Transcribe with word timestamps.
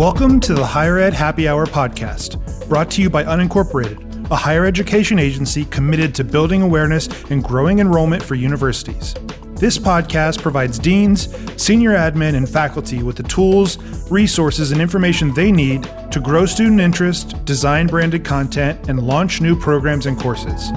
Welcome 0.00 0.40
to 0.40 0.54
the 0.54 0.64
Higher 0.64 0.98
Ed 0.98 1.12
Happy 1.12 1.46
Hour 1.46 1.66
podcast, 1.66 2.38
brought 2.70 2.90
to 2.92 3.02
you 3.02 3.10
by 3.10 3.22
Unincorporated, 3.22 4.30
a 4.30 4.34
higher 4.34 4.64
education 4.64 5.18
agency 5.18 5.66
committed 5.66 6.14
to 6.14 6.24
building 6.24 6.62
awareness 6.62 7.06
and 7.24 7.44
growing 7.44 7.80
enrollment 7.80 8.22
for 8.22 8.34
universities. 8.34 9.14
This 9.56 9.76
podcast 9.76 10.40
provides 10.40 10.78
deans, 10.78 11.28
senior 11.62 11.90
admin, 11.90 12.34
and 12.34 12.48
faculty 12.48 13.02
with 13.02 13.16
the 13.16 13.24
tools, 13.24 13.76
resources, 14.10 14.72
and 14.72 14.80
information 14.80 15.34
they 15.34 15.52
need 15.52 15.82
to 16.12 16.18
grow 16.18 16.46
student 16.46 16.80
interest, 16.80 17.44
design 17.44 17.86
branded 17.86 18.24
content, 18.24 18.88
and 18.88 19.02
launch 19.02 19.42
new 19.42 19.54
programs 19.54 20.06
and 20.06 20.18
courses. 20.18 20.70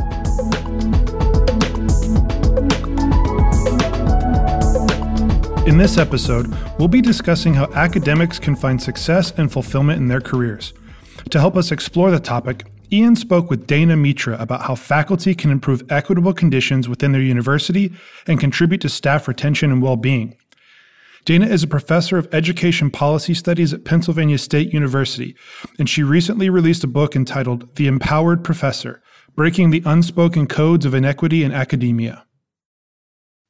In 5.66 5.78
this 5.78 5.98
episode, 5.98 6.54
we'll 6.78 6.90
be 6.90 7.00
discussing 7.00 7.54
how 7.54 7.72
academics 7.74 8.38
can 8.38 8.54
find 8.54 8.82
success 8.82 9.32
and 9.38 9.50
fulfillment 9.50 9.98
in 9.98 10.10
their 10.10 10.20
careers. 10.20 10.74
To 11.30 11.40
help 11.40 11.56
us 11.56 11.72
explore 11.72 12.12
the 12.12 12.20
topic, 12.20 12.66
Ian 12.92 13.16
spoke 13.16 13.50
with 13.50 13.66
Dana 13.66 13.96
Mitra 13.96 14.36
about 14.42 14.64
how 14.64 14.76
faculty 14.76 15.34
can 15.34 15.52
improve 15.52 15.90
equitable 15.90 16.34
conditions 16.34 16.90
within 16.90 17.14
their 17.14 17.22
university 17.22 17.94
and 18.28 18.42
contribute 18.42 18.82
to 18.82 18.90
staff 18.90 19.26
retention 19.26 19.72
and 19.72 19.82
well 19.82 19.96
being. 19.96 20.36
Dana 21.24 21.46
is 21.46 21.64
a 21.64 21.68
professor 21.68 22.18
of 22.18 22.32
education 22.34 22.92
policy 22.92 23.34
studies 23.34 23.74
at 23.74 23.86
Pennsylvania 23.86 24.40
State 24.40 24.74
University, 24.74 25.34
and 25.80 25.90
she 25.90 26.04
recently 26.04 26.50
released 26.50 26.84
a 26.84 26.88
book 26.88 27.16
entitled 27.16 27.74
The 27.78 27.88
Empowered 27.88 28.44
Professor 28.44 29.02
Breaking 29.34 29.70
the 29.70 29.82
Unspoken 29.86 30.46
Codes 30.46 30.86
of 30.86 30.94
Inequity 30.94 31.42
in 31.42 31.54
Academia. 31.54 32.26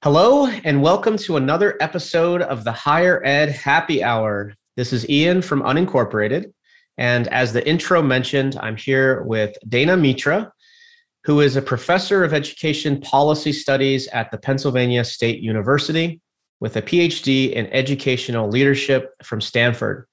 Hello, 0.04 0.48
and 0.48 0.82
welcome 0.82 1.16
to 1.16 1.38
another 1.38 1.78
episode 1.80 2.42
of 2.42 2.66
the 2.66 2.74
Higher 2.74 3.22
Ed 3.24 3.48
Happy 3.48 4.04
Hour. 4.04 4.54
This 4.76 4.92
is 4.92 5.10
Ian 5.10 5.42
from 5.42 5.62
Unincorporated. 5.62 6.52
And 6.98 7.30
as 7.30 7.54
the 7.54 7.66
intro 7.66 8.02
mentioned, 8.02 8.58
I'm 8.60 8.76
here 8.76 9.24
with 9.24 9.56
Dana 9.70 9.96
Mitra, 9.96 10.52
who 11.24 11.40
is 11.40 11.56
a 11.56 11.62
professor 11.62 12.26
of 12.26 12.34
education 12.34 13.00
policy 13.00 13.54
studies 13.54 14.10
at 14.10 14.30
the 14.30 14.38
Pennsylvania 14.38 15.06
State 15.06 15.40
University 15.40 16.20
with 16.60 16.76
a 16.76 16.82
PhD 16.82 17.54
in 17.54 17.68
educational 17.68 18.50
leadership 18.50 19.12
from 19.24 19.40
Stanford. 19.40 20.06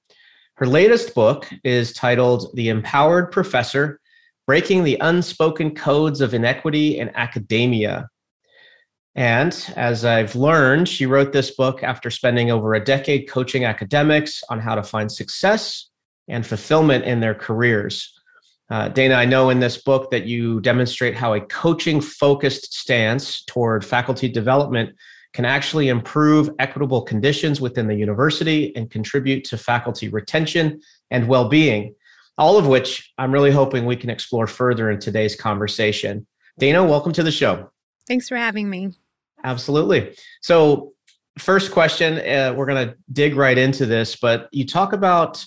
Her 0.53 0.67
latest 0.67 1.13
book 1.13 1.49
is 1.65 1.91
titled 1.91 2.49
The 2.53 2.69
Empowered 2.69 3.29
Professor 3.29 3.99
Breaking 4.47 4.85
the 4.85 4.97
Unspoken 5.01 5.75
Codes 5.75 6.21
of 6.21 6.33
Inequity 6.33 6.97
in 6.97 7.09
Academia 7.13 8.07
and 9.15 9.73
as 9.75 10.05
I've 10.05 10.35
learned, 10.35 10.87
she 10.87 11.05
wrote 11.05 11.33
this 11.33 11.51
book 11.51 11.83
after 11.83 12.09
spending 12.09 12.49
over 12.49 12.73
a 12.73 12.83
decade 12.83 13.29
coaching 13.29 13.65
academics 13.65 14.41
on 14.49 14.59
how 14.59 14.75
to 14.75 14.83
find 14.83 15.11
success 15.11 15.89
and 16.27 16.45
fulfillment 16.45 17.03
in 17.03 17.19
their 17.19 17.35
careers. 17.35 18.17
Uh, 18.69 18.87
Dana, 18.87 19.15
I 19.15 19.25
know 19.25 19.49
in 19.49 19.59
this 19.59 19.81
book 19.83 20.11
that 20.11 20.25
you 20.25 20.61
demonstrate 20.61 21.13
how 21.13 21.33
a 21.33 21.41
coaching 21.41 21.99
focused 21.99 22.73
stance 22.73 23.43
toward 23.43 23.83
faculty 23.83 24.29
development 24.29 24.95
can 25.33 25.43
actually 25.43 25.89
improve 25.89 26.49
equitable 26.59 27.01
conditions 27.01 27.59
within 27.59 27.87
the 27.87 27.95
university 27.95 28.73
and 28.77 28.89
contribute 28.89 29.43
to 29.45 29.57
faculty 29.57 30.07
retention 30.07 30.79
and 31.09 31.27
well 31.27 31.49
being, 31.49 31.93
all 32.37 32.57
of 32.57 32.67
which 32.67 33.11
I'm 33.17 33.33
really 33.33 33.51
hoping 33.51 33.85
we 33.85 33.97
can 33.97 34.09
explore 34.09 34.47
further 34.47 34.89
in 34.89 34.99
today's 34.99 35.35
conversation. 35.35 36.25
Dana, 36.57 36.85
welcome 36.85 37.11
to 37.13 37.23
the 37.23 37.31
show. 37.31 37.71
Thanks 38.07 38.29
for 38.29 38.37
having 38.37 38.69
me. 38.69 38.93
Absolutely. 39.43 40.15
So, 40.41 40.93
first 41.37 41.71
question, 41.71 42.17
uh, 42.19 42.53
we're 42.55 42.65
going 42.65 42.89
to 42.89 42.95
dig 43.11 43.35
right 43.35 43.57
into 43.57 43.85
this, 43.85 44.15
but 44.15 44.49
you 44.51 44.65
talk 44.65 44.93
about 44.93 45.43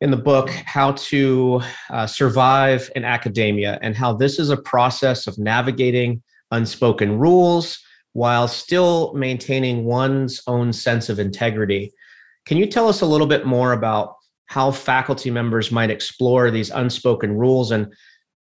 in 0.00 0.10
the 0.10 0.16
book 0.16 0.50
how 0.50 0.92
to 0.92 1.62
uh, 1.90 2.06
survive 2.06 2.90
in 2.94 3.04
academia 3.04 3.78
and 3.80 3.96
how 3.96 4.12
this 4.12 4.38
is 4.38 4.50
a 4.50 4.56
process 4.56 5.26
of 5.26 5.38
navigating 5.38 6.22
unspoken 6.50 7.18
rules 7.18 7.78
while 8.12 8.46
still 8.46 9.12
maintaining 9.14 9.84
one's 9.84 10.42
own 10.46 10.72
sense 10.72 11.08
of 11.08 11.18
integrity. 11.18 11.92
Can 12.44 12.58
you 12.58 12.66
tell 12.66 12.88
us 12.88 13.00
a 13.00 13.06
little 13.06 13.26
bit 13.26 13.46
more 13.46 13.72
about 13.72 14.16
how 14.46 14.70
faculty 14.70 15.30
members 15.30 15.72
might 15.72 15.90
explore 15.90 16.50
these 16.50 16.70
unspoken 16.70 17.32
rules 17.32 17.70
and 17.70 17.92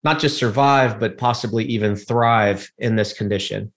not 0.04 0.20
just 0.20 0.38
survive, 0.38 1.00
but 1.00 1.18
possibly 1.18 1.64
even 1.64 1.96
thrive 1.96 2.70
in 2.78 2.96
this 2.96 3.12
condition? 3.12 3.72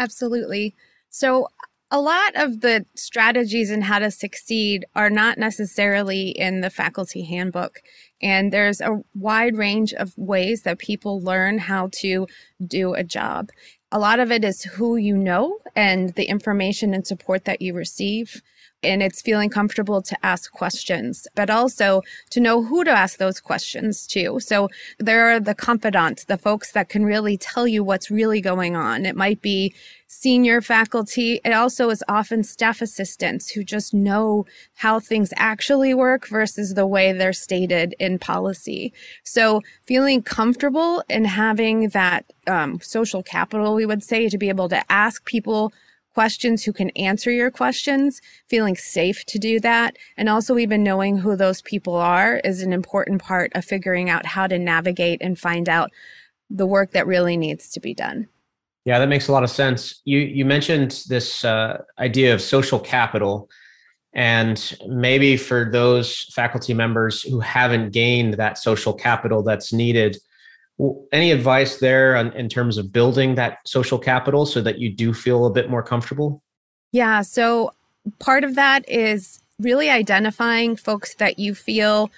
Absolutely. 0.00 0.74
So, 1.10 1.48
a 1.90 2.00
lot 2.00 2.36
of 2.36 2.60
the 2.60 2.86
strategies 2.94 3.68
and 3.68 3.84
how 3.84 3.98
to 3.98 4.10
succeed 4.12 4.84
are 4.94 5.10
not 5.10 5.38
necessarily 5.38 6.30
in 6.30 6.60
the 6.60 6.70
faculty 6.70 7.24
handbook. 7.24 7.82
And 8.22 8.52
there's 8.52 8.80
a 8.80 9.02
wide 9.14 9.56
range 9.56 9.92
of 9.92 10.16
ways 10.16 10.62
that 10.62 10.78
people 10.78 11.20
learn 11.20 11.58
how 11.58 11.90
to 11.94 12.28
do 12.64 12.94
a 12.94 13.02
job. 13.02 13.50
A 13.90 13.98
lot 13.98 14.20
of 14.20 14.30
it 14.30 14.44
is 14.44 14.62
who 14.62 14.96
you 14.96 15.18
know 15.18 15.58
and 15.74 16.14
the 16.14 16.26
information 16.26 16.94
and 16.94 17.04
support 17.04 17.44
that 17.44 17.60
you 17.60 17.74
receive 17.74 18.40
and 18.82 19.02
it's 19.02 19.20
feeling 19.20 19.50
comfortable 19.50 20.02
to 20.02 20.16
ask 20.24 20.52
questions, 20.52 21.26
but 21.34 21.50
also 21.50 22.02
to 22.30 22.40
know 22.40 22.62
who 22.62 22.84
to 22.84 22.90
ask 22.90 23.18
those 23.18 23.40
questions 23.40 24.06
to. 24.08 24.40
So 24.40 24.68
there 24.98 25.30
are 25.30 25.40
the 25.40 25.54
confidants, 25.54 26.24
the 26.24 26.38
folks 26.38 26.72
that 26.72 26.88
can 26.88 27.04
really 27.04 27.36
tell 27.36 27.66
you 27.66 27.84
what's 27.84 28.10
really 28.10 28.40
going 28.40 28.76
on. 28.76 29.06
It 29.06 29.16
might 29.16 29.42
be 29.42 29.74
senior 30.06 30.60
faculty. 30.60 31.40
It 31.44 31.52
also 31.52 31.88
is 31.88 32.02
often 32.08 32.42
staff 32.42 32.82
assistants 32.82 33.50
who 33.50 33.62
just 33.62 33.94
know 33.94 34.44
how 34.74 34.98
things 34.98 35.32
actually 35.36 35.94
work 35.94 36.26
versus 36.26 36.74
the 36.74 36.86
way 36.86 37.12
they're 37.12 37.32
stated 37.32 37.94
in 38.00 38.18
policy. 38.18 38.92
So 39.22 39.60
feeling 39.86 40.22
comfortable 40.22 41.04
and 41.08 41.26
having 41.28 41.90
that 41.90 42.24
um, 42.48 42.80
social 42.80 43.22
capital, 43.22 43.74
we 43.74 43.86
would 43.86 44.02
say, 44.02 44.28
to 44.28 44.36
be 44.38 44.48
able 44.48 44.68
to 44.70 44.82
ask 44.90 45.24
people 45.26 45.72
questions 46.14 46.64
who 46.64 46.72
can 46.72 46.90
answer 46.90 47.30
your 47.30 47.50
questions, 47.50 48.20
feeling 48.48 48.76
safe 48.76 49.24
to 49.26 49.38
do 49.38 49.60
that, 49.60 49.96
and 50.16 50.28
also 50.28 50.58
even 50.58 50.82
knowing 50.82 51.18
who 51.18 51.36
those 51.36 51.62
people 51.62 51.94
are 51.94 52.40
is 52.44 52.62
an 52.62 52.72
important 52.72 53.22
part 53.22 53.52
of 53.54 53.64
figuring 53.64 54.10
out 54.10 54.26
how 54.26 54.46
to 54.46 54.58
navigate 54.58 55.20
and 55.22 55.38
find 55.38 55.68
out 55.68 55.90
the 56.48 56.66
work 56.66 56.90
that 56.92 57.06
really 57.06 57.36
needs 57.36 57.70
to 57.70 57.80
be 57.80 57.94
done. 57.94 58.28
Yeah, 58.84 58.98
that 58.98 59.08
makes 59.08 59.28
a 59.28 59.32
lot 59.32 59.44
of 59.44 59.50
sense. 59.50 60.00
You 60.04 60.18
you 60.18 60.44
mentioned 60.44 61.04
this 61.08 61.44
uh, 61.44 61.82
idea 61.98 62.34
of 62.34 62.40
social 62.40 62.80
capital, 62.80 63.48
and 64.14 64.76
maybe 64.88 65.36
for 65.36 65.70
those 65.70 66.32
faculty 66.34 66.74
members 66.74 67.22
who 67.22 67.40
haven't 67.40 67.92
gained 67.92 68.34
that 68.34 68.58
social 68.58 68.94
capital 68.94 69.42
that's 69.42 69.72
needed 69.72 70.16
any 71.12 71.30
advice 71.30 71.78
there 71.78 72.16
on, 72.16 72.32
in 72.32 72.48
terms 72.48 72.78
of 72.78 72.92
building 72.92 73.34
that 73.34 73.58
social 73.66 73.98
capital 73.98 74.46
so 74.46 74.60
that 74.60 74.78
you 74.78 74.90
do 74.90 75.12
feel 75.12 75.46
a 75.46 75.50
bit 75.50 75.68
more 75.68 75.82
comfortable? 75.82 76.42
Yeah. 76.92 77.22
So 77.22 77.72
part 78.18 78.44
of 78.44 78.54
that 78.54 78.88
is 78.88 79.40
really 79.58 79.90
identifying 79.90 80.76
folks 80.76 81.14
that 81.14 81.38
you 81.38 81.54
feel 81.54 82.10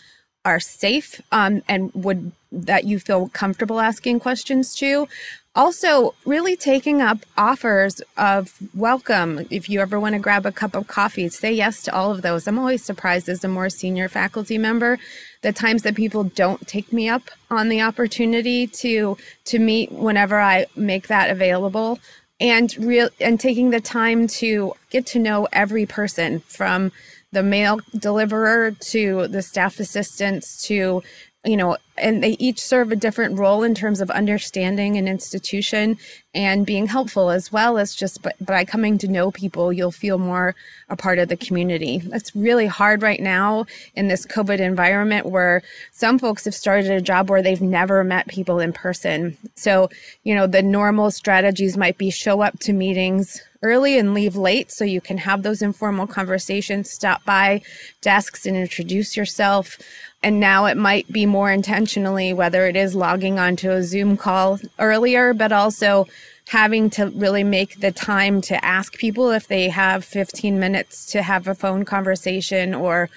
are 0.45 0.61
safe 0.61 1.21
um, 1.33 1.63
and 1.69 1.93
would 1.95 2.33
that 2.51 2.85
you 2.85 2.99
feel 2.99 3.29
comfortable 3.29 3.81
asking 3.81 4.21
questions 4.21 4.75
to. 4.75 5.09
Also, 5.55 6.15
really 6.25 6.57
taking 6.57 7.03
up 7.03 7.19
offers 7.37 8.01
of 8.17 8.55
welcome. 8.75 9.47
If 9.51 9.69
you 9.69 9.81
ever 9.81 10.01
want 10.01 10.15
to 10.15 10.19
grab 10.19 10.47
a 10.47 10.53
cup 10.53 10.75
of 10.75 10.87
coffee, 10.87 11.29
say 11.29 11.53
yes 11.53 11.83
to 11.83 11.95
all 11.95 12.11
of 12.11 12.23
those. 12.23 12.47
I'm 12.47 12.59
always 12.59 12.83
surprised 12.83 13.29
as 13.29 13.45
a 13.45 13.49
more 13.49 13.69
senior 13.69 14.09
faculty 14.09 14.57
member 14.57 14.99
the 15.43 15.53
times 15.53 15.83
that 15.83 15.95
people 15.95 16.25
don't 16.25 16.67
take 16.67 16.93
me 16.93 17.09
up 17.09 17.23
on 17.51 17.69
the 17.69 17.81
opportunity 17.81 18.67
to 18.67 19.17
to 19.45 19.59
meet 19.59 19.93
whenever 19.93 20.41
I 20.41 20.67
make 20.77 21.09
that 21.09 21.31
available. 21.31 21.99
And 22.41 22.75
real 22.79 23.09
and 23.21 23.39
taking 23.39 23.71
the 23.71 23.81
time 23.81 24.27
to 24.29 24.75
get 24.91 25.07
to 25.07 25.19
know 25.19 25.47
every 25.53 25.87
person 25.87 26.41
from 26.41 26.91
the 27.31 27.43
mail 27.43 27.79
deliverer 27.97 28.73
to 28.73 29.29
the 29.29 29.43
staff 29.43 29.79
assistants 29.79 30.67
to 30.67 31.03
you 31.45 31.57
know, 31.57 31.77
and 31.99 32.23
they 32.23 32.37
each 32.39 32.61
serve 32.61 32.91
a 32.91 32.97
different 32.97 33.39
role 33.39 33.63
in 33.63 33.75
terms 33.75 34.01
of 34.01 34.11
understanding 34.11 34.97
an 34.97 35.07
institution 35.07 35.99
and 36.35 36.65
being 36.65 36.87
helpful, 36.87 37.31
as 37.31 37.53
well 37.53 37.77
as 37.77 37.95
just 37.95 38.23
by, 38.23 38.33
by 38.41 38.65
coming 38.65 38.97
to 38.99 39.09
know 39.09 39.31
people, 39.31 39.73
you'll 39.73 39.91
feel 39.91 40.17
more 40.19 40.55
a 40.89 40.97
part 40.97 41.19
of 41.19 41.29
the 41.29 41.37
community. 41.37 42.03
It's 42.13 42.35
really 42.35 42.67
hard 42.67 43.03
right 43.03 43.21
now 43.21 43.67
in 43.95 44.09
this 44.09 44.27
COVID 44.27 44.59
environment 44.59 45.27
where 45.27 45.63
some 45.91 46.19
folks 46.19 46.47
have 46.47 46.55
started 46.55 46.91
a 46.91 47.03
job 47.03 47.29
where 47.29 47.43
they've 47.43 47.61
never 47.61 48.03
met 48.03 48.29
people 48.29 48.61
in 48.61 48.73
person. 48.73 49.37
So, 49.55 49.91
you 50.25 50.35
know, 50.35 50.47
the 50.47 50.63
normal 50.63 51.11
strategies 51.11 51.77
might 51.77 51.99
be 51.99 52.11
show 52.11 52.41
up 52.41 52.59
to 52.61 52.73
meetings 52.73 53.43
early 53.63 53.99
and 53.99 54.13
leave 54.13 54.35
late 54.35 54.73
so 54.73 54.85
you 54.85 55.01
can 55.01 55.19
have 55.19 55.43
those 55.43 55.63
informal 55.63 56.07
conversations, 56.07 56.91
stop 56.91 57.25
by 57.25 57.63
desks 58.01 58.45
and 58.45 58.57
introduce 58.57 59.17
yourself. 59.17 59.79
And 60.23 60.41
now 60.41 60.67
it 60.67 60.77
might 60.77 61.11
be 61.13 61.27
more 61.27 61.51
intentionally, 61.93 62.33
whether 62.33 62.67
it 62.67 62.77
is 62.77 62.95
logging 62.95 63.39
onto 63.39 63.71
a 63.71 63.83
Zoom 63.83 64.17
call 64.17 64.59
earlier, 64.79 65.35
but 65.35 65.53
also 65.53 66.07
having 66.49 66.89
to 66.91 67.07
really 67.11 67.45
make 67.45 67.81
the 67.81 67.93
time 67.93 68.41
to 68.41 68.65
ask 68.65 68.95
people 68.95 69.31
if 69.31 69.47
they 69.47 69.69
have 69.69 70.03
15 70.05 70.59
minutes 70.59 71.07
to 71.13 71.23
have 71.23 71.47
a 71.47 71.55
phone 71.55 71.85
conversation 71.85 72.75
or 72.75 73.11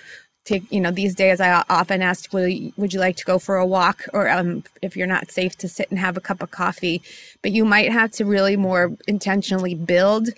take 0.44 0.70
you 0.72 0.80
know 0.80 0.92
these 0.92 1.16
days 1.16 1.42
i 1.42 1.64
often 1.70 2.04
ask 2.04 2.32
will 2.32 2.48
you, 2.48 2.72
would 2.78 2.94
you 2.94 3.00
like 3.00 3.16
to 3.16 3.26
go 3.26 3.40
for 3.40 3.56
a 3.56 3.66
walk? 3.66 4.04
or 4.14 4.30
um, 4.30 4.64
if 4.84 4.96
you're 4.96 5.08
not 5.08 5.32
safe 5.32 5.56
to 5.58 5.68
sit 5.68 5.90
and 5.90 5.98
have 5.98 6.18
a 6.18 6.22
cup 6.22 6.44
of 6.44 6.52
coffee. 6.52 7.02
But 7.42 7.52
you 7.52 7.66
might 7.66 7.92
have 7.92 8.12
to 8.12 8.26
really 8.26 8.58
more 8.58 8.92
intentionally 9.08 9.74
build 9.74 10.30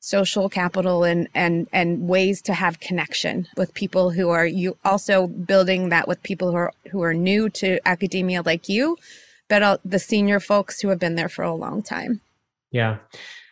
social 0.00 0.48
capital 0.48 1.04
and 1.04 1.28
and 1.34 1.66
and 1.72 2.08
ways 2.08 2.40
to 2.42 2.52
have 2.52 2.80
connection 2.80 3.46
with 3.56 3.74
people 3.74 4.10
who 4.10 4.28
are 4.28 4.46
you 4.46 4.76
also 4.84 5.26
building 5.26 5.88
that 5.88 6.06
with 6.06 6.22
people 6.22 6.50
who 6.50 6.56
are 6.56 6.72
who 6.90 7.02
are 7.02 7.14
new 7.14 7.48
to 7.48 7.78
academia 7.86 8.42
like 8.42 8.68
you 8.68 8.96
but 9.48 9.80
the 9.84 9.98
senior 9.98 10.38
folks 10.38 10.80
who 10.80 10.88
have 10.88 10.98
been 10.98 11.14
there 11.14 11.28
for 11.28 11.42
a 11.42 11.54
long 11.54 11.82
time 11.82 12.20
yeah 12.70 12.98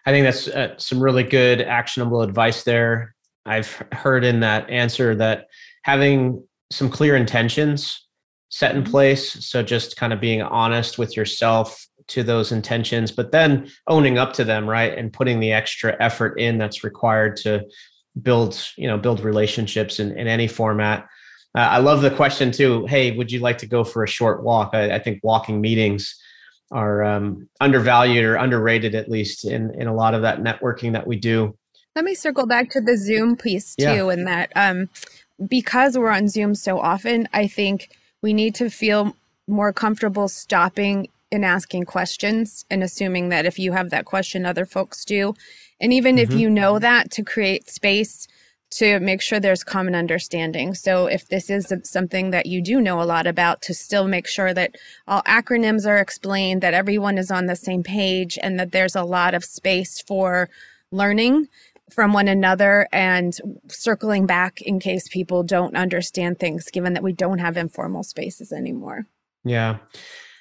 i 0.07 0.13
think 0.13 0.25
that's 0.25 0.49
uh, 0.49 0.77
some 0.77 1.01
really 1.01 1.25
good 1.25 1.61
actionable 1.61 2.23
advice 2.23 2.63
there 2.63 3.15
i've 3.47 3.83
heard 3.93 4.25
in 4.25 4.41
that 4.41 4.69
answer 4.71 5.15
that 5.15 5.47
having 5.83 6.43
some 6.71 6.91
clear 6.91 7.17
intentions 7.17 8.05
set 8.55 8.75
in 8.77 8.83
mm-hmm. 8.83 8.91
place. 8.93 9.45
So 9.47 9.63
just 9.63 9.97
kind 9.97 10.13
of 10.13 10.21
being 10.21 10.41
honest 10.41 10.97
with 10.97 11.17
yourself 11.17 11.87
to 12.09 12.23
those 12.23 12.53
intentions, 12.53 13.11
but 13.11 13.33
then 13.33 13.71
owning 13.87 14.19
up 14.19 14.33
to 14.35 14.45
them, 14.45 14.69
right? 14.69 14.97
And 14.97 15.13
putting 15.13 15.41
the 15.41 15.53
extra 15.53 15.97
effort 16.01 16.39
in 16.39 16.59
that's 16.59 16.85
required 16.85 17.37
to 17.39 17.65
build, 18.23 18.69
you 18.77 18.87
know, 18.87 18.99
build 18.99 19.21
relationships 19.21 19.99
in, 19.99 20.17
in 20.17 20.27
any 20.27 20.47
format. 20.47 21.07
Uh, 21.57 21.61
I 21.61 21.79
love 21.79 22.03
the 22.03 22.11
question 22.11 22.53
too. 22.53 22.87
Hey, 22.87 23.13
would 23.13 23.31
you 23.31 23.41
like 23.41 23.59
to 23.59 23.67
go 23.67 23.85
for 23.85 24.05
a 24.05 24.09
short 24.09 24.43
walk? 24.43 24.71
I, 24.73 24.97
I 24.97 24.99
think 24.99 25.21
walking 25.23 25.61
meetings 25.61 26.15
are 26.71 27.03
um, 27.05 27.49
undervalued 27.61 28.25
or 28.25 28.37
underrated, 28.37 28.95
at 28.95 29.09
least 29.09 29.45
in 29.45 29.73
in 29.81 29.87
a 29.87 29.95
lot 29.95 30.15
of 30.15 30.23
that 30.23 30.41
networking 30.41 30.93
that 30.93 31.07
we 31.07 31.17
do. 31.17 31.57
Let 31.95 32.05
me 32.05 32.15
circle 32.15 32.47
back 32.47 32.71
to 32.71 32.81
the 32.81 32.97
Zoom 32.97 33.37
piece 33.37 33.77
too, 33.77 33.85
yeah. 33.85 34.11
and 34.11 34.27
that 34.27 34.51
um, 34.57 34.89
because 35.49 35.97
we're 35.97 36.11
on 36.11 36.29
Zoom 36.29 36.55
so 36.55 36.81
often, 36.81 37.29
I 37.33 37.47
think 37.47 37.97
we 38.23 38.33
need 38.33 38.55
to 38.57 38.69
feel 38.69 39.15
more 39.47 39.73
comfortable 39.73 40.29
stopping 40.29 41.09
and 41.35 41.45
asking 41.45 41.85
questions 41.85 42.65
and 42.71 42.83
assuming 42.83 43.29
that 43.29 43.45
if 43.45 43.59
you 43.59 43.73
have 43.73 43.91
that 43.91 44.07
question, 44.07 44.47
other 44.47 44.65
folks 44.65 45.05
do. 45.05 45.35
And 45.81 45.93
even 45.93 46.17
mm-hmm. 46.17 46.33
if 46.33 46.39
you 46.39 46.49
know 46.49 46.79
that, 46.79 47.11
to 47.11 47.23
create 47.23 47.69
space 47.69 48.27
to 48.71 48.99
make 48.99 49.21
sure 49.21 49.39
there's 49.39 49.63
common 49.63 49.95
understanding. 49.95 50.75
So 50.75 51.07
if 51.07 51.29
this 51.29 51.49
is 51.49 51.73
something 51.85 52.31
that 52.31 52.47
you 52.47 52.61
do 52.63 52.81
know 52.81 53.01
a 53.01 53.05
lot 53.05 53.27
about, 53.27 53.63
to 53.63 53.75
still 53.75 54.09
make 54.09 54.27
sure 54.27 54.53
that 54.53 54.75
all 55.07 55.23
acronyms 55.23 55.87
are 55.87 55.99
explained, 55.99 56.61
that 56.63 56.75
everyone 56.75 57.19
is 57.19 57.31
on 57.31 57.47
the 57.47 57.55
same 57.55 57.85
page, 57.85 58.37
and 58.43 58.59
that 58.59 58.73
there's 58.73 58.97
a 58.97 59.05
lot 59.05 59.35
of 59.35 59.45
space 59.45 60.01
for 60.01 60.49
learning 60.91 61.49
from 61.93 62.13
one 62.13 62.27
another 62.27 62.89
and 62.93 63.39
circling 63.69 64.27
back 64.27 64.61
in 64.63 64.81
case 64.81 65.07
people 65.09 65.45
don't 65.45 65.77
understand 65.77 66.41
things, 66.41 66.71
given 66.71 66.95
that 66.95 67.03
we 67.03 67.13
don't 67.13 67.39
have 67.39 67.57
informal 67.57 68.03
spaces 68.03 68.53
anymore. 68.53 69.07
Yeah, 69.45 69.77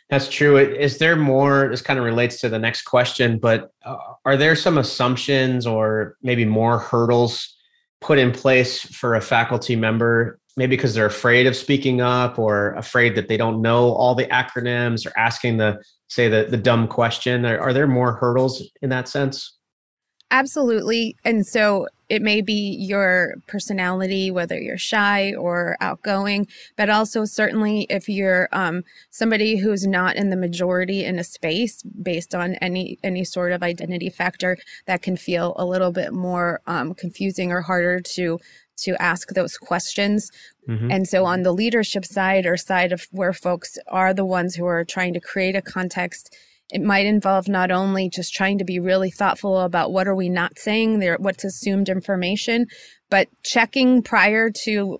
that's 0.10 0.28
true. 0.28 0.58
Is 0.58 0.98
there 0.98 1.16
more? 1.16 1.70
This 1.70 1.82
kind 1.82 1.98
of 1.98 2.06
relates 2.06 2.40
to 2.42 2.50
the 2.50 2.60
next 2.60 2.84
question, 2.84 3.40
but 3.40 3.72
uh, 3.86 3.98
are 4.26 4.38
there 4.38 4.56
some 4.56 4.78
assumptions 4.78 5.66
or 5.66 6.18
maybe 6.22 6.46
more 6.46 6.80
hurdles 6.80 7.56
put 8.02 8.20
in 8.20 8.32
place 8.32 8.82
for 8.82 9.16
a 9.16 9.22
faculty 9.22 9.76
member? 9.76 10.40
Maybe 10.56 10.76
because 10.76 10.94
they're 10.94 11.08
afraid 11.08 11.48
of 11.48 11.56
speaking 11.56 12.00
up 12.00 12.38
or 12.38 12.74
afraid 12.74 13.16
that 13.16 13.28
they 13.28 13.38
don't 13.38 13.62
know 13.62 13.94
all 13.94 14.14
the 14.14 14.26
acronyms 14.26 15.08
or 15.08 15.18
asking 15.18 15.58
the, 15.58 15.82
say, 16.10 16.28
the, 16.28 16.46
the 16.48 16.58
dumb 16.58 16.88
question. 16.88 17.44
Are, 17.46 17.60
are 17.60 17.74
there 17.74 17.88
more 17.88 18.14
hurdles 18.14 18.70
in 18.84 18.90
that 18.90 19.08
sense? 19.08 19.58
Absolutely. 20.34 21.16
And 21.24 21.46
so 21.46 21.88
it 22.10 22.24
may 22.24 22.42
be 22.42 22.76
your 22.80 23.36
personality, 23.46 24.32
whether 24.32 24.60
you're 24.60 24.80
shy 24.80 25.36
or 25.36 25.78
outgoing, 25.80 26.48
but 26.76 26.90
also 26.90 27.24
certainly 27.24 27.86
if 27.88 28.10
you're 28.10 28.50
um, 28.52 28.84
somebody 29.12 29.58
who's 29.58 29.86
not 29.86 30.16
in 30.16 30.32
the 30.32 30.36
majority 30.36 31.06
in 31.06 31.20
a 31.20 31.24
space 31.24 31.84
based 31.84 32.34
on 32.34 32.56
any 32.56 32.98
any 33.04 33.24
sort 33.24 33.52
of 33.52 33.62
identity 33.62 34.10
factor, 34.10 34.58
that 34.88 35.04
can 35.04 35.16
feel 35.16 35.54
a 35.56 35.66
little 35.66 35.92
bit 35.92 36.12
more 36.12 36.62
um, 36.66 36.96
confusing 36.96 37.52
or 37.52 37.62
harder 37.62 38.00
to 38.00 38.40
to 38.78 39.00
ask 39.00 39.30
those 39.30 39.56
questions. 39.56 40.32
Mm-hmm. 40.68 40.90
And 40.90 41.08
so 41.08 41.26
on 41.26 41.44
the 41.44 41.54
leadership 41.54 42.06
side 42.06 42.48
or 42.48 42.58
side 42.58 42.92
of 42.92 43.08
where 43.12 43.34
folks 43.34 43.78
are 43.88 44.16
the 44.16 44.26
ones 44.26 44.56
who 44.56 44.66
are 44.66 44.84
trying 44.84 45.14
to 45.14 45.20
create 45.20 45.56
a 45.56 45.62
context 45.62 46.36
it 46.70 46.82
might 46.82 47.06
involve 47.06 47.48
not 47.48 47.72
only 47.72 48.10
just 48.10 48.34
trying 48.34 48.58
to 48.58 48.66
be 48.66 48.80
really 48.80 49.12
thoughtful 49.12 49.60
about 49.60 49.92
what 49.92 50.08
are 50.08 50.16
we 50.16 50.30
not 50.30 50.58
saying 50.58 51.00
there, 51.00 51.18
what's 51.20 51.44
assumed 51.44 51.90
information, 51.90 52.66
but 53.10 53.28
checking 53.44 54.02
prior 54.02 54.50
to 54.64 55.00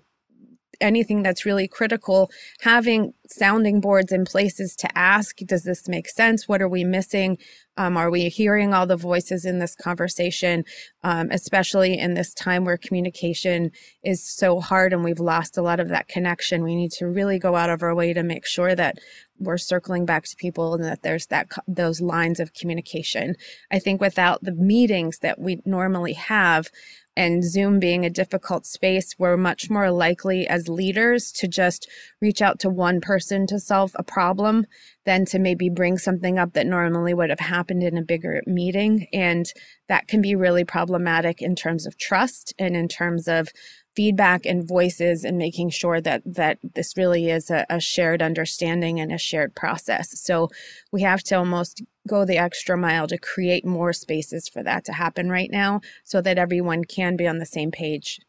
anything 0.80 1.22
that's 1.22 1.46
really 1.46 1.68
critical, 1.68 2.30
having 2.60 3.14
sounding 3.28 3.80
boards 3.80 4.12
in 4.12 4.24
places 4.24 4.74
to 4.76 4.98
ask, 4.98 5.36
does 5.38 5.64
this 5.64 5.88
make 5.88 6.08
sense? 6.08 6.48
What 6.48 6.62
are 6.62 6.68
we 6.68 6.84
missing? 6.84 7.38
Um, 7.76 7.96
are 7.96 8.10
we 8.10 8.28
hearing 8.28 8.72
all 8.72 8.86
the 8.86 8.96
voices 8.96 9.44
in 9.44 9.58
this 9.58 9.74
conversation, 9.74 10.64
um, 11.02 11.28
especially 11.30 11.98
in 11.98 12.14
this 12.14 12.32
time 12.32 12.64
where 12.64 12.76
communication 12.76 13.72
is 14.04 14.24
so 14.24 14.60
hard 14.60 14.92
and 14.92 15.02
we've 15.02 15.18
lost 15.18 15.56
a 15.56 15.62
lot 15.62 15.80
of 15.80 15.88
that 15.88 16.06
connection? 16.06 16.62
We 16.62 16.76
need 16.76 16.92
to 16.92 17.06
really 17.06 17.38
go 17.38 17.56
out 17.56 17.70
of 17.70 17.82
our 17.82 17.94
way 17.94 18.12
to 18.12 18.22
make 18.22 18.46
sure 18.46 18.74
that 18.76 18.98
we're 19.40 19.58
circling 19.58 20.06
back 20.06 20.24
to 20.24 20.36
people 20.36 20.74
and 20.74 20.84
that 20.84 21.02
there's 21.02 21.26
that 21.26 21.48
those 21.66 22.00
lines 22.00 22.38
of 22.38 22.54
communication. 22.54 23.34
I 23.72 23.80
think 23.80 24.00
without 24.00 24.44
the 24.44 24.52
meetings 24.52 25.18
that 25.18 25.40
we 25.40 25.60
normally 25.64 26.12
have, 26.12 26.68
and 27.16 27.44
Zoom 27.44 27.78
being 27.78 28.04
a 28.04 28.10
difficult 28.10 28.66
space, 28.66 29.14
we're 29.18 29.36
much 29.36 29.70
more 29.70 29.90
likely 29.90 30.46
as 30.46 30.68
leaders 30.68 31.30
to 31.32 31.46
just 31.46 31.88
reach 32.20 32.42
out 32.42 32.58
to 32.60 32.68
one 32.68 33.00
person 33.00 33.46
to 33.46 33.60
solve 33.60 33.92
a 33.96 34.02
problem 34.02 34.66
than 35.04 35.24
to 35.26 35.38
maybe 35.38 35.68
bring 35.68 35.98
something 35.98 36.38
up 36.38 36.54
that 36.54 36.66
normally 36.66 37.14
would 37.14 37.30
have 37.30 37.40
happened 37.40 37.82
in 37.82 37.96
a 37.96 38.02
bigger 38.02 38.42
meeting. 38.46 39.06
And 39.12 39.46
that 39.88 40.08
can 40.08 40.20
be 40.20 40.34
really 40.34 40.64
problematic 40.64 41.40
in 41.40 41.54
terms 41.54 41.86
of 41.86 41.98
trust 41.98 42.52
and 42.58 42.76
in 42.76 42.88
terms 42.88 43.28
of 43.28 43.48
feedback 43.96 44.44
and 44.44 44.66
voices 44.66 45.24
and 45.24 45.38
making 45.38 45.70
sure 45.70 46.00
that 46.00 46.22
that 46.24 46.58
this 46.74 46.96
really 46.96 47.30
is 47.30 47.50
a, 47.50 47.64
a, 47.70 47.80
shared 47.80 48.22
understanding 48.22 49.00
and 49.00 49.12
a 49.12 49.18
shared 49.18 49.54
process. 49.54 50.20
So 50.20 50.50
we 50.92 51.02
have 51.02 51.22
to 51.24 51.36
almost 51.36 51.82
go 52.08 52.24
the 52.24 52.38
extra 52.38 52.76
mile 52.76 53.06
to 53.06 53.18
create 53.18 53.64
more 53.64 53.92
spaces 53.92 54.48
for 54.48 54.62
that 54.62 54.84
to 54.84 54.92
happen 54.92 55.30
right 55.30 55.50
now 55.50 55.80
so 56.04 56.20
that 56.20 56.38
everyone 56.38 56.84
can 56.84 57.16
be 57.16 57.26
on 57.26 57.38
the 57.38 57.46
same 57.46 57.70
page. 57.70 58.20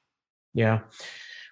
Yeah. 0.53 0.79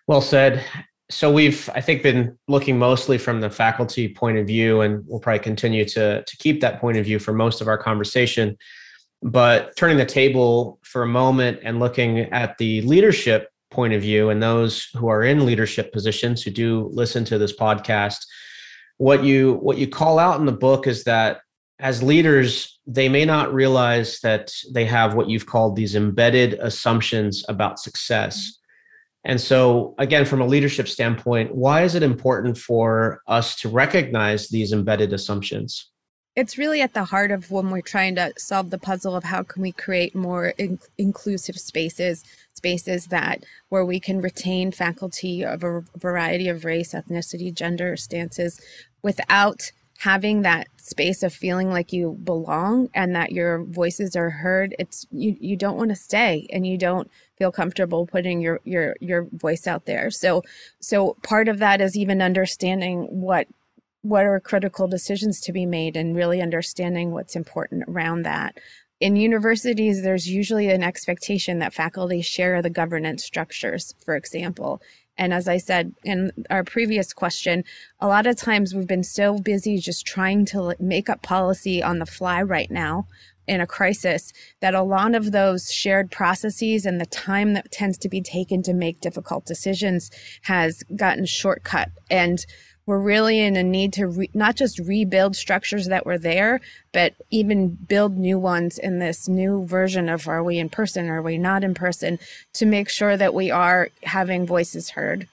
Well 0.08 0.22
said. 0.22 0.64
So 1.10 1.32
we've 1.32 1.70
i 1.76 1.82
think 1.82 2.02
been 2.02 2.38
looking 2.48 2.80
mostly 2.80 3.18
from 3.18 3.42
the 3.42 3.50
faculty 3.50 4.08
point 4.08 4.38
of 4.38 4.48
view 4.48 4.82
and 4.82 5.04
we'll 5.06 5.20
probably 5.20 5.40
continue 5.40 5.86
to 5.86 6.24
to 6.24 6.38
keep 6.38 6.62
that 6.62 6.80
point 6.80 6.98
of 6.98 7.06
view 7.06 7.20
for 7.20 7.34
most 7.34 7.62
of 7.62 7.68
our 7.68 7.78
conversation. 7.78 8.58
But 9.22 9.76
turning 9.78 9.98
the 9.98 10.06
table 10.06 10.80
for 10.84 11.04
a 11.04 11.08
moment 11.08 11.60
and 11.64 11.80
looking 11.80 12.20
at 12.20 12.58
the 12.58 12.82
leadership 12.82 13.53
point 13.74 13.94
of 13.94 14.02
view 14.02 14.30
and 14.30 14.42
those 14.42 14.88
who 14.96 15.08
are 15.08 15.24
in 15.24 15.46
leadership 15.46 15.92
positions 15.92 16.42
who 16.42 16.52
do 16.52 16.90
listen 16.94 17.26
to 17.26 17.38
this 17.38 17.56
podcast 17.56 18.20
what 18.98 19.24
you 19.24 19.56
what 19.56 19.78
you 19.78 19.88
call 19.88 20.20
out 20.20 20.40
in 20.40 20.46
the 20.46 20.52
book 20.52 20.88
is 20.88 21.04
that 21.04 21.42
as 21.80 22.04
leaders 22.04 22.80
they 22.86 23.10
may 23.10 23.26
not 23.26 23.54
realize 23.54 24.20
that 24.22 24.52
they 24.74 24.86
have 24.86 25.16
what 25.16 25.30
you've 25.30 25.46
called 25.46 25.76
these 25.76 25.96
embedded 25.96 26.56
assumptions 26.56 27.46
about 27.48 27.80
success. 27.80 28.38
Mm-hmm. 28.38 29.32
And 29.32 29.42
so 29.42 29.96
again 29.98 30.26
from 30.26 30.42
a 30.42 30.46
leadership 30.46 30.88
standpoint 30.88 31.56
why 31.56 31.84
is 31.84 31.96
it 31.96 32.04
important 32.04 32.58
for 32.58 33.22
us 33.28 33.56
to 33.58 33.70
recognize 33.70 34.50
these 34.50 34.72
embedded 34.72 35.14
assumptions 35.14 35.92
it's 36.36 36.58
really 36.58 36.82
at 36.82 36.94
the 36.94 37.06
heart 37.06 37.32
of 37.32 37.52
when 37.52 37.70
we're 37.70 37.82
trying 37.82 38.16
to 38.16 38.34
solve 38.38 38.70
the 38.70 38.80
puzzle 38.80 39.16
of 39.16 39.24
how 39.24 39.44
can 39.44 39.62
we 39.62 39.72
create 39.72 40.16
more 40.16 40.50
in- 40.58 40.80
inclusive 40.98 41.58
spaces 41.58 42.24
spaces 42.54 43.08
that 43.08 43.44
where 43.70 43.86
we 43.86 44.00
can 44.00 44.22
retain 44.22 44.72
faculty 44.72 45.44
of 45.44 45.64
a 45.64 45.84
variety 45.98 46.48
of 46.48 46.66
race 46.66 46.94
ethnicity 46.94 47.54
gender 47.54 47.98
stances 47.98 48.60
without 49.02 49.72
having 50.00 50.42
that 50.42 50.68
space 50.78 51.24
of 51.24 51.34
feeling 51.34 51.70
like 51.70 51.94
you 51.94 52.18
belong 52.24 52.90
and 52.94 53.16
that 53.16 53.32
your 53.32 53.64
voices 53.64 54.16
are 54.16 54.30
heard. 54.30 54.76
It's 54.78 55.08
you 55.12 55.38
you 55.40 55.56
don't 55.56 55.78
want 55.78 55.90
to 55.90 55.96
stay 55.96 56.48
and 56.52 56.68
you 56.68 56.78
don't 56.78 57.10
feel 57.38 57.52
comfortable 57.52 58.06
putting 58.06 58.42
your 58.42 58.60
your 58.66 58.96
your 59.00 59.28
voice 59.32 59.66
out 59.66 59.86
there. 59.86 60.12
So 60.12 60.44
so 60.82 61.16
part 61.24 61.48
of 61.48 61.60
that 61.60 61.80
is 61.80 61.96
even 61.96 62.22
understanding 62.22 63.08
what 63.10 63.48
what 64.04 64.26
are 64.26 64.40
critical 64.40 64.88
decisions 64.88 65.40
to 65.42 65.52
be 65.52 65.66
made 65.66 65.98
and 65.98 66.16
really 66.16 66.42
understanding 66.42 67.12
what's 67.12 67.36
important 67.36 67.84
around 67.88 68.24
that. 68.24 68.58
In 69.00 69.16
universities, 69.16 70.04
there's 70.04 70.30
usually 70.30 70.70
an 70.70 70.84
expectation 70.84 71.60
that 71.60 71.74
faculty 71.74 72.22
share 72.22 72.62
the 72.62 72.70
governance 72.70 73.24
structures, 73.24 73.94
for 74.06 74.16
example. 74.16 74.82
And 75.18 75.34
as 75.34 75.48
I 75.48 75.58
said 75.58 75.94
in 76.04 76.32
our 76.50 76.64
previous 76.64 77.14
question, 77.14 77.64
a 78.00 78.08
lot 78.08 78.28
of 78.28 78.36
times 78.36 78.74
we've 78.74 78.88
been 78.88 79.04
so 79.04 79.38
busy 79.38 79.78
just 79.78 80.06
trying 80.06 80.46
to 80.48 80.76
make 80.80 81.10
up 81.10 81.22
policy 81.22 81.82
on 81.82 82.00
the 82.00 82.06
fly 82.06 82.42
right 82.42 82.70
now 82.70 83.08
in 83.48 83.62
a 83.62 83.68
crisis 83.68 84.32
that 84.62 84.74
a 84.74 84.84
lot 84.84 85.16
of 85.16 85.32
those 85.32 85.72
shared 85.72 86.10
processes 86.10 86.86
and 86.86 87.00
the 87.00 87.06
time 87.06 87.54
that 87.54 87.72
tends 87.72 87.98
to 88.00 88.10
be 88.10 88.22
taken 88.22 88.64
to 88.64 88.74
make 88.74 89.02
difficult 89.02 89.46
decisions 89.46 90.10
has 90.44 90.84
gotten 90.96 91.26
shortcut 91.26 91.90
and 92.10 92.46
we're 92.86 93.00
really 93.00 93.40
in 93.40 93.56
a 93.56 93.64
need 93.64 93.94
to 93.94 94.08
re- 94.08 94.30
not 94.34 94.56
just 94.56 94.80
rebuild 94.80 95.36
structures 95.36 95.88
that 95.88 96.06
were 96.06 96.18
there, 96.18 96.60
but 96.92 97.14
even 97.32 97.70
build 97.70 98.18
new 98.18 98.38
ones 98.38 98.78
in 98.78 99.00
this 99.00 99.28
new 99.28 99.66
version 99.66 100.10
of 100.10 100.28
are 100.28 100.44
we 100.44 100.60
in 100.60 100.70
person, 100.70 101.10
are 101.10 101.22
we 101.22 101.38
not 101.38 101.64
in 101.64 101.74
person, 101.74 102.20
to 102.54 102.66
make 102.66 102.90
sure 102.90 103.16
that 103.16 103.34
we 103.34 103.50
are 103.50 103.90
having 104.04 104.46
voices 104.46 104.92
heard. 104.92 105.28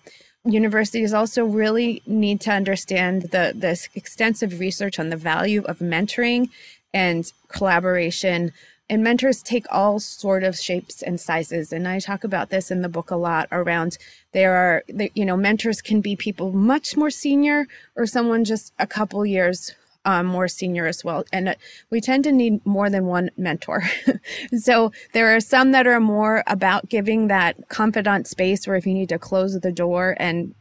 Universities 0.44 1.12
also 1.12 1.44
really 1.44 2.02
need 2.06 2.40
to 2.40 2.50
understand 2.50 3.22
the 3.22 3.52
this 3.54 3.88
extensive 3.94 4.58
research 4.58 4.98
on 4.98 5.10
the 5.10 5.16
value 5.16 5.62
of 5.66 5.80
mentoring 5.80 6.48
and 6.94 7.32
collaboration 7.48 8.52
and 8.90 9.04
mentors 9.04 9.40
take 9.40 9.64
all 9.70 10.00
sort 10.00 10.42
of 10.42 10.58
shapes 10.58 11.00
and 11.00 11.18
sizes 11.20 11.72
and 11.72 11.86
i 11.86 11.98
talk 11.98 12.24
about 12.24 12.50
this 12.50 12.70
in 12.70 12.82
the 12.82 12.88
book 12.88 13.10
a 13.10 13.16
lot 13.16 13.48
around 13.52 13.96
there 14.32 14.52
are 14.54 14.82
you 15.14 15.24
know 15.24 15.36
mentors 15.36 15.80
can 15.80 16.00
be 16.00 16.16
people 16.16 16.52
much 16.52 16.96
more 16.96 17.10
senior 17.10 17.66
or 17.96 18.04
someone 18.04 18.44
just 18.44 18.74
a 18.78 18.86
couple 18.86 19.24
years 19.24 19.74
um, 20.04 20.26
more 20.26 20.48
senior 20.48 20.86
as 20.86 21.04
well 21.04 21.24
and 21.32 21.50
uh, 21.50 21.54
we 21.90 22.00
tend 22.00 22.24
to 22.24 22.32
need 22.32 22.64
more 22.66 22.88
than 22.88 23.06
one 23.06 23.30
mentor. 23.36 23.82
So 24.56 24.92
there 25.12 25.34
are 25.34 25.40
some 25.40 25.72
that 25.72 25.86
are 25.86 26.00
more 26.00 26.42
about 26.46 26.88
giving 26.88 27.28
that 27.28 27.68
confidant 27.68 28.26
space 28.26 28.66
where 28.66 28.76
if 28.76 28.86
you 28.86 28.94
need 28.94 29.10
to 29.10 29.18
close 29.18 29.58
the 29.58 29.72
door 29.72 30.16
and 30.18 30.54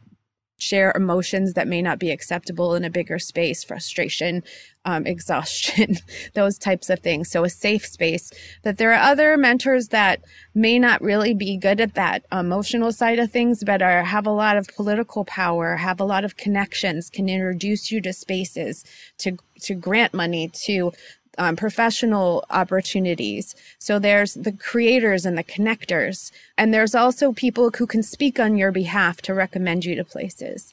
share 0.62 0.92
emotions 0.94 1.54
that 1.54 1.68
may 1.68 1.82
not 1.82 1.98
be 1.98 2.10
acceptable 2.10 2.74
in 2.74 2.84
a 2.84 2.90
bigger 2.90 3.18
space 3.18 3.64
frustration 3.64 4.42
um, 4.84 5.06
exhaustion 5.14 5.96
those 6.34 6.58
types 6.58 6.90
of 6.90 7.00
things. 7.00 7.30
So 7.30 7.44
a 7.44 7.50
safe 7.50 7.86
space 7.86 8.32
that 8.62 8.78
there 8.78 8.92
are 8.92 9.10
other 9.10 9.36
mentors 9.36 9.88
that 9.88 10.20
may 10.54 10.78
not 10.78 11.02
really 11.02 11.34
be 11.34 11.56
good 11.56 11.80
at 11.80 11.94
that 11.94 12.24
emotional 12.32 12.92
side 12.92 13.18
of 13.18 13.30
things 13.30 13.62
but 13.64 13.82
are 13.82 14.02
have 14.02 14.26
a 14.26 14.30
lot 14.30 14.56
of 14.56 14.66
political 14.74 15.24
power 15.24 15.76
have 15.76 16.00
a 16.00 16.04
lot 16.04 16.24
of 16.24 16.36
connections 16.36 17.08
can 17.08 17.28
introduce 17.28 17.90
you 17.90 18.00
to 18.00 18.12
spaces 18.12 18.84
to 19.18 19.36
to 19.60 19.74
grant 19.74 20.12
money 20.12 20.50
to 20.52 20.92
um, 21.38 21.56
professional 21.56 22.44
opportunities. 22.50 23.54
So 23.78 23.98
there's 23.98 24.34
the 24.34 24.52
creators 24.52 25.24
and 25.24 25.38
the 25.38 25.44
connectors. 25.44 26.30
And 26.58 26.72
there's 26.72 26.94
also 26.94 27.32
people 27.32 27.70
who 27.70 27.86
can 27.86 28.02
speak 28.02 28.38
on 28.38 28.56
your 28.56 28.72
behalf 28.72 29.22
to 29.22 29.34
recommend 29.34 29.84
you 29.84 29.94
to 29.94 30.04
places. 30.04 30.72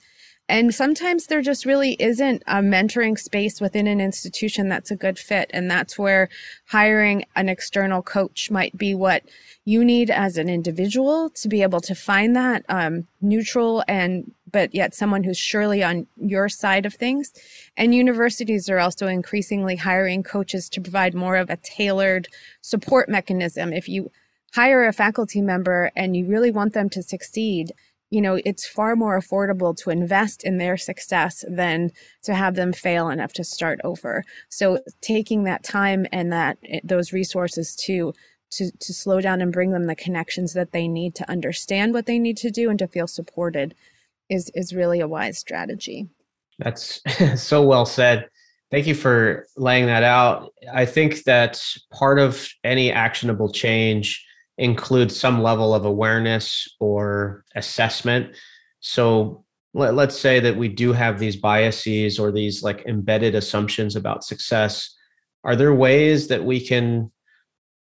And 0.50 0.74
sometimes 0.74 1.28
there 1.28 1.42
just 1.42 1.66
really 1.66 1.98
isn't 2.00 2.42
a 2.48 2.56
mentoring 2.56 3.20
space 3.20 3.60
within 3.60 3.86
an 3.86 4.00
institution 4.00 4.70
that's 4.70 4.92
a 4.92 4.96
good 4.96 5.20
fit. 5.20 5.50
And 5.54 5.70
that's 5.70 6.00
where 6.00 6.30
hiring 6.68 7.26
an 7.36 7.50
external 7.50 8.02
coach 8.02 8.50
might 8.50 8.78
be 8.78 8.96
what 8.96 9.24
you 9.66 9.84
need 9.84 10.10
as 10.10 10.38
an 10.38 10.48
individual 10.48 11.30
to 11.32 11.50
be 11.50 11.62
able 11.62 11.82
to 11.82 11.94
find 11.94 12.34
that 12.36 12.64
um, 12.70 13.08
neutral 13.22 13.84
and 13.88 14.32
but 14.50 14.74
yet 14.74 14.96
someone 14.96 15.26
who's 15.26 15.38
surely 15.38 15.84
on 15.84 16.08
your 16.16 16.48
side 16.48 16.86
of 16.86 16.94
things. 16.94 17.34
And 17.76 17.94
universities 17.94 18.70
are 18.70 18.80
also 18.80 19.08
increasingly 19.08 19.76
hiring 19.76 20.24
coaches 20.24 20.70
to 20.70 20.82
provide 20.82 21.14
more 21.14 21.36
of 21.36 21.50
a 21.50 21.58
tailored 21.58 22.30
support 22.62 23.10
mechanism. 23.10 23.74
If 23.74 23.90
you 23.90 24.10
hire 24.54 24.88
a 24.88 24.94
faculty 24.94 25.42
member 25.42 25.92
and 25.98 26.16
you 26.16 26.26
really 26.26 26.50
want 26.50 26.74
them 26.74 26.90
to 26.92 27.04
succeed, 27.04 27.74
you 28.10 28.22
know, 28.22 28.40
it's 28.46 28.68
far 28.68 28.96
more 28.96 29.20
affordable 29.20 29.76
to 29.78 29.90
invest 29.90 30.44
in 30.44 30.58
their 30.58 30.78
success 30.78 31.44
than 31.50 31.92
to 32.24 32.34
have 32.34 32.56
them 32.56 32.72
fail 32.72 33.10
and 33.10 33.20
have 33.20 33.34
to 33.34 33.44
start 33.44 33.80
over. 33.84 34.24
So 34.50 34.80
taking 35.02 35.44
that 35.44 35.64
time 35.64 36.06
and 36.12 36.32
that 36.32 36.58
eh, 36.68 36.80
those 36.84 37.12
resources 37.12 37.76
to 37.86 38.14
to 38.50 38.72
to 38.80 38.94
slow 38.94 39.20
down 39.20 39.42
and 39.42 39.52
bring 39.52 39.72
them 39.72 39.88
the 39.88 39.96
connections 39.96 40.54
that 40.54 40.72
they 40.72 40.88
need 40.88 41.16
to 41.16 41.30
understand 41.30 41.94
what 41.94 42.06
they 42.06 42.18
need 42.18 42.38
to 42.38 42.50
do 42.50 42.70
and 42.70 42.80
to 42.80 42.88
feel 42.88 43.08
supported 43.08 43.76
is 44.30 44.50
is 44.56 44.74
really 44.74 45.02
a 45.02 45.08
wise 45.08 45.38
strategy. 45.38 46.08
That's 46.60 47.02
so 47.36 47.62
well 47.62 47.86
said. 47.86 48.30
Thank 48.72 48.88
you 48.88 48.96
for 48.96 49.48
laying 49.56 49.86
that 49.86 50.04
out. 50.04 50.54
I 50.74 50.86
think 50.86 51.24
that 51.24 51.62
part 51.92 52.20
of 52.20 52.50
any 52.66 52.92
actionable 52.92 53.50
change 53.52 54.26
includes 54.58 55.20
some 55.20 55.42
level 55.42 55.74
of 55.74 55.86
awareness 55.86 56.68
or 56.80 57.46
assessment. 57.56 58.36
So 58.80 59.44
let, 59.74 59.98
us 59.98 60.20
say 60.20 60.40
that 60.40 60.58
we 60.58 60.68
do 60.68 60.94
have 60.94 61.20
these 61.20 61.36
biases 61.36 62.18
or 62.18 62.32
these 62.32 62.64
like 62.64 62.84
embedded 62.88 63.36
assumptions 63.36 63.96
about 63.96 64.24
success. 64.24 64.96
Are 65.44 65.56
there 65.56 65.74
ways 65.74 66.28
that 66.28 66.44
we 66.44 66.60
can 66.60 67.12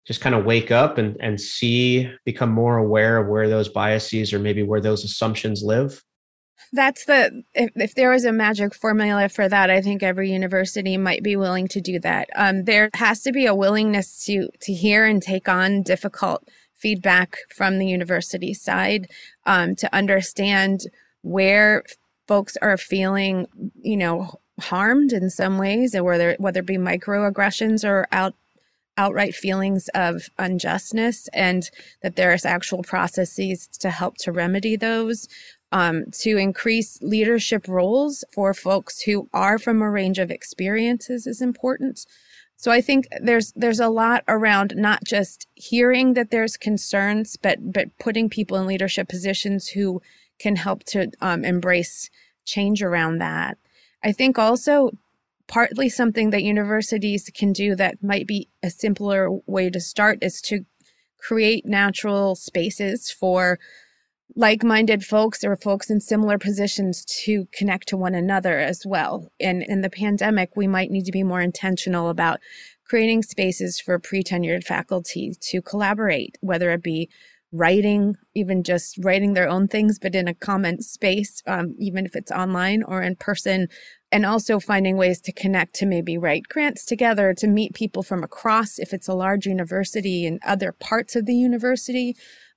just 0.06 0.22
kind 0.22 0.36
of 0.36 0.46
wake 0.46 0.72
up 0.72 0.98
and, 0.98 1.18
and 1.20 1.40
see, 1.40 2.12
become 2.26 2.52
more 2.52 2.78
aware 2.78 3.18
of 3.18 3.28
where 3.28 3.50
those 3.50 3.70
biases 3.70 4.34
or 4.34 4.40
maybe 4.40 4.62
where 4.62 4.82
those 4.82 5.04
assumptions 5.04 5.64
live? 5.64 6.04
That's 6.74 7.06
the 7.06 7.44
if, 7.54 7.72
if 7.76 7.96
there 7.96 8.10
was 8.10 8.26
a 8.26 8.32
magic 8.32 8.74
formula 8.74 9.30
for 9.30 9.48
that, 9.48 9.70
I 9.70 9.82
think 9.82 10.04
every 10.04 10.32
university 10.32 10.98
might 10.98 11.24
be 11.24 11.36
willing 11.36 11.68
to 11.70 11.82
do 11.82 12.00
that. 12.00 12.30
Um, 12.36 12.66
there 12.66 12.90
has 12.96 13.22
to 13.24 13.32
be 13.32 13.46
a 13.46 13.56
willingness 13.56 14.26
to 14.26 14.50
to 14.62 14.74
hear 14.74 15.06
and 15.06 15.22
take 15.22 15.48
on 15.48 15.84
difficult 15.84 16.48
feedback 16.76 17.38
from 17.56 17.80
the 17.80 17.88
university 17.88 18.54
side 18.54 19.08
um, 19.46 19.76
to 19.76 19.94
understand 19.94 20.82
where 21.22 21.84
folks 22.28 22.58
are 22.62 22.78
feeling, 22.78 23.48
you 23.82 23.98
know, 23.98 24.40
harmed 24.60 25.12
in 25.12 25.30
some 25.30 25.58
ways, 25.58 25.96
or 25.96 26.04
whether 26.04 26.36
whether 26.40 26.60
it 26.60 26.66
be 26.66 26.78
microaggressions 26.78 27.88
or 27.88 28.08
out 28.12 28.36
outright 28.98 29.36
feelings 29.36 29.90
of 29.94 30.30
unjustness 30.38 31.28
and 31.34 31.70
that 32.02 32.16
there's 32.16 32.46
actual 32.46 32.82
processes 32.82 33.68
to 33.68 33.90
help 33.90 34.16
to 34.16 34.32
remedy 34.32 34.78
those 34.78 35.28
um, 35.72 36.06
to 36.12 36.38
increase 36.38 37.02
leadership 37.02 37.68
roles 37.68 38.24
for 38.34 38.54
folks 38.54 39.02
who 39.02 39.28
are 39.34 39.60
from 39.60 39.82
a 39.82 39.90
range 39.90 40.20
of 40.20 40.32
experiences 40.32 41.28
is 41.28 41.42
important. 41.42 42.06
So 42.58 42.72
I 42.72 42.82
think 42.82 43.08
there's 43.22 43.52
there's 43.56 43.80
a 43.80 43.90
lot 43.90 44.24
around 44.28 44.74
not 44.76 45.04
just 45.04 45.48
hearing 45.56 46.14
that 46.14 46.32
there's 46.32 46.58
concerns, 46.58 47.38
but 47.38 47.72
but 47.72 47.98
putting 48.00 48.30
people 48.30 48.58
in 48.58 48.66
leadership 48.66 49.08
positions 49.08 49.70
who 49.70 50.02
can 50.40 50.56
help 50.56 50.84
to 50.86 51.12
um, 51.22 51.44
embrace 51.46 52.10
change 52.46 52.82
around 52.82 53.18
that. 53.20 53.58
I 54.04 54.12
think 54.12 54.38
also 54.38 54.92
partly 55.48 55.90
something 55.90 56.32
that 56.32 56.44
universities 56.44 57.30
can 57.34 57.54
do 57.54 57.76
that 57.76 58.02
might 58.04 58.28
be 58.28 58.50
a 58.64 58.70
simpler 58.70 59.30
way 59.46 59.70
to 59.70 59.80
start 59.80 60.20
is 60.22 60.42
to 60.42 60.66
create 61.20 61.66
natural 61.66 62.36
spaces 62.36 63.12
for 63.12 63.60
like-minded 64.36 65.04
folks 65.04 65.44
or 65.44 65.56
folks 65.56 65.90
in 65.90 66.02
similar 66.02 66.38
positions 66.38 67.06
to 67.06 67.48
connect 67.54 67.88
to 67.88 67.98
one 67.98 68.16
another 68.16 68.60
as 68.60 68.84
well. 68.86 69.30
And 69.40 69.64
in 69.64 69.82
the 69.82 69.90
pandemic, 69.90 70.52
we 70.56 70.68
might 70.68 70.92
need 70.92 71.06
to 71.06 71.12
be 71.12 71.24
more 71.24 71.42
intentional 71.42 72.10
about 72.10 72.40
creating 72.86 73.24
spaces 73.24 73.80
for 73.80 74.00
pre-tenured 74.00 74.64
faculty 74.64 75.34
to 75.40 75.62
collaborate, 75.62 76.38
whether 76.42 76.72
it 76.72 76.84
be 76.84 77.10
writing, 77.52 78.16
even 78.34 78.64
just 78.64 78.98
writing 79.02 79.34
their 79.34 79.48
own 79.48 79.68
things, 79.68 79.98
but 79.98 80.14
in 80.14 80.28
a 80.28 80.34
common 80.34 80.82
space, 80.82 81.42
um, 81.48 81.74
even 81.80 82.06
if 82.06 82.16
it's 82.16 82.32
online 82.32 82.84
or 82.84 83.02
in 83.02 83.16
person, 83.16 83.68
and 84.12 84.26
also 84.26 84.60
finding 84.60 84.98
ways 84.98 85.22
to 85.22 85.32
connect 85.32 85.74
to 85.76 85.86
maybe 85.86 86.18
write 86.18 86.44
grants 86.50 86.86
together 86.86 87.34
to 87.34 87.48
meet 87.48 87.74
people 87.74 88.04
from 88.04 88.24
across, 88.24 88.78
if 88.78 88.94
it's 88.94 89.08
a 89.08 89.14
large 89.14 89.46
university 89.46 90.26
and 90.26 90.40
other 90.46 90.72
parts 90.72 91.16
of 91.16 91.26
the 91.26 91.36
university 91.36 92.16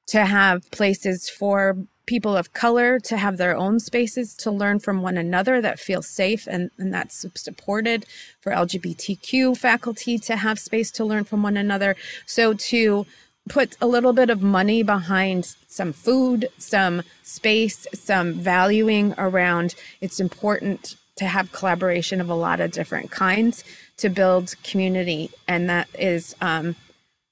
to 0.08 0.24
have 0.24 0.70
places 0.70 1.28
for 1.28 1.76
people 2.06 2.36
of 2.36 2.54
color 2.54 2.98
to 2.98 3.18
have 3.18 3.36
their 3.36 3.54
own 3.54 3.78
spaces 3.78 4.34
to 4.34 4.50
learn 4.50 4.80
from 4.80 5.02
one 5.02 5.18
another 5.18 5.60
that 5.60 5.78
feel 5.78 6.00
safe 6.00 6.46
and, 6.46 6.70
and 6.78 6.92
that's 6.92 7.26
supported 7.34 8.06
for 8.40 8.50
LGBTQ 8.50 9.56
faculty 9.56 10.18
to 10.18 10.36
have 10.36 10.58
space 10.58 10.90
to 10.90 11.04
learn 11.04 11.24
from 11.24 11.42
one 11.42 11.58
another. 11.58 11.94
So 12.24 12.54
to 12.54 13.06
put 13.50 13.76
a 13.80 13.86
little 13.86 14.14
bit 14.14 14.30
of 14.30 14.42
money 14.42 14.82
behind 14.82 15.54
some 15.66 15.92
food, 15.92 16.48
some 16.56 17.02
space, 17.22 17.86
some 17.92 18.34
valuing 18.34 19.14
around 19.18 19.74
it's 20.00 20.18
important 20.18 20.96
to 21.16 21.26
have 21.26 21.52
collaboration 21.52 22.20
of 22.20 22.30
a 22.30 22.34
lot 22.34 22.60
of 22.60 22.70
different 22.70 23.10
kinds 23.10 23.64
to 23.98 24.08
build 24.08 24.54
community. 24.62 25.30
And 25.46 25.68
that 25.68 25.88
is, 25.98 26.34
um, 26.40 26.76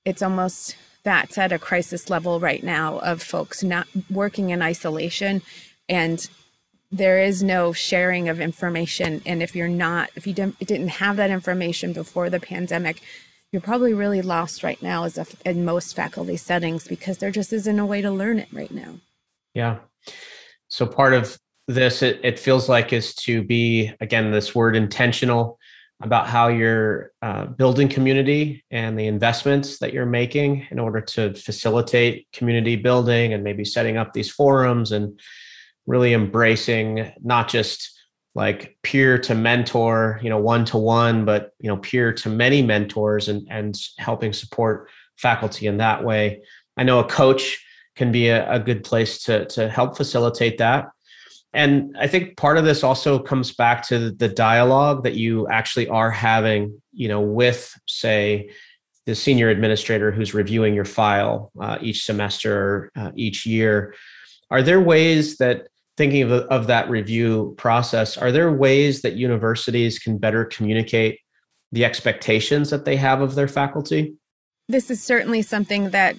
it's 0.04 0.22
almost 0.22 0.76
that's 1.06 1.38
at 1.38 1.52
a 1.52 1.58
crisis 1.58 2.10
level 2.10 2.40
right 2.40 2.64
now 2.64 2.98
of 2.98 3.22
folks 3.22 3.62
not 3.62 3.86
working 4.10 4.50
in 4.50 4.60
isolation. 4.60 5.40
And 5.88 6.28
there 6.90 7.22
is 7.22 7.44
no 7.44 7.72
sharing 7.72 8.28
of 8.28 8.40
information. 8.40 9.22
And 9.24 9.40
if 9.40 9.54
you're 9.54 9.68
not 9.68 10.10
if 10.16 10.26
you 10.26 10.32
didn't, 10.34 10.88
have 10.88 11.16
that 11.16 11.30
information 11.30 11.92
before 11.92 12.28
the 12.28 12.40
pandemic 12.40 13.00
you're 13.52 13.62
probably 13.62 13.94
really 13.94 14.20
lost 14.20 14.64
right 14.64 14.82
now 14.82 15.04
as 15.04 15.16
a, 15.16 15.26
in 15.44 15.64
most 15.64 15.94
faculty 15.94 16.36
settings 16.36 16.88
because 16.88 17.18
there 17.18 17.30
just 17.30 17.52
isn't 17.52 17.78
a 17.78 17.86
way 17.86 18.02
to 18.02 18.10
learn 18.10 18.40
it 18.40 18.48
right 18.52 18.72
now. 18.72 18.96
Yeah. 19.54 19.78
So 20.66 20.84
part 20.86 21.14
of 21.14 21.38
this 21.68 22.02
it, 22.02 22.20
it 22.24 22.38
feels 22.40 22.68
like 22.68 22.92
is 22.92 23.14
to 23.14 23.44
be 23.44 23.92
again 24.00 24.32
this 24.32 24.54
word 24.54 24.74
intentional 24.74 25.58
about 26.02 26.28
how 26.28 26.48
you're 26.48 27.12
uh, 27.22 27.46
building 27.46 27.88
community 27.88 28.62
and 28.70 28.98
the 28.98 29.06
investments 29.06 29.78
that 29.78 29.92
you're 29.92 30.06
making 30.06 30.66
in 30.70 30.78
order 30.78 31.00
to 31.00 31.32
facilitate 31.34 32.26
community 32.32 32.76
building 32.76 33.32
and 33.32 33.42
maybe 33.42 33.64
setting 33.64 33.96
up 33.96 34.12
these 34.12 34.30
forums 34.30 34.92
and 34.92 35.18
really 35.86 36.12
embracing 36.12 37.10
not 37.22 37.48
just 37.48 37.92
like 38.34 38.76
peer 38.82 39.16
to 39.16 39.34
mentor 39.34 40.20
you 40.22 40.28
know 40.28 40.36
one 40.36 40.64
to 40.66 40.76
one 40.76 41.24
but 41.24 41.52
you 41.58 41.68
know 41.68 41.78
peer 41.78 42.12
to 42.12 42.28
many 42.28 42.60
mentors 42.60 43.28
and 43.28 43.46
and 43.50 43.74
helping 43.98 44.32
support 44.32 44.90
faculty 45.16 45.66
in 45.66 45.78
that 45.78 46.04
way. 46.04 46.42
I 46.76 46.84
know 46.84 46.98
a 46.98 47.08
coach 47.08 47.64
can 47.94 48.12
be 48.12 48.28
a, 48.28 48.50
a 48.52 48.60
good 48.60 48.84
place 48.84 49.22
to 49.22 49.46
to 49.46 49.68
help 49.70 49.96
facilitate 49.96 50.58
that 50.58 50.88
and 51.56 51.96
i 51.98 52.06
think 52.06 52.36
part 52.36 52.58
of 52.58 52.64
this 52.64 52.84
also 52.84 53.18
comes 53.18 53.52
back 53.52 53.86
to 53.86 54.10
the 54.12 54.28
dialogue 54.28 55.02
that 55.02 55.14
you 55.14 55.48
actually 55.48 55.88
are 55.88 56.10
having 56.10 56.80
you 56.92 57.08
know 57.08 57.20
with 57.20 57.74
say 57.88 58.48
the 59.06 59.14
senior 59.14 59.48
administrator 59.48 60.10
who's 60.10 60.34
reviewing 60.34 60.74
your 60.74 60.84
file 60.84 61.52
uh, 61.60 61.78
each 61.80 62.04
semester 62.04 62.90
uh, 62.96 63.12
each 63.14 63.46
year. 63.46 63.94
Are 64.50 64.62
there 64.62 64.80
ways 64.80 65.38
that 65.38 65.68
thinking 65.96 66.22
of, 66.22 66.32
of 66.32 66.66
that 66.66 66.90
review 66.90 67.54
process 67.56 68.18
are 68.18 68.30
there 68.30 68.52
ways 68.52 69.02
that 69.02 69.14
universities 69.14 69.98
can 69.98 70.18
better 70.18 70.44
communicate 70.44 71.20
the 71.72 71.84
expectations 71.84 72.68
that 72.70 72.84
they 72.84 72.96
have 72.96 73.20
of 73.20 73.34
their 73.34 73.48
faculty? 73.48 74.14
This 74.68 74.90
is 74.90 75.02
certainly 75.02 75.42
something 75.42 75.90
that 75.90 76.16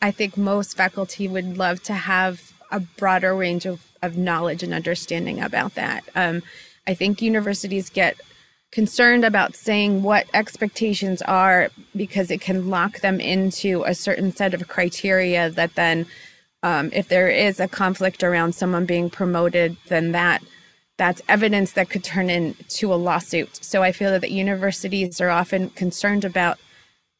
i 0.00 0.10
think 0.10 0.36
most 0.36 0.76
faculty 0.76 1.28
would 1.28 1.58
love 1.58 1.82
to 1.82 1.92
have 1.92 2.52
a 2.70 2.80
broader 2.80 3.34
range 3.34 3.66
of, 3.66 3.86
of 4.04 4.16
knowledge 4.16 4.62
and 4.62 4.74
understanding 4.74 5.40
about 5.40 5.74
that 5.74 6.04
um, 6.14 6.42
i 6.86 6.94
think 6.94 7.22
universities 7.22 7.90
get 7.90 8.16
concerned 8.70 9.24
about 9.24 9.54
saying 9.54 10.02
what 10.02 10.26
expectations 10.34 11.22
are 11.22 11.70
because 11.94 12.30
it 12.30 12.40
can 12.40 12.68
lock 12.68 13.00
them 13.00 13.20
into 13.20 13.84
a 13.84 13.94
certain 13.94 14.34
set 14.34 14.52
of 14.52 14.66
criteria 14.66 15.48
that 15.48 15.74
then 15.76 16.04
um, 16.64 16.88
if 16.94 17.08
there 17.08 17.28
is 17.28 17.60
a 17.60 17.68
conflict 17.68 18.24
around 18.24 18.54
someone 18.54 18.86
being 18.86 19.10
promoted, 19.10 19.76
then 19.88 20.12
that 20.12 20.42
that's 20.96 21.20
evidence 21.28 21.72
that 21.72 21.90
could 21.90 22.02
turn 22.02 22.30
into 22.30 22.92
a 22.92 22.96
lawsuit. 22.96 23.62
So 23.62 23.82
I 23.82 23.92
feel 23.92 24.10
that 24.18 24.30
universities 24.30 25.20
are 25.20 25.28
often 25.28 25.70
concerned 25.70 26.24
about 26.24 26.58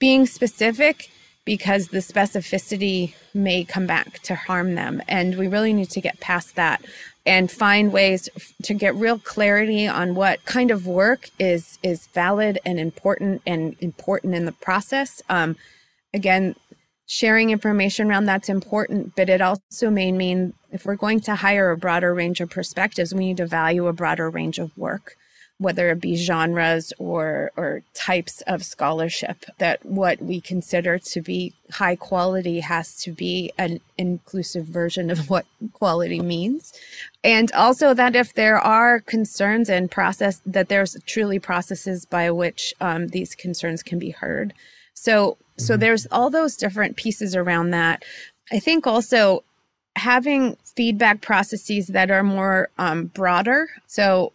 being 0.01 0.27
specific 0.27 1.11
because 1.45 1.89
the 1.89 1.99
specificity 1.99 3.15
may 3.35 3.65
come 3.65 3.87
back 3.87 4.21
to 4.21 4.35
harm 4.35 4.75
them. 4.75 5.03
And 5.09 5.37
we 5.37 5.47
really 5.47 5.73
need 5.73 5.91
to 5.91 6.01
get 6.01 6.21
past 6.21 6.57
that 6.57 6.83
and 7.27 7.51
find 7.51 7.93
ways 7.93 8.29
to 8.63 8.75
get 8.75 8.95
real 8.95 9.19
clarity 9.19 9.87
on 9.87 10.15
what 10.15 10.45
kind 10.45 10.71
of 10.71 10.87
work 10.87 11.31
is 11.39 11.79
is 11.83 12.07
valid 12.09 12.59
and 12.65 12.79
important 12.79 13.43
and 13.47 13.77
important 13.81 14.35
in 14.35 14.45
the 14.45 14.53
process. 14.53 15.23
Um, 15.29 15.57
again, 16.13 16.55
sharing 17.07 17.51
information 17.51 18.09
around 18.09 18.27
that's 18.27 18.49
important, 18.49 19.15
but 19.17 19.29
it 19.29 19.41
also 19.41 19.91
may 19.91 20.13
mean 20.13 20.55
if 20.71 20.85
we're 20.85 20.97
going 20.97 21.21
to 21.21 21.35
hire 21.35 21.71
a 21.71 21.77
broader 21.77 22.15
range 22.15 22.41
of 22.41 22.51
perspectives, 22.51 23.15
we 23.15 23.27
need 23.27 23.37
to 23.37 23.47
value 23.47 23.87
a 23.87 23.93
broader 23.93 24.29
range 24.31 24.59
of 24.59 24.77
work, 24.77 25.17
whether 25.59 25.91
it 25.91 26.01
be 26.01 26.17
genres 26.17 26.93
or 26.99 27.53
or 27.57 27.83
types 27.95 28.41
of 28.43 28.65
scholarship. 28.65 29.45
That 29.59 29.85
what 29.85 30.21
we 30.21 30.41
consider 30.41 30.99
to 30.99 31.21
be 31.21 31.55
high 31.71 31.97
quality 31.97 32.61
has 32.61 32.97
to 33.03 33.13
be 33.13 33.53
an 33.57 33.81
inclusive 33.97 34.67
version 34.67 35.11
of 35.11 35.31
what 35.31 35.47
quality 35.73 36.21
means. 36.21 36.73
And 37.23 37.53
also 37.53 37.95
that 37.95 38.17
if 38.17 38.35
there 38.35 38.59
are 38.59 39.01
concerns 39.01 39.69
and 39.69 39.91
process 39.91 40.41
that 40.45 40.69
there's 40.69 40.97
truly 41.07 41.39
processes 41.39 42.05
by 42.05 42.31
which 42.31 42.75
um, 42.81 43.09
these 43.09 43.35
concerns 43.35 43.83
can 43.83 43.99
be 43.99 44.11
heard. 44.11 44.53
So 44.95 45.37
so 45.57 45.75
mm-hmm. 45.75 45.81
there's 45.81 46.07
all 46.11 46.31
those 46.31 46.57
different 46.57 46.97
pieces 46.97 47.37
around 47.37 47.71
that. 47.71 48.05
I 48.53 48.59
think 48.59 48.87
also 48.87 49.45
having 49.97 50.57
feedback 50.77 51.21
processes 51.21 51.87
that 51.89 52.11
are 52.11 52.25
more 52.25 52.69
um, 52.79 53.07
broader. 53.07 53.69
So 53.87 54.33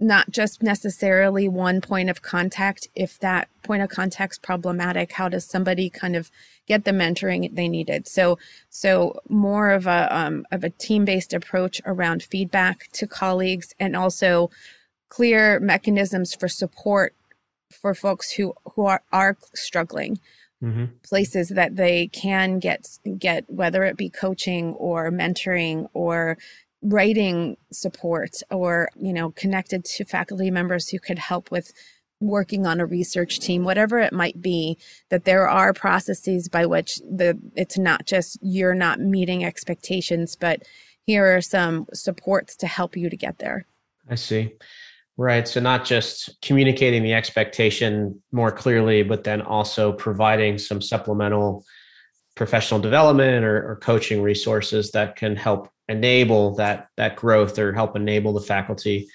not 0.00 0.30
just 0.30 0.62
necessarily 0.62 1.48
one 1.48 1.80
point 1.80 2.08
of 2.08 2.22
contact. 2.22 2.88
If 2.94 3.18
that 3.20 3.48
point 3.62 3.82
of 3.82 3.90
contact's 3.90 4.38
problematic, 4.38 5.12
how 5.12 5.28
does 5.28 5.44
somebody 5.44 5.90
kind 5.90 6.16
of 6.16 6.30
get 6.66 6.84
the 6.84 6.90
mentoring 6.90 7.54
they 7.54 7.68
needed? 7.68 8.08
So, 8.08 8.38
so 8.70 9.20
more 9.28 9.70
of 9.70 9.86
a 9.86 10.08
um, 10.10 10.46
of 10.50 10.64
a 10.64 10.70
team 10.70 11.04
based 11.04 11.34
approach 11.34 11.80
around 11.84 12.22
feedback 12.22 12.88
to 12.92 13.06
colleagues, 13.06 13.74
and 13.78 13.94
also 13.94 14.50
clear 15.08 15.60
mechanisms 15.60 16.34
for 16.34 16.48
support 16.48 17.14
for 17.70 17.94
folks 17.94 18.32
who 18.32 18.54
who 18.74 18.86
are, 18.86 19.02
are 19.12 19.36
struggling 19.54 20.18
mm-hmm. 20.62 20.86
places 21.02 21.48
that 21.50 21.76
they 21.76 22.08
can 22.08 22.58
get 22.58 22.98
get 23.18 23.44
whether 23.48 23.84
it 23.84 23.96
be 23.96 24.08
coaching 24.08 24.72
or 24.74 25.10
mentoring 25.10 25.88
or 25.92 26.36
writing 26.82 27.56
support 27.72 28.36
or 28.50 28.88
you 28.96 29.12
know 29.12 29.30
connected 29.32 29.84
to 29.84 30.04
faculty 30.04 30.50
members 30.50 30.88
who 30.88 30.98
could 30.98 31.18
help 31.18 31.50
with 31.50 31.72
working 32.20 32.66
on 32.66 32.80
a 32.80 32.86
research 32.86 33.38
team 33.38 33.64
whatever 33.64 33.98
it 33.98 34.12
might 34.12 34.40
be 34.40 34.78
that 35.10 35.24
there 35.24 35.48
are 35.48 35.72
processes 35.72 36.48
by 36.48 36.64
which 36.64 36.98
the 36.98 37.38
it's 37.54 37.78
not 37.78 38.06
just 38.06 38.38
you're 38.40 38.74
not 38.74 38.98
meeting 38.98 39.44
expectations 39.44 40.36
but 40.36 40.62
here 41.06 41.36
are 41.36 41.40
some 41.40 41.86
supports 41.92 42.56
to 42.56 42.66
help 42.66 42.96
you 42.96 43.10
to 43.10 43.16
get 43.16 43.38
there 43.38 43.66
i 44.08 44.14
see 44.14 44.50
Right. 45.20 45.46
So 45.46 45.60
not 45.60 45.84
just 45.84 46.40
communicating 46.40 47.02
the 47.02 47.12
expectation 47.12 48.18
more 48.32 48.50
clearly, 48.50 49.02
but 49.02 49.24
then 49.24 49.42
also 49.42 49.92
providing 49.92 50.56
some 50.56 50.80
supplemental 50.80 51.66
professional 52.40 52.80
development 52.80 53.44
or, 53.44 53.70
or, 53.70 53.76
coaching 53.76 54.22
resources 54.22 54.92
that 54.92 55.14
can 55.14 55.36
help 55.36 55.68
enable 55.90 56.54
that 56.54 56.88
that 56.96 57.14
growth 57.14 57.58
or 57.58 57.70
help 57.70 57.94
enable 57.94 58.32
the 58.32 58.40
faculty 58.40 59.06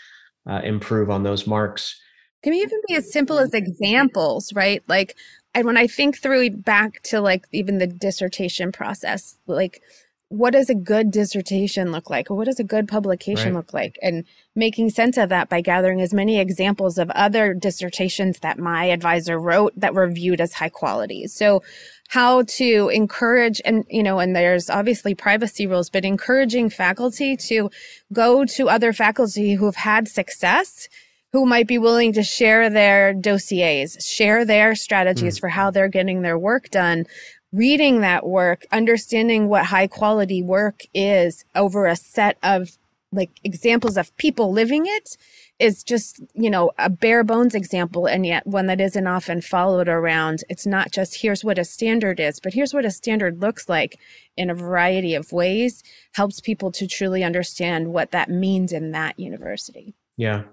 uh, 0.47 0.61
improve 0.63 1.09
on 1.09 1.23
those 1.23 1.47
marks. 1.47 1.99
Can 2.43 2.53
even 2.53 2.79
be 2.87 2.93
as 2.93 3.11
simple 3.11 3.39
as 3.39 3.51
examples, 3.55 4.53
right? 4.53 4.83
Like, 4.87 5.15
and 5.55 5.65
when 5.65 5.75
I 5.75 5.87
think 5.87 6.21
through 6.21 6.51
back 6.51 7.01
to 7.05 7.19
like 7.19 7.47
even 7.51 7.79
the 7.79 7.87
dissertation 7.87 8.71
process, 8.71 9.39
like 9.47 9.81
what 10.29 10.53
does 10.53 10.69
a 10.69 10.75
good 10.75 11.11
dissertation 11.11 11.91
look 11.91 12.09
like 12.09 12.29
or 12.29 12.35
what 12.35 12.45
does 12.45 12.59
a 12.59 12.63
good 12.63 12.87
publication 12.87 13.53
right. 13.53 13.57
look 13.57 13.73
like 13.73 13.97
and 14.01 14.25
making 14.55 14.89
sense 14.89 15.17
of 15.17 15.29
that 15.29 15.49
by 15.49 15.61
gathering 15.61 16.01
as 16.01 16.13
many 16.13 16.39
examples 16.39 16.97
of 16.97 17.09
other 17.11 17.53
dissertations 17.53 18.39
that 18.39 18.57
my 18.57 18.85
advisor 18.85 19.39
wrote 19.39 19.71
that 19.77 19.93
were 19.93 20.09
viewed 20.09 20.41
as 20.41 20.53
high 20.53 20.69
quality 20.69 21.27
so 21.27 21.61
how 22.09 22.43
to 22.43 22.89
encourage 22.93 23.61
and 23.65 23.83
you 23.89 24.03
know 24.03 24.19
and 24.19 24.35
there's 24.35 24.69
obviously 24.69 25.15
privacy 25.15 25.65
rules 25.65 25.89
but 25.89 26.05
encouraging 26.05 26.69
faculty 26.69 27.35
to 27.35 27.69
go 28.13 28.45
to 28.45 28.69
other 28.69 28.93
faculty 28.93 29.53
who 29.53 29.65
have 29.65 29.75
had 29.75 30.07
success 30.07 30.87
who 31.35 31.45
might 31.45 31.67
be 31.67 31.77
willing 31.77 32.13
to 32.13 32.23
share 32.23 32.69
their 32.69 33.13
dossiers, 33.13 33.97
share 33.99 34.45
their 34.45 34.73
strategies 34.73 35.35
mm. 35.35 35.39
for 35.41 35.49
how 35.49 35.69
they're 35.69 35.89
getting 35.89 36.21
their 36.21 36.37
work 36.37 36.69
done, 36.69 37.05
reading 37.51 37.99
that 37.99 38.25
work, 38.25 38.65
understanding 38.71 39.49
what 39.49 39.65
high 39.65 39.85
quality 39.85 40.41
work 40.41 40.83
is 40.93 41.43
over 41.53 41.87
a 41.87 41.95
set 41.97 42.37
of 42.41 42.77
like 43.11 43.31
examples 43.43 43.97
of 43.97 44.15
people 44.15 44.53
living 44.53 44.85
it 44.85 45.17
is 45.59 45.83
just, 45.83 46.21
you 46.33 46.49
know, 46.49 46.71
a 46.77 46.89
bare 46.89 47.23
bones 47.23 47.55
example. 47.55 48.05
And 48.05 48.25
yet 48.25 48.45
one 48.45 48.67
that 48.67 48.81
isn't 48.81 49.07
often 49.07 49.41
followed 49.41 49.87
around. 49.87 50.43
It's 50.49 50.65
not 50.65 50.91
just 50.91 51.21
here's 51.21 51.43
what 51.43 51.57
a 51.57 51.65
standard 51.65 52.19
is, 52.19 52.39
but 52.39 52.53
here's 52.53 52.73
what 52.73 52.85
a 52.85 52.91
standard 52.91 53.41
looks 53.41 53.69
like 53.69 53.99
in 54.35 54.49
a 54.49 54.55
variety 54.55 55.15
of 55.15 55.31
ways, 55.31 55.81
helps 56.13 56.41
people 56.41 56.71
to 56.73 56.87
truly 56.87 57.23
understand 57.23 57.93
what 57.93 58.11
that 58.11 58.29
means 58.29 58.73
in 58.73 58.91
that 58.91 59.17
university. 59.17 59.93
Yeah. 60.17 60.43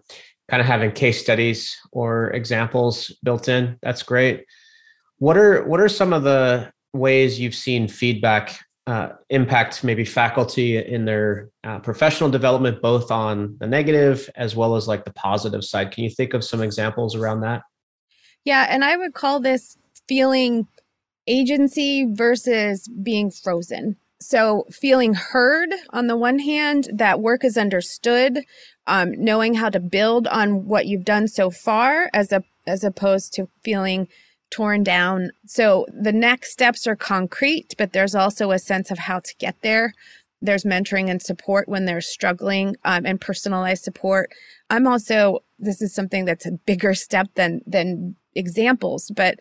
Kind 0.48 0.60
of 0.60 0.66
having 0.66 0.92
case 0.92 1.20
studies 1.20 1.76
or 1.90 2.30
examples 2.30 3.10
built 3.24 3.48
in. 3.48 3.78
That's 3.82 4.02
great. 4.02 4.44
What 5.18 5.36
are 5.36 5.64
what 5.64 5.80
are 5.80 5.88
some 5.88 6.12
of 6.12 6.24
the 6.24 6.72
ways 6.92 7.40
you've 7.40 7.54
seen 7.54 7.88
feedback 7.88 8.58
uh, 8.86 9.10
impact 9.30 9.84
maybe 9.84 10.04
faculty 10.04 10.76
in 10.76 11.04
their 11.04 11.50
uh, 11.64 11.78
professional 11.78 12.30
development, 12.30 12.82
both 12.82 13.10
on 13.10 13.56
the 13.60 13.66
negative 13.66 14.28
as 14.34 14.56
well 14.56 14.74
as 14.74 14.88
like 14.88 15.04
the 15.04 15.12
positive 15.12 15.64
side. 15.64 15.92
Can 15.92 16.04
you 16.04 16.10
think 16.10 16.34
of 16.34 16.42
some 16.42 16.62
examples 16.62 17.14
around 17.14 17.40
that? 17.40 17.62
Yeah, 18.44 18.66
and 18.68 18.84
I 18.84 18.96
would 18.96 19.14
call 19.14 19.38
this 19.38 19.76
feeling 20.08 20.66
agency 21.28 22.06
versus 22.10 22.88
being 22.88 23.30
frozen. 23.30 23.96
So, 24.20 24.66
feeling 24.70 25.14
heard 25.14 25.70
on 25.90 26.06
the 26.06 26.16
one 26.16 26.38
hand, 26.38 26.88
that 26.92 27.20
work 27.20 27.44
is 27.44 27.56
understood, 27.56 28.44
um, 28.86 29.12
knowing 29.16 29.54
how 29.54 29.68
to 29.68 29.80
build 29.80 30.26
on 30.28 30.66
what 30.66 30.86
you've 30.86 31.04
done 31.04 31.28
so 31.28 31.50
far, 31.50 32.08
as 32.12 32.32
a 32.32 32.44
as 32.66 32.84
opposed 32.84 33.32
to 33.34 33.48
feeling 33.64 34.06
torn 34.52 34.84
down. 34.84 35.30
So 35.46 35.86
the 35.88 36.12
next 36.12 36.52
steps 36.52 36.86
are 36.86 36.94
concrete, 36.94 37.74
but 37.78 37.92
there's 37.92 38.14
also 38.14 38.52
a 38.52 38.58
sense 38.58 38.90
of 38.92 38.98
how 38.98 39.18
to 39.20 39.34
get 39.38 39.56
there. 39.62 39.94
there's 40.42 40.64
mentoring 40.64 41.08
and 41.08 41.22
support 41.22 41.68
when 41.68 41.84
they're 41.84 42.00
struggling 42.00 42.76
um, 42.84 43.06
and 43.06 43.20
personalized 43.20 43.84
support. 43.84 44.30
I'm 44.68 44.86
also, 44.86 45.38
this 45.58 45.80
is 45.80 45.94
something 45.94 46.24
that's 46.24 46.44
a 46.46 46.58
bigger 46.66 46.94
step 46.94 47.28
than, 47.36 47.60
than 47.64 48.16
examples, 48.34 49.10
but 49.14 49.38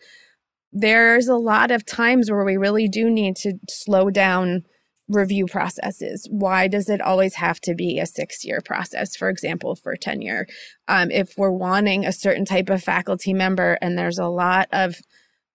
there's 0.72 1.28
a 1.28 1.36
lot 1.36 1.70
of 1.70 1.84
times 1.84 2.30
where 2.30 2.44
we 2.44 2.56
really 2.56 2.88
do 2.88 3.10
need 3.10 3.36
to 3.36 3.54
slow 3.68 4.10
down 4.10 4.64
review 5.12 5.46
processes. 5.46 6.26
Why 6.30 6.68
does 6.68 6.88
it 6.88 7.00
always 7.00 7.34
have 7.34 7.60
to 7.62 7.74
be 7.74 7.98
a 7.98 8.06
six 8.06 8.44
year 8.44 8.60
process, 8.64 9.16
for 9.16 9.28
example, 9.28 9.76
for 9.76 9.96
tenure? 9.96 10.46
Um, 10.88 11.10
if 11.10 11.34
we're 11.36 11.50
wanting 11.50 12.04
a 12.04 12.12
certain 12.12 12.44
type 12.44 12.68
of 12.68 12.82
faculty 12.82 13.32
member 13.32 13.78
and 13.80 13.96
there's 13.96 14.18
a 14.18 14.28
lot 14.28 14.68
of 14.72 14.96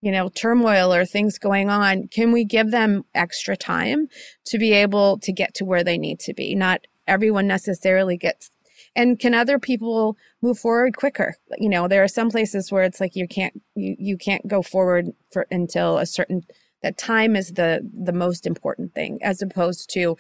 you 0.02 0.12
know 0.12 0.30
turmoil 0.30 0.94
or 0.94 1.06
things 1.06 1.40
going 1.40 1.70
on 1.70 2.08
can 2.08 2.32
we 2.32 2.46
give 2.46 2.72
them 2.72 3.04
extra 3.16 3.58
time 3.58 4.08
to 4.46 4.58
be 4.58 4.72
able 4.72 5.18
to 5.20 5.32
get 5.32 5.54
to 5.56 5.66
where 5.66 5.84
they 5.84 5.98
need 5.98 6.20
to 6.20 6.34
be 6.34 6.54
not 6.54 6.82
everyone 7.08 7.48
necessarily 7.48 8.16
gets 8.16 8.52
and 8.96 9.20
can 9.20 9.34
other 9.34 9.58
people 9.58 10.16
move 10.42 10.60
forward 10.60 10.96
quicker 10.96 11.36
you 11.58 11.68
know 11.68 11.88
there 11.88 12.04
are 12.04 12.08
some 12.08 12.30
places 12.30 12.72
where 12.72 12.84
it's 12.84 13.02
like 13.02 13.16
you 13.16 13.28
can't 13.28 13.60
you, 13.76 13.96
you 13.98 14.18
can't 14.18 14.48
go 14.48 14.62
forward 14.62 15.08
for 15.32 15.48
until 15.50 15.98
a 15.98 16.06
certain 16.06 16.44
that 16.82 16.98
time 16.98 17.36
is 17.36 17.54
the 17.54 17.88
the 17.94 18.14
most 18.14 18.46
important 18.46 18.94
thing 18.94 19.20
as 19.22 19.42
opposed 19.42 19.90
to 19.92 20.18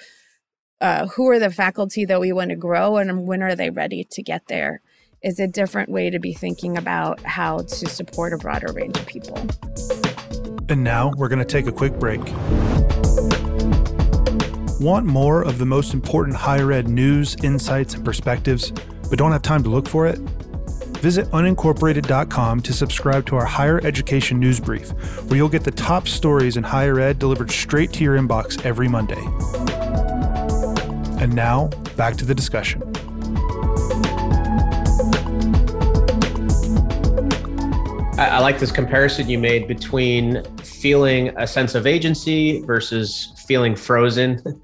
uh, 0.80 1.08
who 1.08 1.28
are 1.30 1.39
the 1.39 1.50
faculty 1.50 2.06
that 2.06 2.20
we 2.20 2.32
want 2.32 2.50
to 2.50 2.56
grow 2.56 2.98
and 2.98 3.28
when 3.28 3.41
are 3.41 3.56
they 3.56 3.70
ready 3.70 4.04
to 4.04 4.22
get 4.22 4.48
there 4.48 4.82
is 5.24 5.39
a 5.39 5.48
different 5.48 5.89
way 5.89 6.10
to 6.10 6.20
be 6.20 6.34
thinking 6.34 6.78
about 6.78 7.20
how 7.22 7.58
to 7.60 7.89
support 7.89 8.34
a 8.34 8.38
broader 8.38 8.72
range 8.72 8.98
of 8.98 9.08
people. 9.08 9.36
And 10.70 10.84
now 10.84 11.12
we're 11.17 11.30
going 11.30 11.39
to 11.39 11.46
take 11.46 11.65
a 11.65 11.72
quick 11.72 11.93
break. 11.93 12.22
Want 14.80 15.06
more 15.06 15.41
of 15.41 15.58
the 15.58 15.65
most 15.65 15.93
important 15.93 16.38
higher 16.38 16.72
ed 16.72 16.88
news 16.88 17.36
insights 17.43 17.96
and 17.96 18.06
perspectives 18.06 18.72
but 19.10 19.17
don't 19.17 19.32
have 19.32 19.41
time 19.41 19.63
to 19.63 19.70
look 19.70 19.88
for 19.88 20.06
it 20.06 20.20
Visit 20.99 21.27
unincorporated.com 21.27 22.62
to 22.62 22.73
subscribe 22.73 23.25
to 23.27 23.36
our 23.36 23.45
higher 23.45 23.79
education 23.83 24.39
news 24.39 24.60
brief, 24.60 24.89
where 25.29 25.38
you'll 25.38 25.47
get 25.47 25.63
the 25.63 25.71
top 25.71 26.07
stories 26.07 26.57
in 26.57 26.63
higher 26.63 26.99
ed 26.99 27.19
delivered 27.19 27.51
straight 27.51 27.93
to 27.93 28.03
your 28.03 28.17
inbox 28.17 28.65
every 28.65 28.88
Monday. 28.88 29.23
And 31.21 31.36
now, 31.36 31.67
back 31.95 32.15
to 32.17 32.25
the 32.25 32.33
discussion. 32.33 32.81
I, 38.19 38.39
like 38.39 38.57
this 38.57 38.71
comparison 38.71 39.29
you 39.29 39.38
made 39.38 39.67
between 39.67 40.43
feeling 40.63 41.29
a 41.38 41.45
sense 41.45 41.75
of 41.75 41.86
agency 41.86 42.62
versus 42.62 43.33
feeling 43.47 43.75
frozen. 43.75 44.41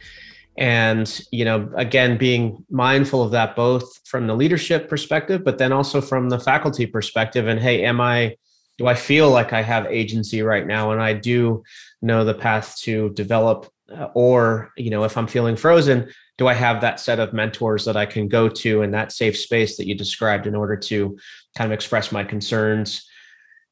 and 0.58 1.22
you 1.32 1.44
know 1.44 1.70
again 1.76 2.18
being 2.18 2.64
mindful 2.70 3.24
of 3.24 3.32
that 3.32 3.56
both 3.56 4.00
from 4.06 4.28
the 4.28 4.36
leadership 4.36 4.88
perspective 4.88 5.44
but 5.44 5.58
then 5.58 5.72
also 5.72 6.00
from 6.00 6.30
the 6.30 6.40
faculty 6.40 6.86
perspective 6.86 7.48
and 7.48 7.60
hey 7.60 7.84
am 7.84 8.00
i 8.00 8.36
do 8.78 8.86
i 8.86 8.94
feel 8.94 9.32
like 9.32 9.52
i 9.52 9.62
have 9.62 9.86
agency 9.88 10.42
right 10.44 10.68
now? 10.68 10.92
And 10.92 11.02
i 11.02 11.14
do 11.14 11.64
know 12.02 12.24
the 12.24 12.36
path 12.36 12.78
to 12.82 13.10
develop 13.12 13.68
uh, 13.92 14.10
or 14.14 14.72
you 14.78 14.90
know 14.92 15.04
if 15.04 15.18
i'm 15.18 15.28
feeling 15.28 15.56
frozen 15.56 16.08
do 16.38 16.48
i 16.48 16.54
have 16.54 16.82
that 16.82 17.00
set 17.00 17.20
of 17.20 17.34
mentors 17.34 17.86
that 17.86 17.98
i 17.98 18.06
can 18.06 18.28
go 18.28 18.48
to 18.48 18.84
in 18.84 18.92
that 18.92 19.12
safe 19.12 19.38
space 19.38 19.78
that 19.78 19.88
you 19.88 19.96
described 19.96 20.46
in 20.46 20.56
order 20.56 20.78
to 20.78 21.18
kind 21.56 21.72
of 21.72 21.74
express 21.74 22.12
my 22.12 22.24
concerns? 22.24 23.08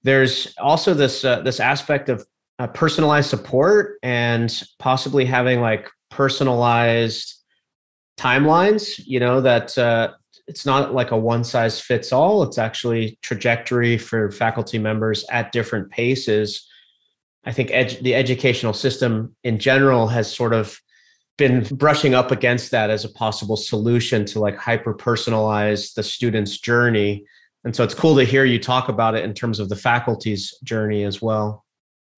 There's 0.04 0.54
also 0.58 0.94
this 0.94 1.24
uh, 1.24 1.42
this 1.42 1.60
aspect 1.60 2.10
of 2.10 2.26
uh, 2.60 2.68
personalized 2.68 3.30
support 3.30 3.98
and 4.04 4.64
possibly 4.80 5.26
having 5.26 5.62
like 5.62 5.90
personalized 6.12 7.36
timelines 8.20 9.02
you 9.04 9.20
know 9.20 9.42
that 9.42 9.76
uh, 9.78 10.12
it's 10.52 10.66
not 10.66 10.94
like 10.94 11.12
a 11.12 11.18
one 11.18 11.44
size 11.44 11.80
fits 11.80 12.12
all. 12.12 12.44
It's 12.44 12.58
actually 12.58 13.18
trajectory 13.22 13.98
for 13.98 14.32
faculty 14.32 14.78
members 14.78 15.24
at 15.32 15.52
different 15.52 15.90
paces. 15.90 16.68
I 17.46 17.54
think 17.54 17.70
edu- 17.70 18.02
the 18.02 18.16
educational 18.16 18.74
system 18.74 19.36
in 19.44 19.60
general 19.60 20.08
has 20.08 20.30
sort 20.30 20.54
of 20.54 20.78
been 21.38 21.64
brushing 21.72 22.14
up 22.14 22.32
against 22.32 22.70
that 22.72 22.90
as 22.90 23.06
a 23.06 23.10
possible 23.10 23.56
solution 23.56 24.26
to 24.26 24.40
like 24.40 24.58
hyper 24.58 24.94
personalize 24.94 25.94
the 25.94 26.04
student's 26.04 26.60
journey. 26.60 27.24
And 27.64 27.76
so 27.76 27.84
it's 27.84 27.96
cool 27.96 28.16
to 28.18 28.26
hear 28.26 28.44
you 28.44 28.60
talk 28.60 28.90
about 28.90 29.16
it 29.16 29.24
in 29.24 29.34
terms 29.34 29.60
of 29.60 29.70
the 29.70 29.76
faculty's 29.76 30.54
journey 30.64 31.04
as 31.04 31.22
well 31.22 31.64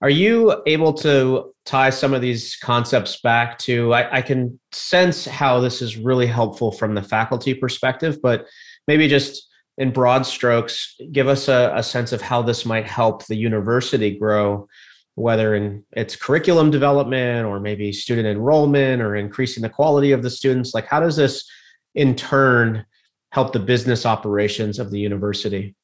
are 0.04 0.10
you 0.10 0.62
able 0.66 0.92
to 0.92 1.54
tie 1.66 1.89
some 1.89 2.13
of 2.13 2.22
these 2.22 2.58
concepts 2.58 3.22
back 3.22 3.58
to? 3.60 3.94
I, 3.94 4.18
I, 4.18 4.22
can 4.22 4.60
sense 4.74 5.24
how 5.24 5.62
this 5.62 5.82
is 5.82 5.96
really 5.96 6.28
helpful 6.28 6.74
from 6.74 6.94
the 6.94 7.02
faculty 7.02 7.54
perspective, 7.54 8.20
but 8.22 8.46
maybe 8.86 9.08
just 9.08 9.48
in 9.78 9.94
broad 9.94 10.26
strokes, 10.26 10.96
give 11.13 11.30
us 11.30 11.48
a, 11.48 11.72
a 11.74 11.82
sense 11.82 12.12
of 12.12 12.22
how 12.22 12.42
this 12.42 12.66
might 12.66 12.86
help 12.86 13.26
the 13.26 13.38
university 13.38 14.20
grow, 14.20 14.68
whether 15.16 15.56
in 15.56 15.86
its 15.94 16.18
curriculum 16.18 16.70
development 16.70 17.48
or 17.48 17.62
maybe 17.62 17.94
student 17.94 18.28
enrollment 18.28 19.02
or 19.02 19.16
increasing 19.16 19.63
the 19.63 19.70
quality 19.70 20.12
of 20.12 20.22
the 20.22 20.30
students. 20.30 20.74
Like, 20.74 20.86
how 20.86 21.00
does 21.00 21.16
this 21.16 21.50
in 21.96 22.13
turn 22.13 22.86
help 23.32 23.54
the 23.54 23.60
business 23.60 24.06
operations 24.06 24.80
of 24.80 24.92
the 24.92 25.00
university? 25.00 25.76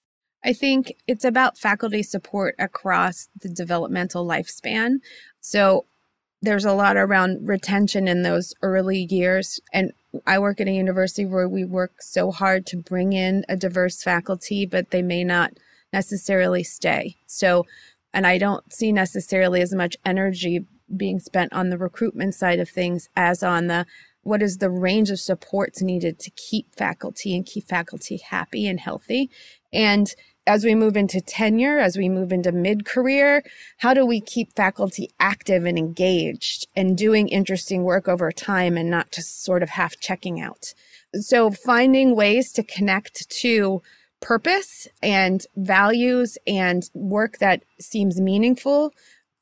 I 0.43 0.53
think 0.53 0.93
it's 1.07 1.25
about 1.25 1.57
faculty 1.57 2.03
support 2.03 2.55
across 2.57 3.27
the 3.39 3.49
developmental 3.49 4.25
lifespan. 4.25 4.99
So 5.41 5.85
there's 6.41 6.65
a 6.65 6.73
lot 6.73 6.95
around 6.95 7.47
retention 7.47 8.07
in 8.07 8.23
those 8.23 8.53
early 8.61 9.07
years. 9.09 9.59
And 9.73 9.91
I 10.25 10.39
work 10.39 10.61
at 10.61 10.67
a 10.67 10.71
university 10.71 11.25
where 11.25 11.49
we 11.49 11.65
work 11.65 12.01
so 12.01 12.31
hard 12.31 12.65
to 12.67 12.77
bring 12.77 13.13
in 13.13 13.43
a 13.49 13.57
diverse 13.57 14.01
faculty, 14.01 14.65
but 14.65 14.91
they 14.91 15.01
may 15.01 15.23
not 15.23 15.53
necessarily 15.91 16.63
stay. 16.63 17.17
So, 17.25 17.65
and 18.13 18.25
I 18.25 18.37
don't 18.37 18.71
see 18.71 18.91
necessarily 18.91 19.61
as 19.61 19.73
much 19.73 19.97
energy 20.05 20.65
being 20.95 21.19
spent 21.19 21.53
on 21.53 21.69
the 21.69 21.77
recruitment 21.77 22.33
side 22.33 22.59
of 22.59 22.69
things 22.69 23.09
as 23.15 23.43
on 23.43 23.67
the 23.67 23.85
what 24.21 24.41
is 24.41 24.57
the 24.57 24.69
range 24.69 25.09
of 25.09 25.19
supports 25.19 25.81
needed 25.81 26.19
to 26.19 26.31
keep 26.31 26.75
faculty 26.75 27.35
and 27.35 27.45
keep 27.45 27.67
faculty 27.67 28.17
happy 28.17 28.67
and 28.67 28.79
healthy 28.79 29.29
and 29.71 30.13
as 30.47 30.65
we 30.65 30.73
move 30.75 30.97
into 30.97 31.21
tenure, 31.21 31.79
as 31.79 31.97
we 31.97 32.09
move 32.09 32.31
into 32.31 32.51
mid 32.51 32.85
career, 32.85 33.43
how 33.77 33.93
do 33.93 34.05
we 34.05 34.19
keep 34.19 34.55
faculty 34.55 35.09
active 35.19 35.65
and 35.65 35.77
engaged 35.77 36.67
and 36.75 36.97
doing 36.97 37.27
interesting 37.27 37.83
work 37.83 38.07
over 38.07 38.31
time 38.31 38.77
and 38.77 38.89
not 38.89 39.11
just 39.11 39.43
sort 39.43 39.63
of 39.63 39.69
half 39.69 39.99
checking 39.99 40.41
out? 40.41 40.73
So, 41.13 41.51
finding 41.51 42.15
ways 42.15 42.51
to 42.53 42.63
connect 42.63 43.29
to 43.41 43.81
purpose 44.21 44.87
and 45.01 45.45
values 45.55 46.37
and 46.45 46.89
work 46.93 47.37
that 47.37 47.63
seems 47.79 48.19
meaningful 48.19 48.93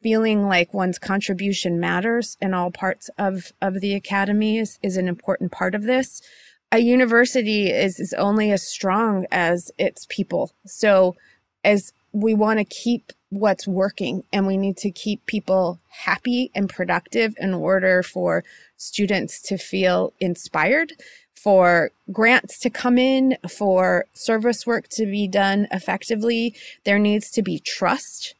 feeling 0.01 0.47
like 0.47 0.73
one's 0.73 0.99
contribution 0.99 1.79
matters 1.79 2.37
in 2.39 2.53
all 2.53 2.71
parts 2.71 3.09
of, 3.17 3.51
of 3.61 3.81
the 3.81 3.95
academy 3.95 4.57
is, 4.57 4.77
is 4.83 4.95
an 4.95 5.07
important 5.07 5.51
part 5.51 5.73
of 5.73 5.83
this 5.83 6.21
a 6.71 6.79
university 6.79 7.69
is, 7.71 7.99
is 7.99 8.13
only 8.13 8.51
as 8.51 8.63
strong 8.63 9.25
as 9.31 9.71
its 9.77 10.05
people. 10.09 10.51
So 10.65 11.15
as 11.63 11.93
we 12.11 12.33
want 12.33 12.59
to 12.59 12.65
keep 12.65 13.11
what's 13.29 13.67
working 13.67 14.23
and 14.31 14.47
we 14.47 14.57
need 14.57 14.77
to 14.77 14.91
keep 14.91 15.25
people 15.25 15.79
happy 15.89 16.49
and 16.55 16.69
productive 16.69 17.35
in 17.37 17.53
order 17.53 18.01
for 18.01 18.43
students 18.77 19.41
to 19.41 19.57
feel 19.57 20.13
inspired 20.19 20.93
for 21.35 21.91
grants 22.11 22.57
to 22.59 22.69
come 22.69 22.97
in 22.97 23.37
for 23.49 24.05
service 24.13 24.65
work 24.65 24.87
to 24.87 25.05
be 25.05 25.27
done 25.27 25.67
effectively 25.71 26.55
there 26.85 26.97
needs 26.97 27.29
to 27.29 27.41
be 27.41 27.59
trust 27.59 28.33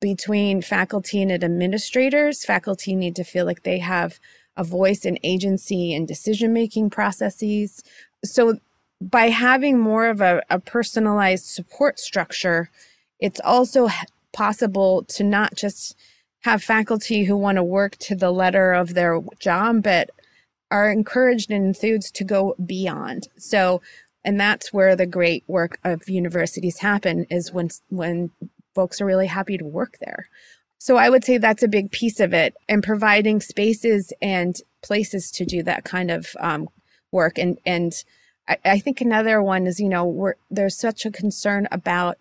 between 0.00 0.60
faculty 0.60 1.22
and 1.22 1.32
administrators 1.32 2.44
faculty 2.44 2.94
need 2.94 3.16
to 3.16 3.24
feel 3.24 3.46
like 3.46 3.62
they 3.62 3.78
have 3.78 4.20
a 4.56 4.64
voice 4.64 5.04
and 5.04 5.18
agency 5.22 5.92
in 5.92 6.06
decision 6.06 6.52
making 6.52 6.90
processes. 6.90 7.82
So, 8.24 8.58
by 9.00 9.28
having 9.28 9.78
more 9.78 10.06
of 10.06 10.20
a, 10.20 10.42
a 10.48 10.58
personalized 10.58 11.46
support 11.46 11.98
structure, 11.98 12.70
it's 13.20 13.40
also 13.44 13.88
possible 14.32 15.04
to 15.04 15.24
not 15.24 15.54
just 15.54 15.96
have 16.42 16.62
faculty 16.62 17.24
who 17.24 17.36
want 17.36 17.56
to 17.56 17.62
work 17.62 17.96
to 17.96 18.14
the 18.14 18.30
letter 18.30 18.72
of 18.72 18.94
their 18.94 19.20
job, 19.40 19.82
but 19.82 20.10
are 20.70 20.90
encouraged 20.90 21.50
and 21.50 21.64
enthused 21.66 22.14
to 22.14 22.24
go 22.24 22.54
beyond. 22.64 23.28
So, 23.38 23.80
and 24.24 24.40
that's 24.40 24.72
where 24.72 24.96
the 24.96 25.06
great 25.06 25.44
work 25.46 25.78
of 25.84 26.08
universities 26.08 26.78
happen 26.78 27.26
is 27.30 27.52
when 27.52 27.70
when 27.88 28.30
folks 28.74 29.00
are 29.00 29.06
really 29.06 29.26
happy 29.26 29.56
to 29.56 29.64
work 29.64 29.98
there. 30.00 30.28
So 30.84 30.98
I 30.98 31.08
would 31.08 31.24
say 31.24 31.38
that's 31.38 31.62
a 31.62 31.68
big 31.68 31.92
piece 31.92 32.20
of 32.20 32.34
it 32.34 32.54
and 32.68 32.82
providing 32.82 33.40
spaces 33.40 34.12
and 34.20 34.54
places 34.82 35.30
to 35.30 35.46
do 35.46 35.62
that 35.62 35.84
kind 35.84 36.10
of 36.10 36.36
um, 36.38 36.68
work. 37.10 37.38
And, 37.38 37.56
and 37.64 37.94
I, 38.46 38.58
I, 38.66 38.78
think 38.80 39.00
another 39.00 39.42
one 39.42 39.66
is, 39.66 39.80
you 39.80 39.88
know, 39.88 40.34
there's 40.50 40.78
such 40.78 41.06
a 41.06 41.10
concern 41.10 41.68
about 41.72 42.18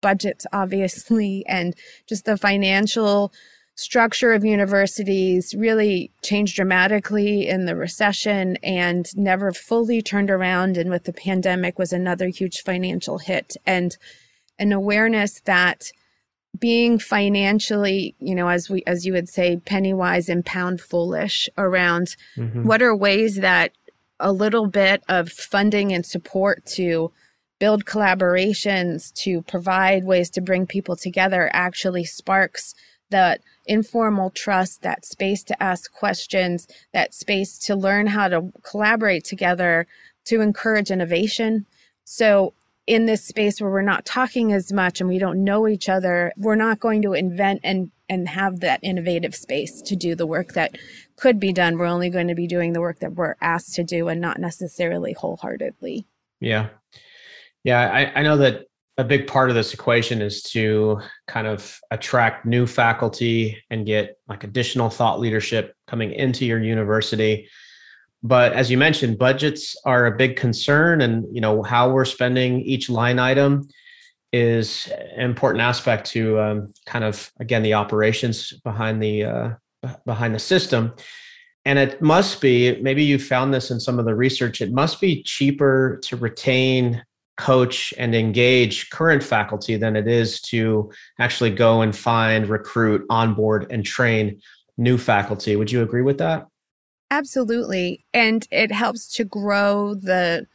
budgets, 0.00 0.48
obviously, 0.52 1.44
and 1.48 1.76
just 2.08 2.24
the 2.24 2.36
financial 2.36 3.32
structure 3.76 4.32
of 4.32 4.44
universities 4.44 5.54
really 5.54 6.10
changed 6.24 6.56
dramatically 6.56 7.46
in 7.46 7.66
the 7.66 7.76
recession 7.76 8.56
and 8.64 9.16
never 9.16 9.52
fully 9.52 10.02
turned 10.02 10.32
around 10.32 10.76
and 10.76 10.90
with 10.90 11.04
the 11.04 11.12
pandemic 11.12 11.78
was 11.78 11.92
another 11.92 12.26
huge 12.26 12.62
financial 12.62 13.18
hit 13.18 13.56
and 13.64 13.96
an 14.58 14.72
awareness 14.72 15.40
that 15.44 15.92
being 16.58 16.98
financially 16.98 18.14
you 18.18 18.34
know 18.34 18.48
as 18.48 18.68
we 18.70 18.82
as 18.86 19.04
you 19.04 19.12
would 19.12 19.28
say 19.28 19.56
penny 19.56 19.92
wise 19.92 20.28
and 20.28 20.44
pound 20.44 20.80
foolish 20.80 21.48
around 21.58 22.16
mm-hmm. 22.36 22.64
what 22.64 22.82
are 22.82 22.94
ways 22.94 23.36
that 23.36 23.72
a 24.18 24.32
little 24.32 24.66
bit 24.66 25.02
of 25.08 25.30
funding 25.30 25.92
and 25.92 26.06
support 26.06 26.64
to 26.64 27.12
build 27.58 27.84
collaborations 27.84 29.12
to 29.14 29.42
provide 29.42 30.04
ways 30.04 30.30
to 30.30 30.40
bring 30.40 30.66
people 30.66 30.96
together 30.96 31.50
actually 31.52 32.04
sparks 32.04 32.74
that 33.10 33.40
informal 33.66 34.30
trust, 34.30 34.82
that 34.82 35.04
space 35.04 35.42
to 35.44 35.62
ask 35.62 35.92
questions, 35.92 36.66
that 36.92 37.14
space 37.14 37.58
to 37.58 37.74
learn 37.74 38.08
how 38.08 38.28
to 38.28 38.52
collaborate 38.62 39.24
together 39.24 39.86
to 40.24 40.40
encourage 40.40 40.90
innovation. 40.90 41.66
So, 42.04 42.54
in 42.86 43.06
this 43.06 43.24
space 43.24 43.60
where 43.60 43.70
we're 43.70 43.82
not 43.82 44.04
talking 44.04 44.52
as 44.52 44.72
much 44.72 45.00
and 45.00 45.08
we 45.08 45.18
don't 45.18 45.42
know 45.42 45.66
each 45.66 45.88
other, 45.88 46.32
we're 46.36 46.54
not 46.54 46.80
going 46.80 47.02
to 47.02 47.12
invent 47.12 47.60
and 47.64 47.90
and 48.08 48.28
have 48.28 48.60
that 48.60 48.78
innovative 48.84 49.34
space 49.34 49.82
to 49.82 49.96
do 49.96 50.14
the 50.14 50.26
work 50.26 50.52
that 50.52 50.78
could 51.16 51.40
be 51.40 51.52
done. 51.52 51.76
We're 51.76 51.86
only 51.86 52.08
going 52.08 52.28
to 52.28 52.36
be 52.36 52.46
doing 52.46 52.72
the 52.72 52.80
work 52.80 53.00
that 53.00 53.14
we're 53.14 53.34
asked 53.40 53.74
to 53.74 53.84
do 53.84 54.06
and 54.06 54.20
not 54.20 54.38
necessarily 54.38 55.12
wholeheartedly. 55.12 56.06
Yeah. 56.38 56.68
Yeah, 57.64 57.90
I, 57.92 58.20
I 58.20 58.22
know 58.22 58.36
that 58.36 58.66
a 58.96 59.02
big 59.02 59.26
part 59.26 59.48
of 59.48 59.56
this 59.56 59.74
equation 59.74 60.22
is 60.22 60.40
to 60.42 61.00
kind 61.26 61.48
of 61.48 61.80
attract 61.90 62.46
new 62.46 62.64
faculty 62.64 63.60
and 63.70 63.84
get 63.84 64.18
like 64.28 64.44
additional 64.44 64.88
thought 64.88 65.18
leadership 65.18 65.74
coming 65.88 66.12
into 66.12 66.46
your 66.46 66.62
university 66.62 67.48
but 68.26 68.52
as 68.52 68.70
you 68.70 68.78
mentioned 68.78 69.18
budgets 69.18 69.76
are 69.84 70.06
a 70.06 70.16
big 70.16 70.36
concern 70.36 71.00
and 71.00 71.26
you 71.34 71.40
know 71.40 71.62
how 71.62 71.90
we're 71.90 72.04
spending 72.04 72.60
each 72.60 72.88
line 72.88 73.18
item 73.18 73.66
is 74.32 74.88
an 75.14 75.24
important 75.24 75.62
aspect 75.62 76.06
to 76.06 76.38
um, 76.40 76.72
kind 76.86 77.04
of 77.04 77.30
again 77.40 77.62
the 77.62 77.74
operations 77.74 78.52
behind 78.64 79.02
the 79.02 79.24
uh, 79.24 79.50
behind 80.04 80.34
the 80.34 80.38
system 80.38 80.92
and 81.64 81.78
it 81.78 82.00
must 82.00 82.40
be 82.40 82.80
maybe 82.80 83.04
you 83.04 83.18
found 83.18 83.52
this 83.52 83.70
in 83.70 83.78
some 83.80 83.98
of 83.98 84.04
the 84.04 84.14
research 84.14 84.60
it 84.60 84.72
must 84.72 85.00
be 85.00 85.22
cheaper 85.22 85.98
to 86.02 86.16
retain 86.16 87.02
coach 87.36 87.92
and 87.98 88.14
engage 88.14 88.90
current 88.90 89.22
faculty 89.22 89.76
than 89.76 89.94
it 89.94 90.08
is 90.08 90.40
to 90.40 90.90
actually 91.18 91.50
go 91.50 91.82
and 91.82 91.94
find, 91.94 92.48
recruit, 92.48 93.04
onboard, 93.10 93.66
and 93.70 93.84
train 93.84 94.40
new 94.78 94.98
faculty. 94.98 95.56
Would 95.56 95.70
you 95.70 95.82
agree 95.82 96.02
with 96.02 96.18
that? 96.18 96.46
Absolutely, 97.10 98.04
and 98.12 98.46
it 98.50 98.72
helps 98.72 99.14
to 99.14 99.24
grow 99.24 99.94
the 99.94 100.46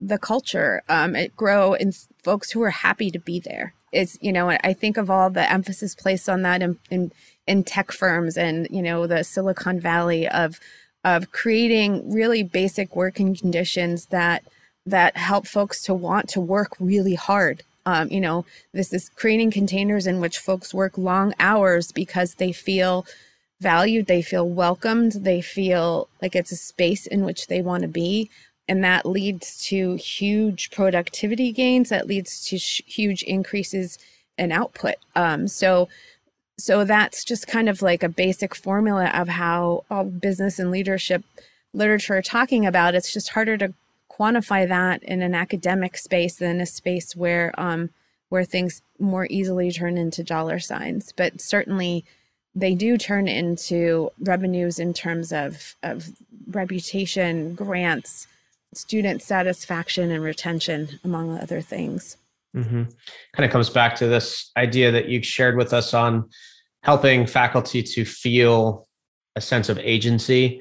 the 0.00 0.18
culture. 0.18 0.82
Um, 0.88 1.14
it 1.14 1.36
grow 1.36 1.74
in 1.74 1.92
folks 2.24 2.50
who 2.50 2.62
are 2.62 2.70
happy 2.70 3.10
to 3.10 3.18
be 3.18 3.38
there. 3.38 3.74
It's 3.92 4.18
you 4.20 4.32
know 4.32 4.50
I 4.50 4.72
think 4.72 4.96
of 4.96 5.10
all 5.10 5.30
the 5.30 5.50
emphasis 5.50 5.94
placed 5.94 6.28
on 6.28 6.42
that 6.42 6.62
in, 6.62 6.78
in 6.90 7.12
in 7.46 7.64
tech 7.64 7.92
firms 7.92 8.36
and 8.36 8.66
you 8.70 8.82
know 8.82 9.06
the 9.06 9.22
Silicon 9.22 9.80
Valley 9.80 10.28
of 10.28 10.58
of 11.04 11.30
creating 11.30 12.12
really 12.12 12.42
basic 12.42 12.96
working 12.96 13.34
conditions 13.36 14.06
that 14.06 14.42
that 14.86 15.16
help 15.16 15.46
folks 15.46 15.82
to 15.84 15.94
want 15.94 16.28
to 16.30 16.40
work 16.40 16.76
really 16.80 17.14
hard. 17.14 17.62
Um, 17.86 18.08
you 18.10 18.20
know, 18.20 18.44
this 18.72 18.92
is 18.92 19.08
creating 19.08 19.52
containers 19.52 20.06
in 20.06 20.20
which 20.20 20.38
folks 20.38 20.74
work 20.74 20.98
long 20.98 21.32
hours 21.38 21.92
because 21.92 22.34
they 22.34 22.52
feel 22.52 23.06
valued, 23.60 24.06
they 24.06 24.22
feel 24.22 24.48
welcomed, 24.48 25.12
they 25.12 25.40
feel 25.40 26.08
like 26.22 26.34
it's 26.34 26.52
a 26.52 26.56
space 26.56 27.06
in 27.06 27.24
which 27.24 27.46
they 27.46 27.62
want 27.62 27.82
to 27.82 27.88
be. 27.88 28.30
And 28.68 28.84
that 28.84 29.04
leads 29.04 29.62
to 29.66 29.96
huge 29.96 30.70
productivity 30.70 31.52
gains, 31.52 31.88
that 31.88 32.06
leads 32.06 32.44
to 32.46 32.58
sh- 32.58 32.82
huge 32.86 33.22
increases 33.24 33.98
in 34.38 34.52
output. 34.52 34.94
Um, 35.16 35.48
so, 35.48 35.88
so 36.56 36.84
that's 36.84 37.24
just 37.24 37.46
kind 37.46 37.68
of 37.68 37.82
like 37.82 38.02
a 38.02 38.08
basic 38.08 38.54
formula 38.54 39.06
of 39.06 39.28
how 39.28 39.84
all 39.90 40.04
business 40.04 40.58
and 40.58 40.70
leadership 40.70 41.24
literature 41.72 42.16
are 42.18 42.22
talking 42.22 42.64
about. 42.64 42.94
It's 42.94 43.12
just 43.12 43.30
harder 43.30 43.56
to 43.58 43.74
quantify 44.10 44.68
that 44.68 45.02
in 45.02 45.22
an 45.22 45.34
academic 45.34 45.96
space 45.96 46.36
than 46.36 46.60
a 46.60 46.66
space 46.66 47.16
where 47.16 47.52
um, 47.58 47.90
where 48.28 48.44
things 48.44 48.82
more 48.98 49.26
easily 49.28 49.72
turn 49.72 49.98
into 49.98 50.22
dollar 50.22 50.60
signs. 50.60 51.12
But 51.16 51.40
certainly, 51.40 52.04
they 52.60 52.74
do 52.74 52.96
turn 52.98 53.28
into 53.28 54.10
revenues 54.20 54.78
in 54.78 54.92
terms 54.94 55.32
of 55.32 55.76
of 55.82 56.08
reputation, 56.48 57.54
grants, 57.54 58.26
student 58.74 59.22
satisfaction, 59.22 60.10
and 60.10 60.22
retention, 60.22 61.00
among 61.04 61.38
other 61.38 61.60
things. 61.60 62.16
Mm-hmm. 62.54 62.84
Kind 63.32 63.44
of 63.44 63.50
comes 63.50 63.70
back 63.70 63.96
to 63.96 64.06
this 64.06 64.50
idea 64.56 64.90
that 64.90 65.08
you 65.08 65.22
shared 65.22 65.56
with 65.56 65.72
us 65.72 65.94
on 65.94 66.28
helping 66.82 67.26
faculty 67.26 67.82
to 67.82 68.04
feel 68.04 68.88
a 69.36 69.40
sense 69.40 69.68
of 69.68 69.78
agency 69.78 70.60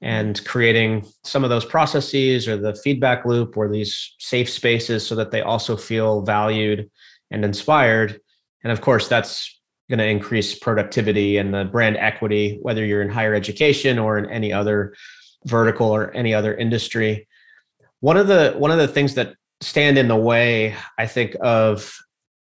and 0.00 0.44
creating 0.44 1.06
some 1.24 1.44
of 1.44 1.50
those 1.50 1.64
processes 1.64 2.46
or 2.48 2.56
the 2.56 2.74
feedback 2.74 3.24
loop 3.24 3.56
or 3.56 3.68
these 3.68 4.14
safe 4.18 4.48
spaces 4.48 5.06
so 5.06 5.14
that 5.14 5.30
they 5.30 5.42
also 5.42 5.76
feel 5.76 6.22
valued 6.22 6.90
and 7.30 7.44
inspired. 7.44 8.20
And 8.62 8.72
of 8.72 8.80
course, 8.80 9.08
that's 9.08 9.55
going 9.88 9.98
to 9.98 10.06
increase 10.06 10.58
productivity 10.58 11.36
and 11.36 11.54
the 11.54 11.64
brand 11.64 11.96
equity, 11.96 12.58
whether 12.62 12.84
you're 12.84 13.02
in 13.02 13.08
higher 13.08 13.34
education 13.34 13.98
or 13.98 14.18
in 14.18 14.28
any 14.30 14.52
other 14.52 14.94
vertical 15.44 15.88
or 15.88 16.10
any 16.12 16.34
other 16.34 16.54
industry. 16.54 17.28
One 18.00 18.16
of 18.16 18.26
the 18.26 18.54
one 18.58 18.70
of 18.70 18.78
the 18.78 18.88
things 18.88 19.14
that 19.14 19.34
stand 19.60 19.98
in 19.98 20.08
the 20.08 20.16
way, 20.16 20.74
I 20.98 21.06
think, 21.06 21.36
of 21.40 21.96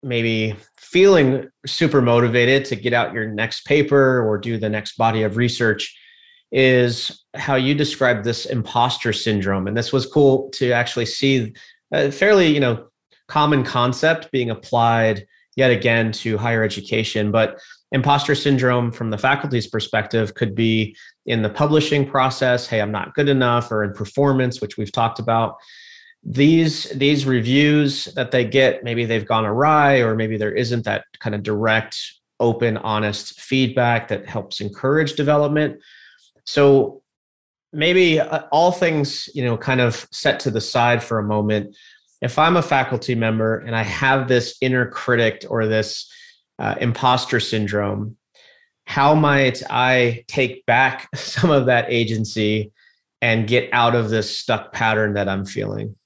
maybe 0.02 0.54
feeling 0.76 1.48
super 1.66 2.00
motivated 2.00 2.64
to 2.66 2.76
get 2.76 2.92
out 2.92 3.12
your 3.12 3.26
next 3.26 3.66
paper 3.66 4.22
or 4.26 4.38
do 4.38 4.58
the 4.58 4.68
next 4.68 4.96
body 4.96 5.22
of 5.22 5.36
research 5.36 5.98
is 6.52 7.24
how 7.34 7.56
you 7.56 7.74
describe 7.74 8.22
this 8.22 8.46
imposter 8.46 9.12
syndrome. 9.12 9.66
And 9.66 9.76
this 9.76 9.92
was 9.92 10.06
cool 10.06 10.50
to 10.50 10.70
actually 10.72 11.06
see 11.06 11.52
a 11.92 12.12
fairly, 12.12 12.46
you 12.46 12.60
know, 12.60 12.86
common 13.26 13.64
concept 13.64 14.30
being 14.30 14.50
applied 14.50 15.26
yet 15.56 15.70
again 15.70 16.12
to 16.12 16.38
higher 16.38 16.62
education. 16.62 17.30
But 17.30 17.58
imposter 17.92 18.34
syndrome 18.34 18.90
from 18.90 19.10
the 19.10 19.18
faculty's 19.18 19.66
perspective 19.66 20.34
could 20.34 20.54
be 20.54 20.96
in 21.26 21.42
the 21.42 21.50
publishing 21.50 22.08
process, 22.08 22.66
hey, 22.66 22.80
I'm 22.80 22.92
not 22.92 23.14
good 23.14 23.28
enough, 23.28 23.70
or 23.70 23.84
in 23.84 23.92
performance, 23.92 24.60
which 24.60 24.76
we've 24.76 24.92
talked 24.92 25.18
about. 25.18 25.56
These 26.22 26.84
these 26.90 27.26
reviews 27.26 28.06
that 28.16 28.30
they 28.30 28.44
get, 28.44 28.82
maybe 28.82 29.04
they've 29.04 29.26
gone 29.26 29.44
awry, 29.44 29.98
or 29.98 30.14
maybe 30.14 30.36
there 30.36 30.54
isn't 30.54 30.84
that 30.84 31.04
kind 31.20 31.34
of 31.34 31.42
direct, 31.42 31.98
open, 32.40 32.78
honest 32.78 33.40
feedback 33.40 34.08
that 34.08 34.26
helps 34.26 34.60
encourage 34.60 35.14
development 35.14 35.80
so 36.44 37.02
maybe 37.72 38.20
uh, 38.20 38.42
all 38.52 38.72
things, 38.72 39.28
you 39.34 39.44
know, 39.44 39.56
kind 39.56 39.80
of 39.80 40.06
set 40.12 40.40
to 40.40 40.50
the 40.50 40.60
side 40.60 41.02
for 41.02 41.18
a 41.18 41.24
moment. 41.24 41.74
If 42.20 42.38
I'm 42.38 42.57
a 42.57 42.62
faculty 42.62 43.14
member 43.14 43.59
and 43.59 43.77
I 43.77 43.83
have 43.83 44.29
this 44.29 44.57
inner 44.61 44.87
critic 44.87 45.44
or 45.48 45.66
this 45.66 46.11
uh, 46.59 46.77
imposter 46.81 47.40
syndrome, 47.40 48.16
how 48.87 49.14
might 49.14 49.62
I 49.70 50.24
take 50.29 50.64
back 50.66 51.09
some 51.14 51.50
of 51.50 51.66
that 51.66 51.87
agency 51.88 52.72
and 53.20 53.48
get 53.48 53.68
out 53.72 53.94
of 53.94 54.11
this 54.11 54.38
stuck 54.38 54.72
pattern 54.72 55.14
that 55.14 55.29
I'm 55.29 55.44
feeling? 55.44 55.96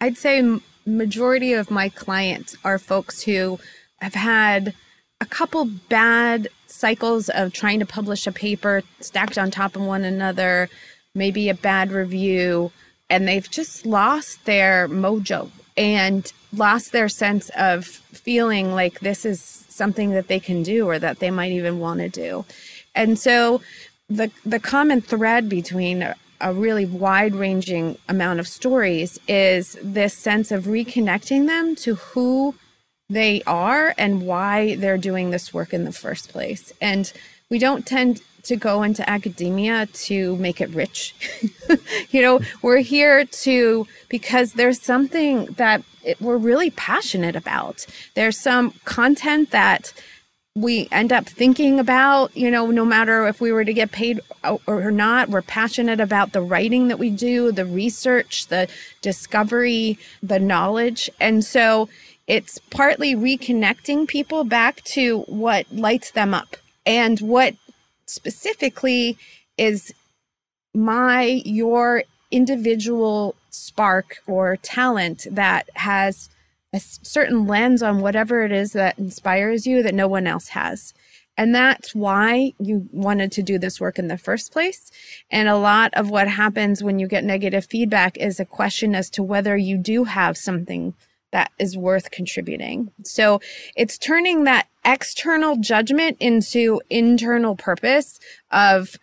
I'd 0.00 0.16
say 0.16 0.60
majority 0.86 1.52
of 1.52 1.70
my 1.70 1.88
clients 1.88 2.56
are 2.64 2.78
folks 2.78 3.22
who 3.22 3.58
have 4.00 4.14
had 4.14 4.74
a 5.20 5.26
couple 5.26 5.64
bad 5.64 6.48
cycles 6.66 7.28
of 7.30 7.52
trying 7.52 7.80
to 7.80 7.86
publish 7.86 8.26
a 8.26 8.32
paper 8.32 8.82
stacked 9.00 9.38
on 9.38 9.50
top 9.50 9.74
of 9.74 9.82
one 9.82 10.04
another, 10.04 10.68
maybe 11.14 11.48
a 11.48 11.54
bad 11.54 11.90
review, 11.90 12.70
and 13.10 13.26
they've 13.26 13.50
just 13.50 13.86
lost 13.86 14.44
their 14.44 14.88
mojo 14.88 15.50
and 15.76 16.32
lost 16.52 16.92
their 16.92 17.08
sense 17.08 17.50
of 17.56 17.86
feeling 17.86 18.72
like 18.74 19.00
this 19.00 19.24
is 19.24 19.64
something 19.68 20.10
that 20.10 20.28
they 20.28 20.40
can 20.40 20.62
do 20.62 20.88
or 20.88 20.98
that 20.98 21.18
they 21.20 21.30
might 21.30 21.52
even 21.52 21.78
want 21.78 22.00
to 22.00 22.08
do. 22.08 22.44
And 22.94 23.18
so 23.18 23.60
the 24.08 24.30
the 24.44 24.58
common 24.58 25.00
thread 25.00 25.48
between 25.48 26.02
a, 26.02 26.16
a 26.40 26.52
really 26.52 26.84
wide-ranging 26.84 27.98
amount 28.08 28.40
of 28.40 28.48
stories 28.48 29.18
is 29.28 29.76
this 29.82 30.14
sense 30.14 30.50
of 30.50 30.64
reconnecting 30.64 31.46
them 31.46 31.76
to 31.76 31.94
who 31.96 32.54
they 33.08 33.42
are 33.46 33.94
and 33.96 34.26
why 34.26 34.74
they're 34.76 34.98
doing 34.98 35.30
this 35.30 35.54
work 35.54 35.72
in 35.72 35.84
the 35.84 35.92
first 35.92 36.30
place. 36.30 36.72
And 36.80 37.12
we 37.50 37.58
don't 37.58 37.86
tend 37.86 38.20
to 38.44 38.56
go 38.56 38.82
into 38.82 39.08
academia 39.08 39.86
to 39.86 40.36
make 40.36 40.60
it 40.60 40.70
rich. 40.70 41.14
you 42.10 42.22
know, 42.22 42.40
we're 42.62 42.78
here 42.78 43.24
to 43.24 43.86
because 44.08 44.54
there's 44.54 44.80
something 44.80 45.46
that 45.56 45.82
it, 46.04 46.20
we're 46.20 46.38
really 46.38 46.70
passionate 46.70 47.36
about. 47.36 47.86
There's 48.14 48.38
some 48.38 48.72
content 48.84 49.50
that 49.50 49.92
we 50.54 50.88
end 50.90 51.12
up 51.12 51.26
thinking 51.26 51.78
about, 51.78 52.36
you 52.36 52.50
know, 52.50 52.70
no 52.70 52.84
matter 52.84 53.28
if 53.28 53.40
we 53.40 53.52
were 53.52 53.64
to 53.64 53.72
get 53.72 53.92
paid 53.92 54.20
or 54.66 54.90
not, 54.90 55.28
we're 55.28 55.42
passionate 55.42 56.00
about 56.00 56.32
the 56.32 56.40
writing 56.40 56.88
that 56.88 56.98
we 56.98 57.10
do, 57.10 57.52
the 57.52 57.64
research, 57.64 58.48
the 58.48 58.68
discovery, 59.00 59.98
the 60.22 60.40
knowledge. 60.40 61.08
And 61.20 61.44
so 61.44 61.88
it's 62.26 62.58
partly 62.70 63.14
reconnecting 63.14 64.08
people 64.08 64.44
back 64.44 64.82
to 64.84 65.20
what 65.22 65.66
lights 65.72 66.10
them 66.10 66.34
up 66.34 66.56
and 66.84 67.20
what 67.20 67.54
specifically 68.10 69.16
is 69.56 69.92
my, 70.74 71.42
your 71.44 72.04
individual 72.30 73.34
spark 73.50 74.18
or 74.26 74.56
talent 74.56 75.26
that 75.30 75.68
has 75.74 76.28
a 76.72 76.80
certain 76.80 77.46
lens 77.46 77.82
on 77.82 78.00
whatever 78.00 78.44
it 78.44 78.52
is 78.52 78.72
that 78.72 78.98
inspires 78.98 79.66
you 79.66 79.82
that 79.82 79.94
no 79.94 80.06
one 80.06 80.26
else 80.26 80.48
has. 80.48 80.92
And 81.38 81.54
that's 81.54 81.94
why 81.94 82.52
you 82.58 82.88
wanted 82.92 83.30
to 83.32 83.42
do 83.42 83.58
this 83.58 83.80
work 83.80 83.98
in 83.98 84.08
the 84.08 84.18
first 84.18 84.52
place. 84.52 84.90
And 85.30 85.48
a 85.48 85.56
lot 85.56 85.94
of 85.94 86.10
what 86.10 86.26
happens 86.26 86.82
when 86.82 86.98
you 86.98 87.06
get 87.06 87.22
negative 87.22 87.64
feedback 87.64 88.16
is 88.18 88.40
a 88.40 88.44
question 88.44 88.94
as 88.94 89.08
to 89.10 89.22
whether 89.22 89.56
you 89.56 89.78
do 89.78 90.04
have 90.04 90.36
something 90.36 90.94
that 91.30 91.52
is 91.58 91.76
worth 91.76 92.10
contributing. 92.10 92.90
So 93.04 93.40
it's 93.76 93.98
turning 93.98 94.44
that 94.44 94.66
external 94.88 95.56
judgment 95.56 96.16
into 96.18 96.80
internal 96.88 97.54
purpose 97.54 98.18
of 98.50 98.96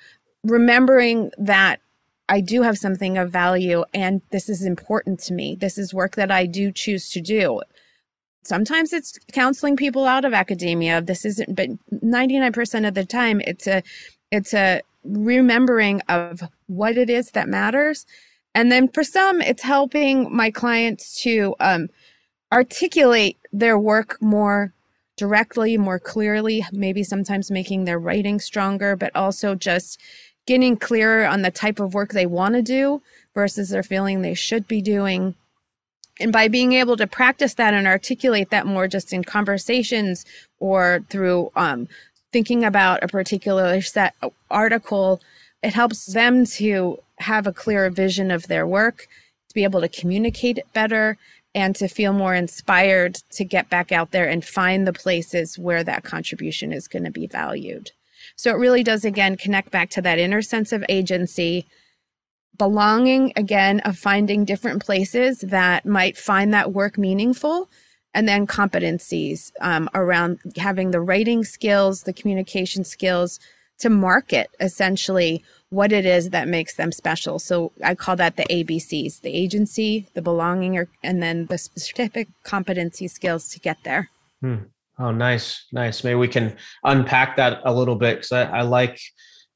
remembering 0.43 1.29
that 1.37 1.79
I 2.27 2.41
do 2.41 2.63
have 2.63 2.79
something 2.79 3.19
of 3.19 3.31
value 3.31 3.83
and 3.93 4.23
this 4.31 4.49
is 4.49 4.65
important 4.65 5.19
to 5.21 5.33
me. 5.33 5.55
This 5.55 5.77
is 5.77 5.93
work 5.93 6.15
that 6.15 6.31
I 6.31 6.47
do 6.47 6.71
choose 6.71 7.11
to 7.11 7.21
do. 7.21 7.61
Sometimes 8.43 8.93
it's 8.93 9.19
counseling 9.31 9.75
people 9.75 10.05
out 10.05 10.25
of 10.25 10.33
academia. 10.33 11.01
This 11.01 11.23
isn't 11.23 11.55
but 11.55 11.69
99% 11.91 12.87
of 12.87 12.95
the 12.95 13.05
time 13.05 13.41
it's 13.41 13.67
a 13.67 13.83
it's 14.31 14.55
a 14.55 14.81
remembering 15.03 16.01
of 16.09 16.41
what 16.65 16.97
it 16.97 17.11
is 17.11 17.29
that 17.31 17.47
matters. 17.47 18.07
And 18.55 18.71
then 18.71 18.87
for 18.87 19.03
some 19.03 19.39
it's 19.39 19.61
helping 19.61 20.35
my 20.35 20.49
clients 20.49 21.21
to 21.21 21.53
um, 21.59 21.89
articulate 22.51 23.37
their 23.53 23.77
work 23.77 24.17
more 24.19 24.73
directly, 25.17 25.77
more 25.77 25.99
clearly, 25.99 26.65
maybe 26.71 27.03
sometimes 27.03 27.49
making 27.51 27.85
their 27.85 27.99
writing 27.99 28.39
stronger, 28.39 28.95
but 28.95 29.15
also 29.15 29.55
just 29.55 29.99
getting 30.45 30.77
clearer 30.77 31.25
on 31.25 31.41
the 31.41 31.51
type 31.51 31.79
of 31.79 31.93
work 31.93 32.11
they 32.11 32.25
want 32.25 32.55
to 32.55 32.61
do 32.61 33.01
versus 33.33 33.69
they're 33.69 33.83
feeling 33.83 34.21
they 34.21 34.33
should 34.33 34.67
be 34.67 34.81
doing. 34.81 35.35
And 36.19 36.31
by 36.31 36.47
being 36.47 36.73
able 36.73 36.97
to 36.97 37.07
practice 37.07 37.55
that 37.55 37.73
and 37.73 37.87
articulate 37.87 38.49
that 38.49 38.65
more 38.65 38.87
just 38.87 39.11
in 39.11 39.23
conversations 39.23 40.25
or 40.59 41.03
through 41.09 41.51
um, 41.55 41.87
thinking 42.31 42.63
about 42.63 43.03
a 43.03 43.07
particular 43.07 43.81
set 43.81 44.13
article, 44.49 45.21
it 45.61 45.73
helps 45.73 46.05
them 46.05 46.45
to 46.45 46.99
have 47.19 47.47
a 47.47 47.53
clearer 47.53 47.89
vision 47.89 48.31
of 48.31 48.47
their 48.47 48.67
work, 48.67 49.07
to 49.49 49.55
be 49.55 49.63
able 49.63 49.81
to 49.81 49.89
communicate 49.89 50.57
it 50.57 50.71
better, 50.73 51.17
and 51.55 51.73
to 51.77 51.87
feel 51.87 52.11
more 52.11 52.35
inspired 52.35 53.15
to 53.31 53.45
get 53.45 53.69
back 53.69 53.93
out 53.93 54.11
there 54.11 54.27
and 54.27 54.43
find 54.43 54.85
the 54.85 54.93
places 54.93 55.57
where 55.57 55.83
that 55.85 56.03
contribution 56.03 56.73
is 56.73 56.89
going 56.89 57.05
to 57.05 57.11
be 57.11 57.25
valued. 57.25 57.91
So 58.35 58.51
it 58.51 58.59
really 58.59 58.83
does, 58.83 59.05
again, 59.05 59.37
connect 59.37 59.71
back 59.71 59.89
to 59.91 60.01
that 60.01 60.19
inner 60.19 60.41
sense 60.41 60.73
of 60.73 60.83
agency, 60.89 61.65
belonging, 62.57 63.31
again, 63.37 63.79
of 63.81 63.97
finding 63.97 64.43
different 64.43 64.83
places 64.83 65.39
that 65.39 65.85
might 65.85 66.17
find 66.17 66.53
that 66.53 66.73
work 66.73 66.97
meaningful, 66.97 67.69
and 68.13 68.27
then 68.27 68.47
competencies 68.47 69.51
um, 69.61 69.89
around 69.93 70.39
having 70.57 70.91
the 70.91 71.01
writing 71.01 71.45
skills, 71.45 72.03
the 72.03 72.13
communication 72.13 72.83
skills 72.83 73.39
to 73.79 73.89
market 73.89 74.49
essentially 74.59 75.43
what 75.69 75.91
it 75.91 76.05
is 76.05 76.29
that 76.29 76.47
makes 76.47 76.75
them 76.75 76.91
special. 76.91 77.39
So 77.39 77.71
I 77.83 77.95
call 77.95 78.15
that 78.15 78.37
the 78.37 78.45
ABCs 78.45 79.21
the 79.21 79.33
agency, 79.33 80.07
the 80.13 80.21
belonging, 80.21 80.77
or, 80.77 80.87
and 81.03 81.21
then 81.21 81.47
the 81.47 81.57
specific 81.57 82.29
competency 82.43 83.07
skills 83.07 83.49
to 83.49 83.59
get 83.59 83.77
there. 83.83 84.09
Hmm. 84.41 84.55
Oh, 84.97 85.11
nice, 85.11 85.65
nice. 85.73 86.03
Maybe 86.03 86.15
we 86.15 86.29
can 86.29 86.55
unpack 86.85 87.35
that 87.35 87.59
a 87.65 87.73
little 87.73 87.95
bit 87.95 88.15
because 88.15 88.31
I, 88.31 88.43
I, 88.43 88.61
like 88.61 88.97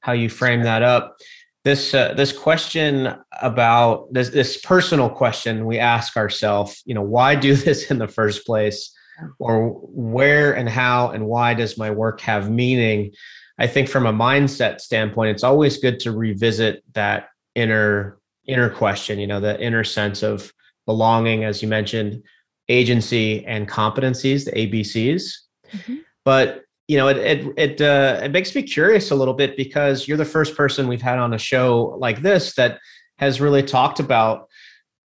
how 0.00 0.12
you 0.12 0.28
frame 0.28 0.62
that 0.64 0.82
up. 0.82 1.16
This 1.64 1.94
uh, 1.94 2.12
this 2.14 2.36
question 2.36 3.14
about 3.40 4.12
this 4.12 4.30
this 4.30 4.58
personal 4.58 5.08
question 5.08 5.64
we 5.64 5.78
ask 5.78 6.16
ourselves, 6.16 6.82
you 6.84 6.94
know, 6.94 7.02
why 7.02 7.34
do 7.34 7.54
this 7.66 7.90
in 7.90 7.98
the 7.98 8.08
first 8.08 8.44
place, 8.44 8.92
or 9.38 9.70
where 9.70 10.52
and 10.52 10.68
how 10.68 11.10
and 11.10 11.26
why 11.26 11.54
does 11.54 11.78
my 11.78 11.90
work 11.90 12.20
have 12.20 12.50
meaning? 12.50 13.12
I 13.60 13.66
think 13.66 13.88
from 13.88 14.06
a 14.06 14.12
mindset 14.12 14.80
standpoint, 14.80 15.30
it's 15.30 15.44
always 15.44 15.76
good 15.76 16.00
to 16.00 16.12
revisit 16.12 16.82
that 16.94 17.28
inner 17.54 18.18
inner 18.46 18.70
question. 18.70 19.18
You 19.18 19.26
know, 19.26 19.38
the 19.38 19.60
inner 19.60 19.84
sense 19.84 20.22
of 20.22 20.52
belonging, 20.86 21.44
as 21.44 21.62
you 21.62 21.68
mentioned 21.68 22.22
agency 22.68 23.44
and 23.46 23.68
competencies, 23.68 24.46
the 24.46 24.52
ABCs. 24.52 25.34
Mm-hmm. 25.72 25.96
But 26.24 26.62
you 26.88 26.96
know, 26.96 27.08
it 27.08 27.18
it 27.18 27.54
it, 27.58 27.80
uh, 27.80 28.20
it 28.24 28.32
makes 28.32 28.54
me 28.54 28.62
curious 28.62 29.10
a 29.10 29.14
little 29.14 29.34
bit 29.34 29.56
because 29.56 30.08
you're 30.08 30.16
the 30.16 30.24
first 30.24 30.56
person 30.56 30.88
we've 30.88 31.02
had 31.02 31.18
on 31.18 31.34
a 31.34 31.38
show 31.38 31.96
like 32.00 32.22
this 32.22 32.54
that 32.54 32.78
has 33.18 33.40
really 33.42 33.62
talked 33.62 34.00
about 34.00 34.48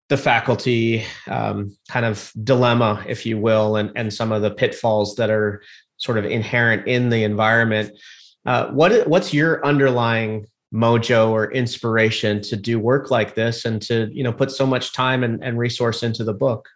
the 0.08 0.16
faculty 0.16 1.04
um, 1.28 1.76
kind 1.88 2.06
of 2.06 2.30
dilemma, 2.44 3.04
if 3.08 3.26
you 3.26 3.36
will, 3.36 3.76
and 3.76 3.90
and 3.96 4.14
some 4.14 4.30
of 4.30 4.42
the 4.42 4.50
pitfalls 4.50 5.16
that 5.16 5.28
are 5.28 5.60
sort 5.96 6.18
of 6.18 6.24
inherent 6.24 6.86
in 6.86 7.08
the 7.08 7.24
environment. 7.24 7.90
Uh, 8.46 8.68
what 8.68 9.06
what's 9.08 9.32
your 9.32 9.64
underlying 9.64 10.46
mojo 10.72 11.30
or 11.30 11.52
inspiration 11.52 12.40
to 12.42 12.56
do 12.56 12.78
work 12.78 13.10
like 13.10 13.34
this 13.34 13.64
and 13.64 13.80
to 13.80 14.10
you 14.12 14.24
know 14.24 14.32
put 14.32 14.50
so 14.50 14.66
much 14.66 14.92
time 14.92 15.22
and, 15.22 15.42
and 15.42 15.58
resource 15.58 16.02
into 16.02 16.24
the 16.24 16.34
book 16.34 16.68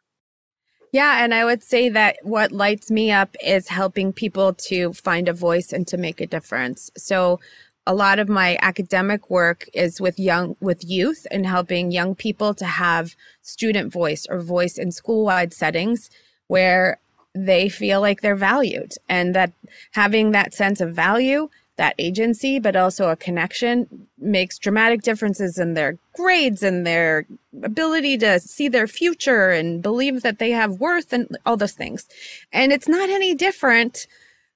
yeah, 0.92 1.22
and 1.22 1.34
I 1.34 1.44
would 1.44 1.62
say 1.62 1.90
that 1.90 2.16
what 2.22 2.50
lights 2.50 2.90
me 2.90 3.12
up 3.12 3.36
is 3.44 3.68
helping 3.68 4.12
people 4.12 4.54
to 4.54 4.92
find 4.94 5.28
a 5.28 5.34
voice 5.34 5.72
and 5.72 5.86
to 5.88 5.98
make 5.98 6.20
a 6.20 6.26
difference. 6.26 6.90
So 6.96 7.40
a 7.86 7.94
lot 7.94 8.18
of 8.18 8.28
my 8.28 8.58
academic 8.62 9.30
work 9.30 9.66
is 9.74 10.00
with 10.00 10.18
young 10.18 10.56
with 10.60 10.84
youth 10.84 11.26
and 11.30 11.46
helping 11.46 11.90
young 11.90 12.14
people 12.14 12.54
to 12.54 12.64
have 12.64 13.16
student 13.42 13.92
voice 13.92 14.26
or 14.28 14.40
voice 14.40 14.78
in 14.78 14.92
school-wide 14.92 15.52
settings 15.52 16.10
where 16.48 16.98
they 17.34 17.68
feel 17.68 18.00
like 18.00 18.20
they're 18.20 18.34
valued 18.34 18.94
and 19.08 19.34
that 19.34 19.52
having 19.92 20.32
that 20.32 20.54
sense 20.54 20.80
of 20.80 20.94
value 20.94 21.48
that 21.78 21.94
agency, 21.96 22.58
but 22.58 22.76
also 22.76 23.08
a 23.08 23.16
connection 23.16 24.08
makes 24.18 24.58
dramatic 24.58 25.00
differences 25.00 25.58
in 25.58 25.74
their 25.74 25.96
grades 26.12 26.62
and 26.62 26.86
their 26.86 27.24
ability 27.62 28.18
to 28.18 28.38
see 28.40 28.68
their 28.68 28.88
future 28.88 29.50
and 29.50 29.80
believe 29.80 30.22
that 30.22 30.38
they 30.38 30.50
have 30.50 30.80
worth 30.80 31.12
and 31.12 31.38
all 31.46 31.56
those 31.56 31.72
things. 31.72 32.06
And 32.52 32.72
it's 32.72 32.88
not 32.88 33.08
any 33.08 33.34
different 33.34 34.06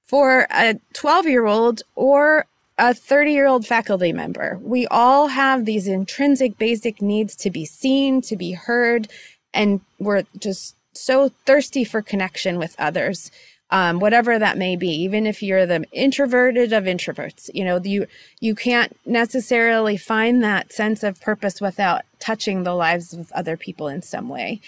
for 0.05 0.47
a 0.51 0.79
12 0.93 1.25
year 1.25 1.45
old 1.45 1.81
or 1.95 2.45
a 2.77 2.93
30 2.93 3.31
year 3.31 3.47
old 3.47 3.65
faculty 3.65 4.11
member. 4.11 4.59
We 4.61 4.85
all 4.87 5.29
have 5.29 5.65
these 5.65 5.87
intrinsic 5.87 6.57
basic 6.57 7.01
needs 7.01 7.35
to 7.37 7.49
be 7.49 7.65
seen, 7.65 8.21
to 8.23 8.35
be 8.35 8.51
heard, 8.51 9.07
and 9.53 9.79
we're 9.97 10.23
just 10.37 10.75
so 10.93 11.29
thirsty 11.45 11.83
for 11.83 12.01
connection 12.01 12.57
with 12.57 12.75
others 12.79 13.31
um, 13.69 13.99
whatever 13.99 14.37
that 14.37 14.57
may 14.57 14.75
be 14.75 14.89
even 14.89 15.25
if 15.25 15.41
you're 15.41 15.65
the 15.65 15.83
introverted 15.91 16.73
of 16.73 16.83
introverts 16.83 17.49
you 17.53 17.65
know 17.65 17.79
you 17.83 18.05
you 18.39 18.53
can't 18.55 18.95
necessarily 19.05 19.97
find 19.97 20.43
that 20.43 20.71
sense 20.71 21.03
of 21.03 21.19
purpose 21.21 21.59
without 21.59 22.03
touching 22.23 22.63
the 22.63 22.73
lives 22.73 23.13
of 23.13 23.29
other 23.33 23.57
people 23.57 23.89
in 23.89 24.01
some 24.01 24.29
way. 24.29 24.61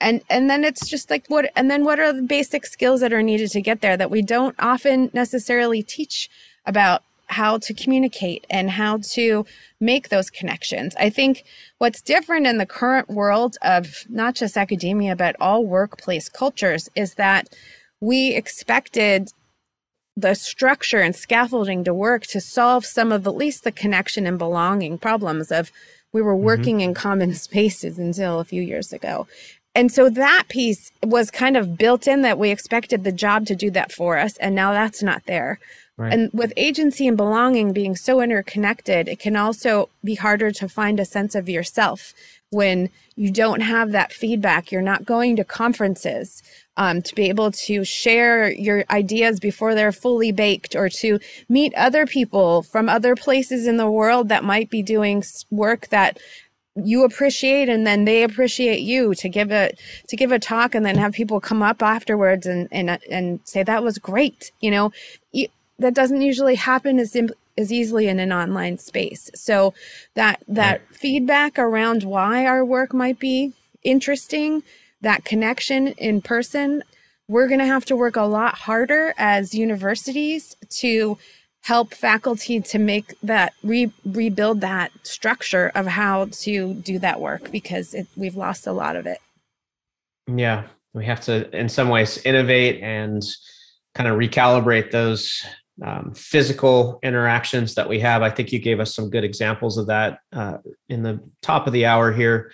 And 0.00 0.22
and 0.30 0.48
then 0.48 0.64
it's 0.64 0.88
just 0.88 1.10
like 1.10 1.26
what 1.28 1.50
and 1.54 1.70
then 1.70 1.84
what 1.84 2.00
are 2.00 2.12
the 2.12 2.22
basic 2.22 2.64
skills 2.64 3.00
that 3.00 3.12
are 3.12 3.22
needed 3.22 3.50
to 3.50 3.60
get 3.60 3.82
there 3.82 3.96
that 3.96 4.10
we 4.10 4.22
don't 4.22 4.56
often 4.58 5.10
necessarily 5.12 5.82
teach 5.82 6.30
about 6.64 7.02
how 7.26 7.58
to 7.58 7.74
communicate 7.74 8.46
and 8.50 8.70
how 8.70 8.98
to 8.98 9.46
make 9.80 10.08
those 10.08 10.30
connections. 10.30 10.94
I 10.98 11.10
think 11.10 11.44
what's 11.78 12.02
different 12.02 12.46
in 12.46 12.58
the 12.58 12.66
current 12.66 13.08
world 13.08 13.56
of 13.62 14.04
not 14.08 14.34
just 14.34 14.56
academia, 14.56 15.16
but 15.16 15.36
all 15.40 15.64
workplace 15.64 16.28
cultures 16.28 16.88
is 16.94 17.14
that 17.14 17.48
we 18.00 18.34
expected 18.34 19.30
the 20.16 20.34
structure 20.34 21.00
and 21.00 21.16
scaffolding 21.16 21.82
to 21.84 21.92
work 21.92 22.24
to 22.24 22.40
solve 22.40 22.84
some 22.84 23.10
of 23.10 23.26
at 23.26 23.34
least 23.34 23.64
the 23.64 23.72
connection 23.72 24.26
and 24.26 24.38
belonging 24.38 24.98
problems 24.98 25.50
of 25.50 25.72
we 26.12 26.22
were 26.22 26.34
mm-hmm. 26.34 26.44
working 26.44 26.76
mm-hmm. 26.76 26.90
in 26.90 26.94
common 26.94 27.34
spaces 27.46 27.98
until 27.98 28.40
a 28.40 28.44
few 28.44 28.62
years 28.62 28.92
ago. 28.92 29.26
And 29.74 29.90
so 29.90 30.08
that 30.08 30.44
piece 30.48 30.92
was 31.02 31.32
kind 31.32 31.56
of 31.56 31.76
built 31.76 32.06
in 32.06 32.22
that 32.22 32.38
we 32.38 32.50
expected 32.50 33.02
the 33.02 33.10
job 33.10 33.46
to 33.46 33.56
do 33.56 33.70
that 33.72 33.90
for 33.90 34.16
us. 34.16 34.36
And 34.36 34.54
now 34.54 34.72
that's 34.72 35.02
not 35.02 35.24
there. 35.26 35.58
Right. 35.96 36.12
And 36.12 36.30
with 36.32 36.52
agency 36.56 37.06
and 37.06 37.16
belonging 37.16 37.72
being 37.72 37.94
so 37.94 38.20
interconnected, 38.20 39.06
it 39.06 39.20
can 39.20 39.36
also 39.36 39.90
be 40.02 40.16
harder 40.16 40.50
to 40.50 40.68
find 40.68 40.98
a 40.98 41.04
sense 41.04 41.36
of 41.36 41.48
yourself 41.48 42.12
when 42.50 42.88
you 43.16 43.30
don't 43.30 43.60
have 43.60 43.92
that 43.92 44.12
feedback, 44.12 44.72
you're 44.72 44.82
not 44.82 45.04
going 45.04 45.36
to 45.36 45.44
conferences 45.44 46.42
um, 46.76 47.02
to 47.02 47.14
be 47.14 47.28
able 47.28 47.52
to 47.52 47.84
share 47.84 48.50
your 48.50 48.84
ideas 48.90 49.38
before 49.38 49.74
they're 49.74 49.92
fully 49.92 50.32
baked 50.32 50.74
or 50.74 50.88
to 50.88 51.18
meet 51.48 51.74
other 51.74 52.06
people 52.06 52.62
from 52.62 52.88
other 52.88 53.14
places 53.14 53.66
in 53.66 53.76
the 53.76 53.90
world 53.90 54.28
that 54.28 54.42
might 54.42 54.70
be 54.70 54.82
doing 54.82 55.22
work 55.50 55.88
that 55.88 56.18
you 56.76 57.04
appreciate 57.04 57.68
and 57.68 57.86
then 57.86 58.04
they 58.04 58.24
appreciate 58.24 58.80
you 58.80 59.14
to 59.14 59.28
give 59.28 59.52
a 59.52 59.70
to 60.08 60.16
give 60.16 60.32
a 60.32 60.40
talk 60.40 60.74
and 60.74 60.84
then 60.84 60.96
have 60.96 61.12
people 61.12 61.40
come 61.40 61.62
up 61.62 61.80
afterwards 61.80 62.46
and 62.46 62.66
and 62.72 62.98
and 63.08 63.38
say 63.44 63.62
that 63.62 63.84
was 63.84 63.98
great 63.98 64.50
you 64.60 64.72
know 64.72 64.90
that 65.78 65.94
doesn't 65.94 66.20
usually 66.20 66.54
happen 66.54 66.98
as 66.98 67.16
as 67.56 67.72
easily 67.72 68.08
in 68.08 68.18
an 68.18 68.32
online 68.32 68.78
space 68.78 69.30
so 69.34 69.74
that 70.14 70.42
that 70.48 70.80
right. 70.80 70.96
feedback 70.96 71.58
around 71.58 72.02
why 72.02 72.46
our 72.46 72.64
work 72.64 72.92
might 72.92 73.18
be 73.18 73.52
interesting 73.82 74.62
that 75.00 75.24
connection 75.24 75.88
in 75.88 76.20
person 76.20 76.82
we're 77.28 77.48
going 77.48 77.60
to 77.60 77.66
have 77.66 77.84
to 77.86 77.96
work 77.96 78.16
a 78.16 78.22
lot 78.22 78.54
harder 78.54 79.14
as 79.16 79.54
universities 79.54 80.56
to 80.68 81.16
help 81.62 81.94
faculty 81.94 82.60
to 82.60 82.78
make 82.78 83.14
that 83.22 83.54
re- 83.62 83.90
rebuild 84.04 84.60
that 84.60 84.90
structure 85.02 85.72
of 85.74 85.86
how 85.86 86.26
to 86.30 86.74
do 86.74 86.98
that 86.98 87.20
work 87.20 87.50
because 87.50 87.94
it, 87.94 88.06
we've 88.16 88.36
lost 88.36 88.66
a 88.66 88.72
lot 88.72 88.96
of 88.96 89.06
it 89.06 89.18
yeah 90.26 90.64
we 90.92 91.04
have 91.04 91.20
to 91.20 91.50
in 91.56 91.68
some 91.68 91.88
ways 91.88 92.18
innovate 92.24 92.80
and 92.82 93.22
kind 93.94 94.08
of 94.08 94.18
recalibrate 94.18 94.90
those 94.90 95.44
um, 95.82 96.12
physical 96.14 96.98
interactions 97.02 97.74
that 97.74 97.88
we 97.88 97.98
have. 98.00 98.22
I 98.22 98.30
think 98.30 98.52
you 98.52 98.58
gave 98.58 98.80
us 98.80 98.94
some 98.94 99.10
good 99.10 99.24
examples 99.24 99.76
of 99.76 99.86
that 99.88 100.18
uh, 100.32 100.58
in 100.88 101.02
the 101.02 101.20
top 101.42 101.66
of 101.66 101.72
the 101.72 101.86
hour 101.86 102.12
here. 102.12 102.52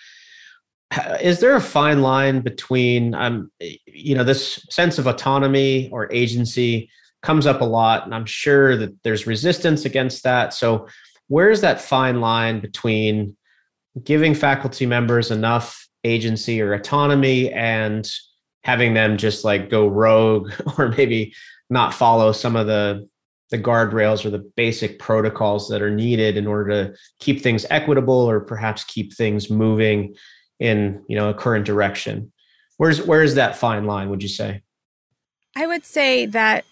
Is 1.20 1.38
there 1.38 1.54
a 1.54 1.60
fine 1.60 2.02
line 2.02 2.40
between 2.40 3.14
um, 3.14 3.50
you 3.86 4.14
know 4.14 4.24
this 4.24 4.66
sense 4.70 4.98
of 4.98 5.06
autonomy 5.06 5.88
or 5.92 6.12
agency 6.12 6.90
comes 7.22 7.46
up 7.46 7.60
a 7.60 7.64
lot 7.64 8.04
and 8.04 8.14
i'm 8.14 8.24
sure 8.24 8.76
that 8.78 8.90
there's 9.04 9.26
resistance 9.26 9.84
against 9.84 10.24
that. 10.24 10.54
So 10.54 10.88
where's 11.28 11.60
that 11.60 11.80
fine 11.80 12.20
line 12.20 12.60
between 12.60 13.36
giving 14.02 14.34
faculty 14.34 14.86
members 14.86 15.30
enough 15.30 15.86
agency 16.02 16.60
or 16.60 16.72
autonomy 16.72 17.52
and 17.52 18.08
having 18.64 18.94
them 18.94 19.16
just 19.16 19.44
like 19.44 19.70
go 19.70 19.86
rogue 19.86 20.50
or 20.78 20.88
maybe 20.88 21.34
not 21.68 21.94
follow 21.94 22.32
some 22.32 22.56
of 22.56 22.66
the 22.66 23.08
the 23.50 23.58
guardrails 23.58 24.24
or 24.24 24.30
the 24.30 24.50
basic 24.56 24.98
protocols 24.98 25.68
that 25.68 25.82
are 25.82 25.90
needed 25.90 26.36
in 26.36 26.46
order 26.46 26.70
to 26.70 26.98
keep 27.18 27.42
things 27.42 27.66
equitable 27.70 28.14
or 28.14 28.40
perhaps 28.40 28.84
keep 28.84 29.12
things 29.12 29.50
moving 29.50 30.14
in 30.60 31.02
you 31.08 31.16
know 31.16 31.30
a 31.30 31.34
current 31.34 31.66
direction. 31.66 32.32
Where's 32.76 33.02
where's 33.02 33.34
that 33.34 33.56
fine 33.56 33.84
line 33.84 34.10
would 34.10 34.22
you 34.22 34.28
say? 34.28 34.62
I 35.56 35.66
would 35.66 35.84
say 35.84 36.26
that 36.26 36.64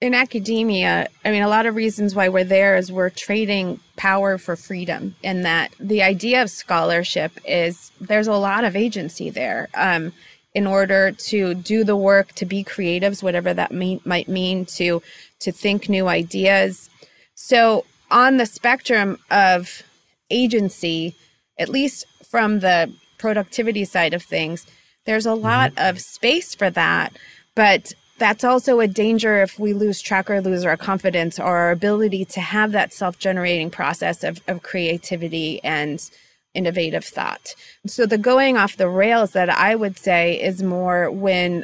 in 0.00 0.12
academia, 0.12 1.08
I 1.24 1.30
mean, 1.30 1.42
a 1.42 1.48
lot 1.48 1.64
of 1.64 1.74
reasons 1.74 2.14
why 2.14 2.28
we're 2.28 2.44
there 2.44 2.76
is 2.76 2.92
we're 2.92 3.08
trading 3.08 3.80
power 3.96 4.36
for 4.36 4.54
freedom, 4.54 5.16
and 5.24 5.44
that 5.46 5.72
the 5.80 6.02
idea 6.02 6.42
of 6.42 6.50
scholarship 6.50 7.32
is 7.46 7.90
there's 8.00 8.26
a 8.26 8.34
lot 8.34 8.64
of 8.64 8.76
agency 8.76 9.30
there 9.30 9.68
um, 9.74 10.12
in 10.54 10.66
order 10.66 11.12
to 11.12 11.54
do 11.54 11.82
the 11.84 11.96
work, 11.96 12.32
to 12.32 12.44
be 12.44 12.62
creatives, 12.62 13.22
whatever 13.22 13.54
that 13.54 13.72
mean, 13.72 14.00
might 14.04 14.28
mean, 14.28 14.66
to 14.66 15.02
to 15.40 15.52
think 15.52 15.88
new 15.88 16.08
ideas. 16.08 16.88
So, 17.34 17.84
on 18.10 18.36
the 18.36 18.46
spectrum 18.46 19.18
of 19.30 19.82
agency, 20.30 21.14
at 21.58 21.68
least 21.68 22.06
from 22.24 22.60
the 22.60 22.92
productivity 23.18 23.84
side 23.84 24.14
of 24.14 24.22
things, 24.22 24.66
there's 25.04 25.26
a 25.26 25.34
lot 25.34 25.72
mm-hmm. 25.72 25.88
of 25.88 26.00
space 26.00 26.54
for 26.54 26.70
that, 26.70 27.16
but 27.54 27.92
that's 28.18 28.44
also 28.44 28.80
a 28.80 28.88
danger 28.88 29.42
if 29.42 29.58
we 29.58 29.72
lose 29.72 30.00
track 30.00 30.30
or 30.30 30.40
lose 30.40 30.64
our 30.64 30.76
confidence 30.76 31.38
or 31.38 31.56
our 31.56 31.70
ability 31.70 32.24
to 32.24 32.40
have 32.40 32.72
that 32.72 32.92
self-generating 32.92 33.70
process 33.70 34.24
of, 34.24 34.40
of 34.46 34.62
creativity 34.62 35.62
and 35.62 36.10
innovative 36.54 37.04
thought 37.04 37.54
so 37.86 38.06
the 38.06 38.16
going 38.16 38.56
off 38.56 38.78
the 38.78 38.88
rails 38.88 39.32
that 39.32 39.50
i 39.50 39.74
would 39.74 39.98
say 39.98 40.40
is 40.40 40.62
more 40.62 41.10
when 41.10 41.62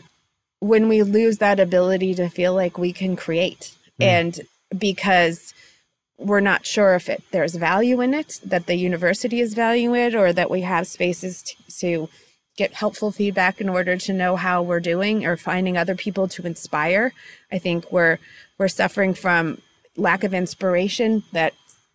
when 0.62 0.86
we 0.86 1.02
lose 1.02 1.38
that 1.38 1.58
ability 1.58 2.14
to 2.14 2.28
feel 2.28 2.54
like 2.54 2.78
we 2.78 2.92
can 2.92 3.16
create 3.16 3.74
mm. 4.00 4.06
and 4.06 4.40
because 4.78 5.52
we're 6.18 6.38
not 6.38 6.64
sure 6.64 6.94
if 6.94 7.08
it, 7.08 7.20
there's 7.32 7.56
value 7.56 8.00
in 8.00 8.14
it 8.14 8.38
that 8.44 8.66
the 8.66 8.76
university 8.76 9.40
is 9.40 9.54
valuing 9.54 10.00
it 10.00 10.14
or 10.14 10.32
that 10.32 10.48
we 10.48 10.60
have 10.60 10.86
spaces 10.86 11.42
to, 11.42 11.56
to 11.80 12.08
get 12.56 12.74
helpful 12.74 13.10
feedback 13.10 13.60
in 13.60 13.68
order 13.68 13.96
to 13.96 14.12
know 14.12 14.36
how 14.36 14.62
we're 14.62 14.78
doing 14.78 15.26
or 15.26 15.36
finding 15.36 15.76
other 15.76 15.96
people 15.96 16.28
to 16.28 16.46
inspire. 16.46 17.12
I 17.50 17.58
think 17.58 17.90
we're 17.90 18.18
we're 18.56 18.68
suffering 18.68 19.14
from 19.14 19.60
lack 19.96 20.22
of 20.22 20.32
inspiration 20.32 21.24
that 21.32 21.54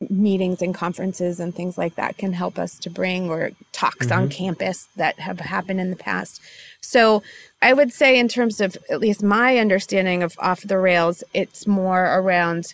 meetings 0.09 0.61
and 0.61 0.75
conferences 0.75 1.39
and 1.39 1.55
things 1.55 1.77
like 1.77 1.95
that 1.95 2.17
can 2.17 2.33
help 2.33 2.59
us 2.59 2.77
to 2.77 2.89
bring 2.89 3.29
or 3.29 3.51
talks 3.71 4.07
mm-hmm. 4.07 4.21
on 4.21 4.29
campus 4.29 4.87
that 4.95 5.19
have 5.19 5.39
happened 5.39 5.79
in 5.79 5.89
the 5.89 5.95
past. 5.95 6.39
So 6.81 7.23
I 7.61 7.73
would 7.73 7.91
say 7.91 8.19
in 8.19 8.27
terms 8.27 8.61
of 8.61 8.77
at 8.89 8.99
least 8.99 9.23
my 9.23 9.57
understanding 9.57 10.21
of 10.21 10.35
off 10.39 10.61
the 10.61 10.77
rails, 10.77 11.23
it's 11.33 11.65
more 11.65 12.05
around 12.05 12.73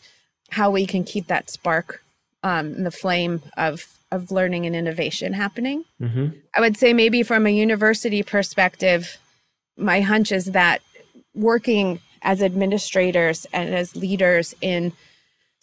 how 0.51 0.69
we 0.69 0.85
can 0.85 1.03
keep 1.03 1.27
that 1.27 1.49
spark 1.49 2.03
um, 2.43 2.83
the 2.83 2.91
flame 2.91 3.41
of 3.57 3.87
of 4.11 4.29
learning 4.29 4.67
and 4.67 4.75
innovation 4.75 5.33
happening. 5.33 5.85
Mm-hmm. 5.99 6.37
I 6.55 6.61
would 6.61 6.77
say 6.77 6.93
maybe 6.93 7.23
from 7.23 7.47
a 7.47 7.49
university 7.49 8.21
perspective, 8.21 9.17
my 9.75 10.01
hunch 10.01 10.31
is 10.31 10.45
that 10.47 10.83
working 11.33 11.99
as 12.21 12.43
administrators 12.43 13.47
and 13.51 13.73
as 13.73 13.95
leaders 13.95 14.53
in 14.61 14.93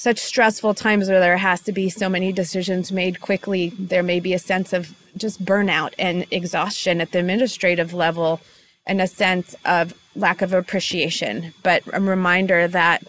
such 0.00 0.18
stressful 0.18 0.72
times 0.72 1.10
where 1.10 1.20
there 1.20 1.36
has 1.36 1.60
to 1.60 1.72
be 1.72 1.90
so 1.90 2.08
many 2.08 2.32
decisions 2.32 2.90
made 2.90 3.20
quickly, 3.20 3.68
there 3.78 4.02
may 4.02 4.18
be 4.18 4.32
a 4.32 4.38
sense 4.38 4.72
of 4.72 4.96
just 5.14 5.44
burnout 5.44 5.92
and 5.98 6.24
exhaustion 6.30 7.02
at 7.02 7.12
the 7.12 7.18
administrative 7.18 7.92
level 7.92 8.40
and 8.86 9.02
a 9.02 9.06
sense 9.06 9.54
of 9.66 9.92
lack 10.16 10.40
of 10.40 10.54
appreciation. 10.54 11.52
But 11.62 11.82
a 11.92 12.00
reminder 12.00 12.66
that 12.66 13.04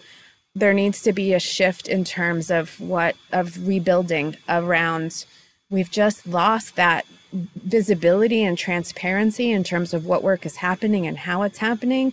there 0.54 0.74
needs 0.74 1.00
to 1.04 1.14
be 1.14 1.32
a 1.32 1.40
shift 1.40 1.88
in 1.88 2.04
terms 2.04 2.50
of 2.50 2.78
what 2.78 3.16
of 3.32 3.66
rebuilding 3.66 4.36
around 4.46 5.24
we've 5.70 5.90
just 5.90 6.26
lost 6.26 6.76
that 6.76 7.06
visibility 7.32 8.44
and 8.44 8.58
transparency 8.58 9.50
in 9.50 9.64
terms 9.64 9.94
of 9.94 10.04
what 10.04 10.22
work 10.22 10.44
is 10.44 10.56
happening 10.56 11.06
and 11.06 11.16
how 11.16 11.40
it's 11.40 11.56
happening 11.56 12.12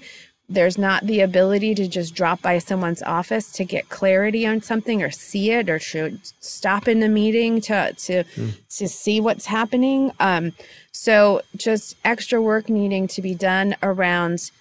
there's 0.49 0.77
not 0.77 1.05
the 1.05 1.21
ability 1.21 1.75
to 1.75 1.87
just 1.87 2.15
drop 2.15 2.41
by 2.41 2.57
someone's 2.57 3.03
office 3.03 3.51
to 3.51 3.63
get 3.63 3.89
clarity 3.89 4.45
on 4.47 4.61
something 4.61 5.03
or 5.03 5.11
see 5.11 5.51
it 5.51 5.69
or 5.69 5.77
to 5.77 6.17
stop 6.39 6.87
in 6.87 6.99
the 6.99 7.07
meeting 7.07 7.61
to 7.61 7.93
to 7.93 8.23
mm. 8.23 8.57
to 8.69 8.87
see 8.87 9.21
what's 9.21 9.45
happening 9.45 10.11
um, 10.19 10.51
so 10.91 11.41
just 11.55 11.95
extra 12.03 12.41
work 12.41 12.67
needing 12.67 13.07
to 13.07 13.21
be 13.21 13.35
done 13.35 13.75
around 13.83 14.51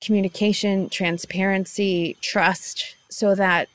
communication 0.00 0.88
transparency 0.88 2.16
trust 2.20 2.96
so 3.10 3.34
that 3.34 3.68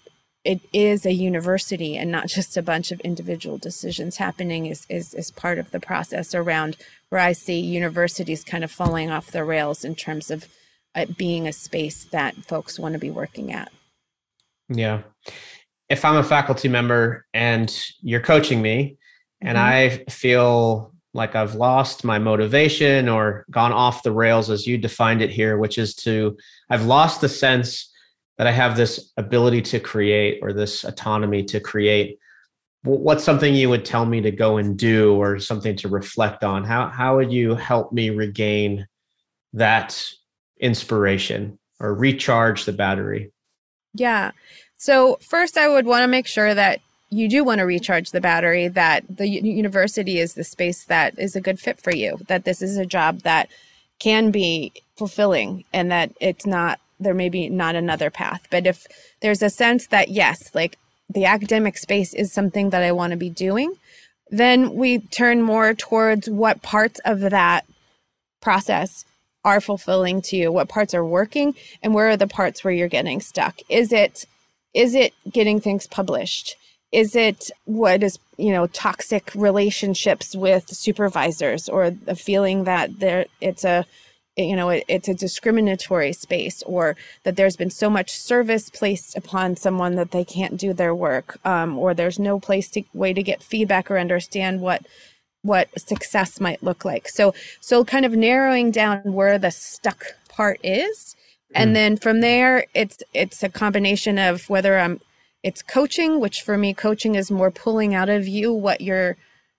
it 0.44 0.60
is 0.74 1.06
a 1.06 1.14
university 1.14 1.96
and 1.96 2.12
not 2.12 2.28
just 2.28 2.58
a 2.58 2.64
bunch 2.64 2.92
of 2.92 3.00
individual 3.02 3.60
decisions 3.60 4.18
happening 4.18 4.66
is, 4.66 4.88
is, 4.90 5.14
is 5.14 5.30
part 5.30 5.60
of 5.60 5.70
the 5.70 5.80
process 5.80 6.34
around 6.34 6.78
where 7.10 7.22
I 7.22 7.34
see 7.34 7.60
universities 7.60 8.44
kind 8.44 8.64
of 8.64 8.72
falling 8.72 9.12
off 9.12 9.30
the 9.30 9.44
rails 9.44 9.84
in 9.84 9.94
terms 9.94 10.32
of 10.32 10.48
it 10.96 11.18
being 11.18 11.48
a 11.48 11.54
space 11.54 12.06
that 12.06 12.36
folks 12.36 12.80
want 12.80 12.94
to 12.94 13.00
be 13.00 13.12
working 13.12 13.52
at. 13.52 13.72
Yeah. 14.70 15.02
If 15.90 16.06
I'm 16.06 16.18
a 16.18 16.24
faculty 16.24 16.68
member 16.68 17.26
and 17.34 17.74
you're 18.02 18.22
coaching 18.22 18.62
me 18.62 18.98
and 19.42 19.58
mm-hmm. 19.58 20.08
I 20.10 20.12
feel 20.12 20.94
like 21.14 21.36
I've 21.36 21.56
lost 21.56 22.04
my 22.06 22.20
motivation 22.20 23.10
or 23.10 23.46
gone 23.52 23.74
off 23.74 24.04
the 24.04 24.14
rails 24.14 24.50
as 24.50 24.66
you 24.66 24.78
defined 24.78 25.22
it 25.22 25.30
here, 25.30 25.58
which 25.58 25.78
is 25.78 25.94
to, 25.96 26.38
I've 26.70 26.86
lost 26.86 27.20
the 27.20 27.28
sense 27.28 27.92
that 28.38 28.48
I 28.48 28.52
have 28.52 28.78
this 28.78 29.12
ability 29.18 29.62
to 29.64 29.80
create 29.80 30.40
or 30.42 30.54
this 30.54 30.86
autonomy 30.86 31.44
to 31.46 31.60
create, 31.60 32.18
what's 32.84 33.24
something 33.24 33.54
you 33.54 33.70
would 33.70 33.86
tell 33.86 34.06
me 34.06 34.22
to 34.22 34.32
go 34.32 34.58
and 34.58 34.78
do 34.78 35.16
or 35.16 35.38
something 35.40 35.76
to 35.78 35.90
reflect 35.90 36.44
on? 36.44 36.64
How, 36.64 36.88
how 36.88 37.18
would 37.18 37.32
you 37.32 37.56
help 37.56 37.92
me 37.92 38.10
regain 38.10 38.88
that 39.54 40.02
inspiration 40.62 41.60
or 41.80 41.94
recharge 41.94 42.66
the 42.66 42.74
battery? 42.74 43.32
Yeah. 43.94 44.32
So, 44.78 45.18
first, 45.22 45.58
I 45.58 45.68
would 45.68 45.86
want 45.86 46.04
to 46.04 46.08
make 46.08 46.28
sure 46.28 46.54
that 46.54 46.80
you 47.10 47.28
do 47.28 47.44
want 47.44 47.60
to 47.60 47.66
recharge 47.66 48.12
the 48.12 48.22
battery, 48.22 48.70
that 48.70 49.04
the 49.10 49.28
university 49.28 50.18
is 50.18 50.34
the 50.34 50.46
space 50.46 50.86
that 50.86 51.20
is 51.20 51.36
a 51.36 51.42
good 51.42 51.60
fit 51.60 51.82
for 51.82 51.94
you, 51.94 52.18
that 52.28 52.46
this 52.46 52.62
is 52.62 52.78
a 52.78 52.86
job 52.86 53.20
that 53.22 53.50
can 54.00 54.32
be 54.32 54.72
fulfilling 54.96 55.64
and 55.74 55.92
that 55.92 56.12
it's 56.20 56.46
not 56.46 56.80
there 57.00 57.14
may 57.14 57.30
be 57.30 57.50
not 57.50 57.76
another 57.76 58.10
path. 58.10 58.48
But 58.50 58.68
if 58.68 58.86
there's 59.22 59.42
a 59.42 59.50
sense 59.50 59.88
that, 59.88 60.10
yes, 60.10 60.54
like 60.54 60.78
the 61.10 61.26
academic 61.26 61.78
space 61.78 62.14
is 62.14 62.32
something 62.32 62.70
that 62.70 62.84
I 62.84 62.92
want 62.92 63.12
to 63.12 63.18
be 63.18 63.30
doing, 63.30 63.74
then 64.30 64.76
we 64.76 65.00
turn 65.00 65.42
more 65.42 65.74
towards 65.74 66.30
what 66.30 66.62
parts 66.62 67.00
of 67.04 67.20
that 67.22 67.66
process 68.42 69.04
are 69.44 69.62
fulfilling 69.62 70.22
to 70.22 70.36
you 70.36 70.52
what 70.52 70.70
parts 70.70 70.94
are 70.94 71.06
working 71.06 71.56
and 71.82 71.94
where 71.94 72.10
are 72.10 72.18
the 72.18 72.28
parts 72.28 72.64
where 72.64 72.74
you're 72.74 72.88
getting 72.88 73.22
stuck? 73.22 73.60
Is 73.70 73.92
it 73.92 74.26
is 74.74 74.96
it 74.96 75.14
getting 75.30 75.60
things 75.60 75.88
published? 75.88 76.56
Is 76.92 77.16
it 77.16 77.50
what 77.66 78.04
is 78.04 78.20
you 78.38 78.52
know 78.52 78.68
toxic 78.68 79.32
relationships 79.36 80.36
with 80.36 80.70
supervisors 80.70 81.70
or 81.70 81.90
the 81.90 82.16
feeling 82.16 82.64
that 82.66 83.00
there 83.00 83.26
it's 83.40 83.64
a 83.64 83.86
you 84.38 84.56
know 84.56 84.70
it, 84.70 84.84
it's 84.88 85.08
a 85.08 85.14
discriminatory 85.14 86.14
space 86.14 86.64
or 86.64 86.96
that 87.24 87.36
there's 87.36 87.58
been 87.58 87.70
so 87.70 87.90
much 87.90 88.12
service 88.12 88.70
placed 88.70 89.18
upon 89.18 89.56
someone 89.56 89.96
that 89.96 90.12
they 90.12 90.24
can't 90.24 90.58
do 90.58 90.74
their 90.74 90.96
work 90.96 91.38
um, 91.46 91.78
or 91.78 91.94
there's 91.94 92.20
no 92.20 92.40
place 92.40 92.70
to 92.70 92.84
way 92.94 93.14
to 93.14 93.24
get 93.24 93.44
feedback 93.44 93.92
or 93.92 93.98
understand 93.98 94.62
what 94.62 94.86
what 95.44 95.70
success 95.80 96.40
might 96.40 96.64
look 96.64 96.86
like. 96.86 97.08
So 97.08 97.34
so 97.60 97.84
kind 97.84 98.06
of 98.06 98.14
narrowing 98.14 98.72
down 98.72 99.02
where 99.14 99.38
the 99.38 99.52
stuck 99.52 100.06
part 100.30 100.60
is. 100.64 101.16
And 101.54 101.72
mm. 101.72 101.74
then 101.74 101.98
from 101.98 102.22
there 102.22 102.66
it's 102.74 102.98
it's 103.14 103.44
a 103.44 103.50
combination 103.50 104.18
of 104.18 104.50
whether 104.50 104.78
i'm 104.80 105.00
it's 105.44 105.62
coaching 105.62 106.20
which 106.20 106.42
for 106.42 106.58
me 106.58 106.74
coaching 106.74 107.16
is 107.16 107.32
more 107.32 107.52
pulling 107.52 107.96
out 107.96 108.10
of 108.10 108.28
you 108.28 108.54
what 108.54 108.82
you're 108.82 109.18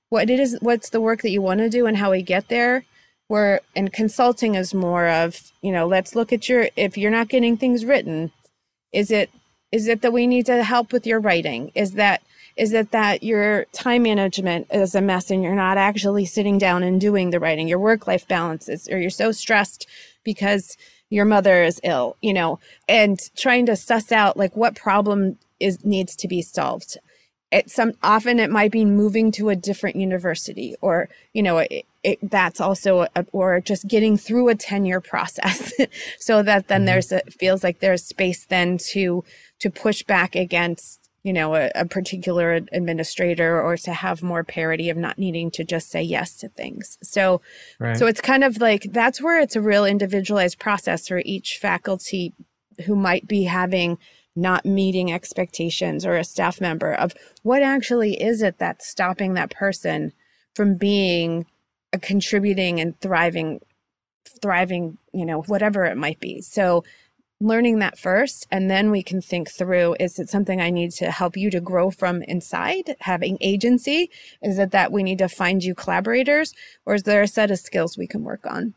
what 0.09 0.31
it 0.31 0.39
is 0.39 0.57
what's 0.61 0.91
the 0.91 1.01
work 1.01 1.23
that 1.23 1.31
you 1.31 1.43
want 1.43 1.61
to 1.61 1.69
do 1.69 1.87
and 1.87 1.97
how 1.97 2.11
we 2.11 2.23
get 2.23 2.49
there. 2.49 2.85
Where 3.29 3.61
and 3.75 3.93
consulting 3.93 4.55
is 4.57 4.75
more 4.75 5.07
of 5.09 5.53
you 5.63 5.73
know 5.73 5.87
let's 5.87 6.15
look 6.15 6.33
at 6.33 6.49
your 6.49 6.69
if 6.77 6.97
you're 6.97 7.11
not 7.11 7.29
getting 7.29 7.57
things 7.57 7.85
written 7.85 8.31
is 8.93 9.11
it 9.11 9.31
is 9.73 9.89
it 9.89 10.03
that 10.03 10.13
we 10.13 10.27
need 10.27 10.47
to 10.47 10.63
help 10.63 10.93
with 10.93 11.07
your 11.07 11.19
writing? 11.19 11.73
Is 11.75 11.93
that 11.93 12.23
is 12.57 12.73
it 12.73 12.91
that 12.91 13.23
your 13.23 13.65
time 13.73 14.03
management 14.03 14.67
is 14.73 14.95
a 14.95 15.01
mess 15.01 15.31
and 15.31 15.43
you're 15.43 15.55
not 15.55 15.79
actually 15.79 16.25
sitting 16.25 16.59
down 16.59 16.83
and 16.83 17.01
doing 17.01 17.31
the 17.31 17.41
writing 17.41 17.69
your 17.69 17.79
work 17.79 18.07
life 18.07 18.27
balance 18.29 18.69
is 18.69 18.89
or 18.89 18.99
you're 18.99 19.11
so 19.11 19.33
stressed 19.33 19.87
because 20.25 20.77
your 21.11 21.25
mother 21.25 21.63
is 21.63 21.81
ill 21.85 22.17
you 22.21 22.33
know 22.33 22.59
and 22.89 23.19
trying 23.37 23.67
to 23.67 23.77
suss 23.77 24.13
out 24.13 24.37
like 24.37 24.57
what 24.57 24.75
problem 24.75 25.39
is 25.61 25.85
needs 25.85 26.17
to 26.17 26.29
be 26.29 26.43
solved 26.43 26.99
it 27.53 27.71
some 27.71 27.93
often 28.03 28.41
it 28.41 28.51
might 28.51 28.73
be 28.73 28.85
moving 28.85 29.31
to 29.31 29.51
a 29.51 29.57
different 29.57 29.97
university 29.97 30.75
or 30.81 31.09
you 31.33 31.43
know 31.43 31.59
it, 31.59 31.85
it, 32.03 32.19
that's 32.31 32.61
also 32.61 33.07
a, 33.15 33.27
or 33.33 33.61
just 33.61 33.87
getting 33.87 34.17
through 34.17 34.49
a 34.49 34.55
tenure 34.55 35.01
process 35.01 35.73
so 36.19 36.43
that 36.43 36.69
then 36.69 36.81
mm-hmm. 36.81 36.87
there's 36.87 37.13
a 37.13 37.21
feels 37.31 37.63
like 37.63 37.79
there's 37.79 38.03
space 38.03 38.47
then 38.47 38.79
to 38.79 39.23
to 39.61 39.71
push 39.71 40.03
back 40.03 40.35
against 40.35 41.02
you 41.23 41.33
know 41.33 41.55
a, 41.55 41.71
a, 41.75 41.85
particular 41.85 42.61
administrator 42.73 43.61
or 43.61 43.77
to 43.77 43.93
have 43.93 44.23
more 44.23 44.45
parity 44.45 44.91
of 44.91 44.97
not 44.97 45.19
needing 45.19 45.51
to 45.51 45.65
just 45.65 45.91
say 45.91 46.03
yes 46.03 46.37
to 46.37 46.49
things 46.49 46.99
so 47.03 47.41
right. 47.79 47.97
so 47.97 48.07
it's 48.07 48.21
kind 48.21 48.45
of 48.45 48.61
like 48.61 48.87
that's 48.91 49.21
where 49.21 49.41
it's 49.41 49.57
a 49.57 49.61
real 49.61 49.85
individualized 49.85 50.59
process 50.59 51.09
for 51.09 51.23
each 51.25 51.59
faculty 51.59 52.33
who 52.87 52.97
might 52.97 53.27
be 53.29 53.45
having 53.45 53.99
not 54.35 54.65
meeting 54.65 55.13
expectations 55.13 56.07
or 56.07 56.17
a 56.17 56.25
staff 56.25 56.61
member 56.61 56.93
of 56.93 57.15
what 57.43 57.63
actually 57.63 58.21
is 58.21 58.43
it 58.43 58.59
that's 58.59 58.87
stopping 58.87 59.35
that 59.35 59.51
person 59.51 60.13
from 60.55 60.77
being 60.77 61.47
a 61.93 61.99
contributing 61.99 62.81
and 62.81 62.99
thriving 63.01 63.61
thriving 64.41 64.97
you 65.13 65.27
know 65.27 65.43
whatever 65.43 65.85
it 65.85 65.97
might 65.97 66.19
be 66.21 66.41
so 66.41 66.83
learning 67.43 67.81
that 67.81 67.99
first 67.99 68.47
and 68.53 68.71
then 68.71 68.91
we 68.91 69.03
can 69.03 69.21
think 69.21 69.51
through 69.51 69.97
is 69.99 70.19
it 70.21 70.31
something 70.31 70.61
i 70.61 70.71
need 70.71 70.93
to 70.93 71.11
help 71.11 71.37
you 71.37 71.51
to 71.51 71.61
grow 71.61 71.91
from 71.91 72.23
inside 72.23 72.95
having 73.01 73.37
agency? 73.41 74.11
Is 74.43 74.59
it 74.59 74.71
that 74.71 74.93
we 74.93 75.03
need 75.03 75.19
to 75.19 75.29
find 75.29 75.63
you 75.63 75.75
collaborators 75.75 76.55
or 76.87 76.95
is 76.95 77.03
there 77.03 77.23
a 77.23 77.29
set 77.29 77.51
of 77.51 77.59
skills 77.59 77.99
we 77.99 78.07
can 78.07 78.23
work 78.23 78.47
on 78.47 78.75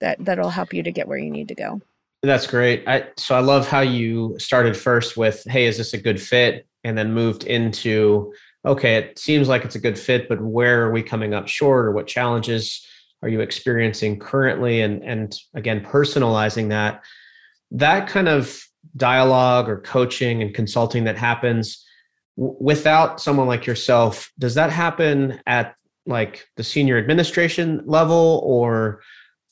that 0.00 0.24
that'll 0.24 0.50
help 0.50 0.72
you 0.72 0.82
to 0.84 0.92
get 0.92 1.08
where 1.08 1.18
you 1.18 1.30
need 1.30 1.48
to 1.48 1.54
go? 1.54 1.80
That's 2.22 2.46
great. 2.46 2.86
I, 2.86 3.08
so 3.16 3.34
i 3.34 3.40
love 3.40 3.68
how 3.68 3.80
you 3.80 4.36
started 4.38 4.76
first 4.76 5.16
with 5.16 5.42
hey 5.48 5.66
is 5.66 5.78
this 5.78 5.92
a 5.92 5.98
good 5.98 6.20
fit? 6.20 6.66
and 6.86 6.98
then 6.98 7.14
moved 7.14 7.44
into 7.44 8.32
okay 8.64 8.96
it 8.96 9.18
seems 9.18 9.48
like 9.48 9.64
it's 9.64 9.74
a 9.74 9.80
good 9.80 9.98
fit 9.98 10.28
but 10.28 10.40
where 10.40 10.82
are 10.82 10.92
we 10.92 11.02
coming 11.02 11.34
up 11.34 11.48
short 11.48 11.86
or 11.86 11.92
what 11.92 12.06
challenges 12.06 12.86
are 13.22 13.28
you 13.28 13.40
experiencing 13.40 14.20
currently? 14.20 14.82
and 14.82 15.02
and 15.02 15.36
again 15.54 15.80
personalizing 15.84 16.68
that 16.68 17.02
that 17.74 18.08
kind 18.08 18.28
of 18.28 18.64
dialogue 18.96 19.68
or 19.68 19.78
coaching 19.78 20.42
and 20.42 20.54
consulting 20.54 21.04
that 21.04 21.16
happens 21.16 21.84
w- 22.36 22.56
without 22.60 23.20
someone 23.20 23.46
like 23.46 23.66
yourself 23.66 24.30
does 24.38 24.54
that 24.54 24.70
happen 24.70 25.40
at 25.46 25.74
like 26.06 26.46
the 26.56 26.64
senior 26.64 26.98
administration 26.98 27.82
level 27.86 28.42
or 28.44 29.00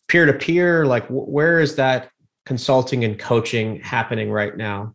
peer 0.08 0.26
to 0.26 0.32
peer? 0.32 0.86
Like 0.86 1.04
w- 1.04 1.24
where 1.24 1.60
is 1.60 1.76
that 1.76 2.10
consulting 2.44 3.04
and 3.04 3.18
coaching 3.18 3.80
happening 3.80 4.30
right 4.30 4.56
now? 4.56 4.94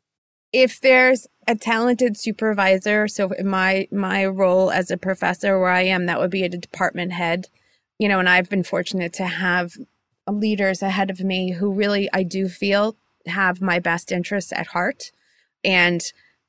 If 0.53 0.81
there's 0.81 1.27
a 1.47 1.55
talented 1.55 2.17
supervisor 2.17 3.07
so 3.07 3.31
my 3.43 3.87
my 3.91 4.25
role 4.25 4.69
as 4.69 4.91
a 4.91 4.97
professor 4.97 5.57
where 5.59 5.69
i 5.69 5.81
am 5.81 6.05
that 6.05 6.19
would 6.19 6.29
be 6.29 6.43
a 6.43 6.49
department 6.49 7.13
head 7.13 7.47
you 7.97 8.07
know 8.07 8.19
and 8.19 8.27
i've 8.27 8.49
been 8.49 8.63
fortunate 8.63 9.13
to 9.13 9.25
have 9.25 9.77
leaders 10.29 10.81
ahead 10.81 11.09
of 11.09 11.21
me 11.21 11.51
who 11.51 11.71
really 11.71 12.09
i 12.13 12.21
do 12.21 12.49
feel 12.49 12.97
have 13.29 13.61
my 13.61 13.79
best 13.79 14.11
interests 14.11 14.51
at 14.53 14.67
heart 14.67 15.11
and 15.63 16.01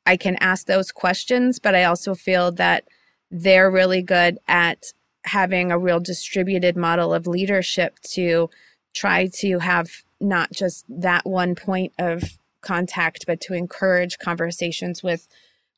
I 0.06 0.16
can 0.16 0.36
ask 0.36 0.66
those 0.66 0.90
questions, 0.90 1.58
but 1.58 1.74
I 1.74 1.84
also 1.84 2.14
feel 2.14 2.50
that 2.52 2.88
they're 3.30 3.70
really 3.70 4.00
good 4.00 4.38
at 4.48 4.92
having 5.24 5.70
a 5.70 5.78
real 5.78 6.00
distributed 6.00 6.76
model 6.78 7.12
of 7.12 7.26
leadership 7.26 7.98
to 8.00 8.48
try 8.94 9.26
to 9.26 9.58
have 9.58 9.90
not 10.18 10.50
just 10.50 10.86
that 10.88 11.26
one 11.26 11.54
point 11.54 11.92
of 11.98 12.38
contact 12.62 13.26
but 13.26 13.40
to 13.40 13.54
encourage 13.54 14.18
conversations 14.18 15.02
with 15.02 15.28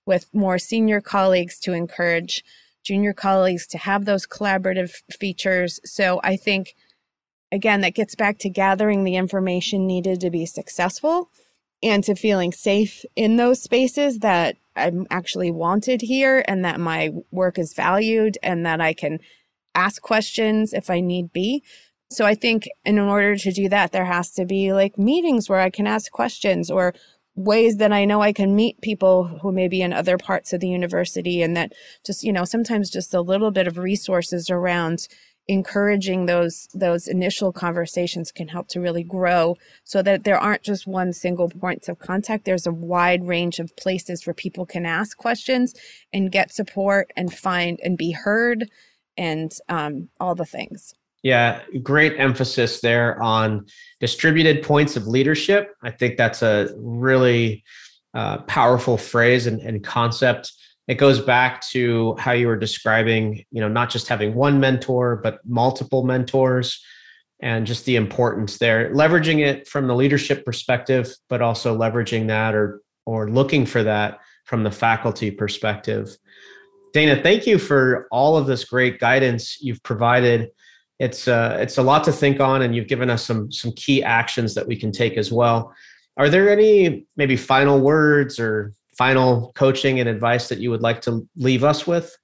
with 0.07 0.32
more 0.32 0.59
senior 0.59 1.01
colleagues 1.01 1.59
to 1.59 1.72
encourage 1.72 2.44
junior 2.82 3.12
colleagues 3.12 3.66
to 3.66 3.76
have 3.78 4.05
those 4.05 4.26
collaborative 4.26 5.03
features. 5.11 5.80
So 5.84 6.20
i 6.22 6.36
think 6.36 6.74
again, 7.53 7.80
that 7.80 7.94
gets 7.94 8.14
back 8.14 8.38
to 8.38 8.48
gathering 8.48 9.05
the 9.05 9.16
information 9.16 9.86
needed 9.86 10.20
to 10.20 10.30
be 10.30 10.46
successful 10.46 11.30
and 11.82 12.05
to 12.05 12.14
feeling 12.14 12.53
safe 12.53 13.05
in 13.16 13.36
those 13.36 13.62
spaces 13.62 14.18
that 14.18 14.57
I'm 14.76 15.07
actually 15.11 15.51
wanted 15.51 16.03
here 16.03 16.44
and 16.46 16.64
that 16.64 16.80
my 16.80 17.11
work 17.30 17.59
is 17.59 17.74
valued 17.74 18.38
and 18.42 18.64
that 18.66 18.80
I 18.80 18.92
can 18.92 19.18
ask 19.74 20.01
questions 20.03 20.72
if 20.72 20.90
I 20.90 21.01
need 21.01 21.32
be. 21.32 21.62
So 22.11 22.24
I 22.24 22.34
think 22.34 22.68
in 22.84 22.98
order 22.98 23.36
to 23.36 23.53
do 23.53 23.68
that, 23.68 23.92
there 23.92 24.05
has 24.05 24.32
to 24.32 24.44
be 24.44 24.72
like 24.72 24.98
meetings 24.98 25.48
where 25.48 25.61
I 25.61 25.70
can 25.70 25.86
ask 25.86 26.11
questions 26.11 26.70
or 26.70 26.92
ways 27.36 27.76
that 27.76 27.92
I 27.92 28.05
know 28.05 28.20
I 28.20 28.32
can 28.32 28.57
meet 28.57 28.80
people 28.80 29.24
who 29.24 29.53
may 29.53 29.68
be 29.68 29.80
in 29.80 29.92
other 29.92 30.18
parts 30.18 30.53
of 30.53 30.61
the 30.61 30.68
university 30.68 31.42
and 31.42 31.57
that 31.57 31.72
just, 32.05 32.24
you 32.24 32.32
know, 32.32 32.44
sometimes 32.44 32.90
just 32.90 33.14
a 33.14 33.20
little 33.20 33.51
bit 33.51 33.66
of 33.66 33.78
resources 33.78 34.51
around 34.51 35.07
encouraging 35.51 36.26
those 36.26 36.68
those 36.72 37.09
initial 37.09 37.53
conversations 37.53 38.30
can 38.30 38.46
help 38.46 38.68
to 38.68 38.80
really 38.80 39.03
grow 39.03 39.57
so 39.82 40.01
that 40.01 40.22
there 40.22 40.38
aren't 40.38 40.62
just 40.62 40.86
one 40.86 41.12
single 41.12 41.48
points 41.48 41.88
of 41.88 41.98
contact. 41.98 42.44
There's 42.44 42.68
a 42.68 42.72
wide 42.72 43.26
range 43.26 43.59
of 43.59 43.74
places 43.76 44.24
where 44.24 44.34
people 44.34 44.64
can 44.64 44.86
ask 44.86 45.16
questions 45.16 45.74
and 46.12 46.30
get 46.30 46.55
support 46.55 47.11
and 47.16 47.34
find 47.34 47.80
and 47.82 47.98
be 47.98 48.12
heard 48.12 48.70
and 49.16 49.53
um, 49.68 50.09
all 50.20 50.36
the 50.36 50.44
things. 50.44 50.94
Yeah 51.24 51.62
great 51.82 52.14
emphasis 52.16 52.80
there 52.80 53.20
on 53.20 53.66
distributed 53.98 54.62
points 54.62 54.94
of 54.96 55.09
leadership. 55.09 55.74
I 55.82 55.90
think 55.90 56.16
that's 56.16 56.42
a 56.42 56.68
really 56.76 57.64
uh, 58.14 58.38
powerful 58.42 58.96
phrase 58.96 59.48
and, 59.48 59.61
and 59.61 59.82
concept 59.82 60.53
it 60.91 60.99
goes 60.99 61.20
back 61.20 61.62
to 61.68 62.16
how 62.18 62.32
you 62.32 62.49
were 62.49 62.57
describing 62.57 63.45
you 63.51 63.61
know 63.61 63.68
not 63.68 63.91
just 63.91 64.09
having 64.09 64.34
one 64.34 64.59
mentor 64.59 65.16
but 65.22 65.38
multiple 65.47 66.03
mentors 66.03 66.84
and 67.41 67.66
just 67.66 67.84
the 67.84 67.97
importance 67.97 68.59
there 68.59 68.93
leveraging 68.93 69.38
it 69.38 69.68
from 69.68 69.86
the 69.86 69.95
leadership 69.95 70.45
perspective 70.45 71.14
but 71.28 71.41
also 71.41 71.78
leveraging 71.78 72.26
that 72.26 72.55
or 72.55 72.80
or 73.07 73.30
looking 73.30 73.64
for 73.66 73.82
that 73.82 74.18
from 74.45 74.62
the 74.64 74.70
faculty 74.70 75.30
perspective. 75.30 76.16
Dana 76.93 77.22
thank 77.22 77.47
you 77.47 77.59
for 77.59 78.09
all 78.11 78.36
of 78.36 78.47
this 78.47 78.64
great 78.64 78.99
guidance 78.99 79.61
you've 79.61 79.82
provided. 79.84 80.51
It's 80.99 81.28
uh, 81.28 81.57
it's 81.61 81.78
a 81.78 81.82
lot 81.82 82.05
to 82.05 82.12
think 82.12 82.41
on 82.41 82.62
and 82.62 82.74
you've 82.74 82.88
given 82.88 83.11
us 83.11 83.24
some 83.24 83.51
some 83.53 83.72
key 83.72 84.03
actions 84.03 84.55
that 84.55 84.66
we 84.66 84.76
can 84.76 84.91
take 84.91 85.16
as 85.16 85.30
well. 85.30 85.72
Are 86.16 86.28
there 86.28 86.51
any 86.51 87.07
maybe 87.16 87.36
final 87.36 87.80
words 87.80 88.41
or 88.41 88.72
final 88.97 89.53
coaching 89.55 90.01
and 90.01 90.09
advice 90.09 90.49
that 90.49 90.59
you 90.59 90.70
would 90.70 90.82
like 90.82 91.01
to 91.03 91.26
leave 91.36 91.64
us 91.64 91.86
with? 91.86 92.16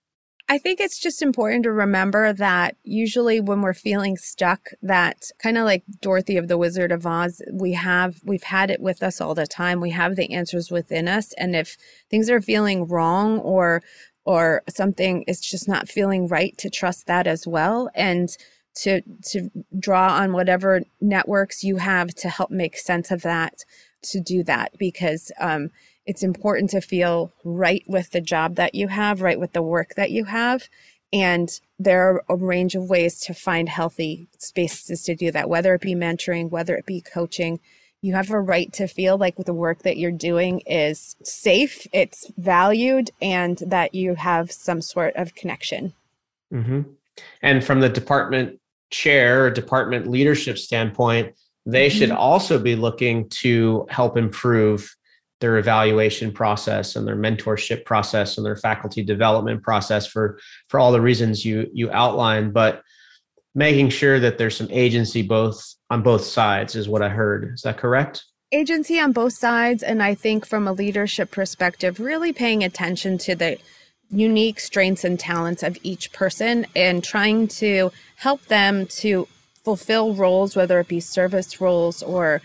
I 0.48 0.58
think 0.58 0.80
it's 0.80 1.00
just 1.00 1.22
important 1.22 1.64
to 1.64 1.72
remember 1.72 2.32
that 2.32 2.76
usually 2.84 3.40
when 3.40 3.62
we're 3.62 3.74
feeling 3.74 4.16
stuck, 4.16 4.68
that 4.80 5.24
kind 5.42 5.58
of 5.58 5.64
like 5.64 5.82
Dorothy 6.00 6.36
of 6.36 6.46
the 6.46 6.56
Wizard 6.56 6.92
of 6.92 7.04
Oz, 7.04 7.42
we 7.52 7.72
have 7.72 8.20
we've 8.24 8.44
had 8.44 8.70
it 8.70 8.80
with 8.80 9.02
us 9.02 9.20
all 9.20 9.34
the 9.34 9.46
time. 9.46 9.80
We 9.80 9.90
have 9.90 10.14
the 10.14 10.32
answers 10.32 10.70
within 10.70 11.08
us, 11.08 11.32
and 11.32 11.56
if 11.56 11.76
things 12.10 12.30
are 12.30 12.40
feeling 12.40 12.86
wrong 12.86 13.40
or 13.40 13.82
or 14.24 14.62
something 14.68 15.22
is 15.22 15.40
just 15.40 15.68
not 15.68 15.88
feeling 15.88 16.28
right 16.28 16.56
to 16.58 16.70
trust 16.70 17.06
that 17.06 17.26
as 17.26 17.46
well 17.46 17.90
and 17.94 18.36
to 18.74 19.00
to 19.22 19.50
draw 19.78 20.16
on 20.16 20.32
whatever 20.32 20.82
networks 21.00 21.64
you 21.64 21.76
have 21.76 22.14
to 22.14 22.28
help 22.28 22.50
make 22.50 22.76
sense 22.76 23.10
of 23.10 23.22
that 23.22 23.64
to 24.02 24.20
do 24.20 24.44
that 24.44 24.72
because 24.78 25.32
um, 25.40 25.70
it's 26.06 26.22
important 26.22 26.70
to 26.70 26.80
feel 26.80 27.32
right 27.44 27.82
with 27.86 28.10
the 28.10 28.20
job 28.20 28.56
that 28.56 28.74
you 28.74 28.88
have 28.88 29.22
right 29.22 29.40
with 29.40 29.52
the 29.52 29.62
work 29.62 29.94
that 29.96 30.10
you 30.10 30.24
have 30.24 30.68
and 31.12 31.60
there 31.78 32.08
are 32.08 32.24
a 32.28 32.36
range 32.36 32.74
of 32.74 32.90
ways 32.90 33.20
to 33.20 33.32
find 33.34 33.68
healthy 33.68 34.26
spaces 34.38 35.02
to 35.02 35.14
do 35.14 35.30
that 35.30 35.48
whether 35.48 35.74
it 35.74 35.80
be 35.80 35.94
mentoring 35.94 36.50
whether 36.50 36.76
it 36.76 36.86
be 36.86 37.00
coaching 37.00 37.60
you 38.02 38.14
have 38.14 38.30
a 38.30 38.40
right 38.40 38.72
to 38.74 38.86
feel 38.86 39.18
like 39.18 39.36
the 39.36 39.52
work 39.52 39.82
that 39.82 39.96
you're 39.96 40.12
doing 40.12 40.60
is 40.60 41.16
safe, 41.22 41.86
it's 41.92 42.30
valued, 42.36 43.10
and 43.20 43.58
that 43.66 43.94
you 43.94 44.14
have 44.14 44.52
some 44.52 44.80
sort 44.80 45.16
of 45.16 45.34
connection. 45.34 45.92
Mm-hmm. 46.52 46.82
And 47.42 47.64
from 47.64 47.80
the 47.80 47.88
department 47.88 48.60
chair 48.90 49.44
or 49.44 49.50
department 49.50 50.06
leadership 50.06 50.58
standpoint, 50.58 51.34
they 51.64 51.88
mm-hmm. 51.88 51.98
should 51.98 52.10
also 52.12 52.58
be 52.58 52.76
looking 52.76 53.28
to 53.30 53.86
help 53.90 54.16
improve 54.16 54.95
their 55.40 55.58
evaluation 55.58 56.32
process 56.32 56.96
and 56.96 57.06
their 57.06 57.16
mentorship 57.16 57.84
process 57.84 58.36
and 58.36 58.46
their 58.46 58.56
faculty 58.56 59.02
development 59.02 59.62
process 59.62 60.06
for 60.06 60.38
for 60.68 60.80
all 60.80 60.92
the 60.92 61.00
reasons 61.00 61.44
you 61.44 61.68
you 61.72 61.90
outlined 61.90 62.54
but 62.54 62.82
making 63.56 63.88
sure 63.88 64.20
that 64.20 64.38
there's 64.38 64.56
some 64.56 64.68
agency 64.70 65.22
both 65.22 65.74
on 65.90 66.02
both 66.02 66.22
sides 66.22 66.76
is 66.76 66.88
what 66.88 67.02
I 67.02 67.08
heard. 67.08 67.54
Is 67.54 67.62
that 67.62 67.78
correct? 67.78 68.24
Agency 68.52 69.00
on 69.00 69.12
both 69.12 69.32
sides. 69.32 69.82
And 69.82 70.02
I 70.02 70.14
think 70.14 70.46
from 70.46 70.68
a 70.68 70.72
leadership 70.72 71.30
perspective, 71.30 71.98
really 71.98 72.32
paying 72.32 72.62
attention 72.62 73.18
to 73.18 73.34
the 73.34 73.58
unique 74.10 74.60
strengths 74.60 75.02
and 75.02 75.18
talents 75.18 75.62
of 75.62 75.78
each 75.82 76.12
person 76.12 76.66
and 76.76 77.02
trying 77.02 77.48
to 77.48 77.90
help 78.16 78.44
them 78.46 78.86
to 78.86 79.26
fulfill 79.64 80.14
roles, 80.14 80.54
whether 80.54 80.78
it 80.78 80.86
be 80.86 81.00
service 81.00 81.60
roles 81.60 82.02
or 82.02 82.40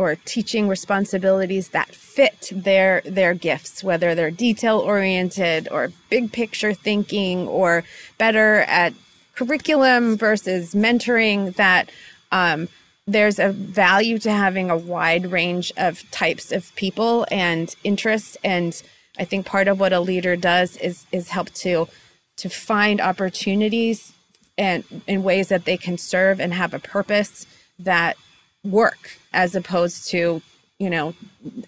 or 0.00 0.16
teaching 0.24 0.66
responsibilities 0.66 1.68
that 1.68 1.94
fit 1.94 2.50
their 2.52 3.02
their 3.04 3.34
gifts 3.34 3.84
whether 3.84 4.14
they're 4.14 4.30
detail 4.30 4.78
oriented 4.78 5.68
or 5.70 5.92
big 6.08 6.32
picture 6.32 6.72
thinking 6.72 7.46
or 7.46 7.84
better 8.18 8.60
at 8.62 8.94
curriculum 9.34 10.16
versus 10.16 10.74
mentoring 10.74 11.54
that 11.56 11.90
um, 12.32 12.68
there's 13.06 13.38
a 13.38 13.50
value 13.50 14.18
to 14.18 14.30
having 14.30 14.70
a 14.70 14.76
wide 14.76 15.30
range 15.30 15.72
of 15.76 16.08
types 16.10 16.52
of 16.52 16.74
people 16.76 17.26
and 17.30 17.74
interests. 17.84 18.36
And 18.42 18.80
i 19.18 19.24
think 19.24 19.44
part 19.44 19.68
of 19.68 19.78
what 19.80 19.92
a 19.92 20.00
leader 20.00 20.36
does 20.36 20.76
is 20.76 21.04
is 21.12 21.28
help 21.28 21.50
to 21.50 21.88
to 22.36 22.48
find 22.48 23.00
opportunities 23.00 24.12
and 24.56 24.84
in 25.06 25.22
ways 25.22 25.48
that 25.48 25.64
they 25.64 25.76
can 25.76 25.98
serve 25.98 26.40
and 26.40 26.54
have 26.54 26.72
a 26.74 26.78
purpose 26.78 27.46
that 27.78 28.16
work 28.64 29.18
as 29.32 29.54
opposed 29.54 30.08
to 30.08 30.42
you 30.78 30.90
know 30.90 31.14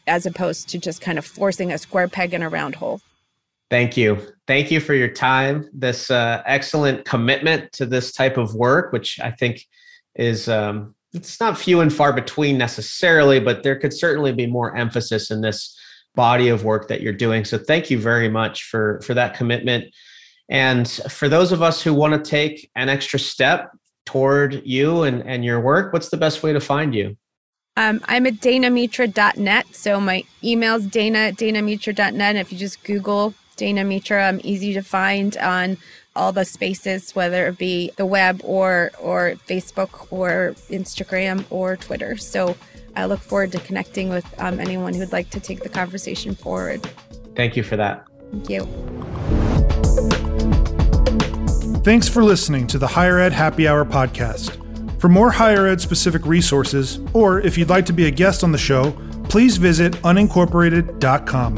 as 0.07 0.27
opposed 0.27 0.69
to 0.69 0.79
just 0.79 1.01
kind 1.01 1.19
of 1.19 1.25
forcing 1.25 1.73
a 1.73 1.79
square 1.79 2.09
peg 2.09 2.35
in 2.35 2.43
a 2.43 2.49
round 2.49 2.75
hole 2.75 3.01
thank 3.71 3.97
you 3.97 4.19
thank 4.47 4.71
you 4.71 4.81
for 4.81 4.95
your 4.95 5.09
time 5.09 5.69
this 5.73 6.11
uh, 6.11 6.43
excellent 6.47 7.05
commitment 7.05 7.73
to 7.73 7.87
this 7.87 8.13
type 8.13 8.37
of 8.37 8.55
work 8.55 8.93
which 8.93 9.19
i 9.21 9.31
think 9.31 9.65
is 10.15 10.49
um, 10.49 10.95
it's 11.15 11.41
not 11.41 11.59
few 11.59 11.81
and 11.81 11.93
far 11.93 12.13
between 12.13 12.57
necessarily, 12.57 13.39
but 13.39 13.63
there 13.63 13.79
could 13.79 13.93
certainly 13.93 14.33
be 14.33 14.47
more 14.47 14.75
emphasis 14.77 15.31
in 15.31 15.41
this 15.43 15.79
body 16.15 16.49
of 16.49 16.65
work 16.65 16.89
that 16.89 17.01
you're 17.01 17.13
doing. 17.13 17.45
So 17.45 17.59
thank 17.59 17.91
you 17.91 17.99
very 17.99 18.29
much 18.29 18.65
for 18.65 19.01
for 19.03 19.15
that 19.15 19.35
commitment. 19.35 19.95
And 20.49 20.89
for 20.89 21.29
those 21.29 21.53
of 21.53 21.63
us 21.63 21.83
who 21.83 21.95
want 21.95 22.13
to 22.13 22.31
take 22.31 22.71
an 22.77 22.89
extra 22.89 23.19
step 23.19 23.71
toward 24.05 24.63
you 24.65 25.03
and, 25.03 25.23
and 25.27 25.45
your 25.45 25.61
work, 25.61 25.93
what's 25.93 26.09
the 26.09 26.17
best 26.17 26.43
way 26.43 26.53
to 26.53 26.61
find 26.61 26.95
you? 26.95 27.17
Um, 27.77 28.01
I'm 28.05 28.27
at 28.27 28.35
danamitra.net. 28.35 29.75
So 29.75 30.01
my 30.01 30.25
email's 30.45 30.87
dana 30.87 31.19
at 31.19 31.37
danamitra.net. 31.37 32.37
If 32.37 32.53
you 32.53 32.59
just 32.59 32.85
Google 32.85 33.35
Dana 33.57 33.85
Mitra, 33.85 34.29
I'm 34.29 34.41
easy 34.45 34.75
to 34.75 34.83
find 34.83 35.37
on 35.39 35.79
all 36.15 36.33
the 36.33 36.45
spaces, 36.45 37.15
whether 37.15 37.47
it 37.47 37.59
be 37.59 37.91
the 37.97 38.05
web 38.05 38.41
or 38.45 38.91
or 39.01 39.35
Facebook 39.49 40.07
or 40.11 40.55
Instagram 40.69 41.45
or 41.49 41.77
Twitter. 41.77 42.17
So 42.19 42.57
I 42.95 43.07
look 43.07 43.21
forward 43.21 43.53
to 43.53 43.61
connecting 43.61 44.11
with 44.11 44.27
um, 44.39 44.61
anyone 44.61 44.93
who'd 44.93 45.13
like 45.13 45.31
to 45.31 45.41
take 45.41 45.63
the 45.63 45.71
conversation 45.71 46.35
forward. 46.35 46.83
Thank 47.35 47.57
you 47.57 47.63
for 47.63 47.77
that. 47.77 48.07
Thank 48.31 48.51
you. 48.51 50.32
Thanks 51.85 52.09
for 52.09 52.23
listening 52.23 52.69
to 52.69 52.79
the 52.79 52.87
Higher 52.87 53.19
Ed 53.19 53.33
Happy 53.33 53.67
Hour 53.67 53.85
podcast. 53.85 54.57
For 55.01 55.09
more 55.09 55.33
higher 55.33 55.67
ed 55.67 55.81
specific 55.81 56.25
resources, 56.25 57.01
or 57.13 57.41
if 57.41 57.59
you'd 57.59 57.71
like 57.71 57.87
to 57.87 57.93
be 57.93 58.07
a 58.07 58.11
guest 58.11 58.45
on 58.45 58.53
the 58.53 58.59
show, 58.59 58.93
please 59.29 59.57
visit 59.57 59.95
unincorporated.com. 59.95 61.57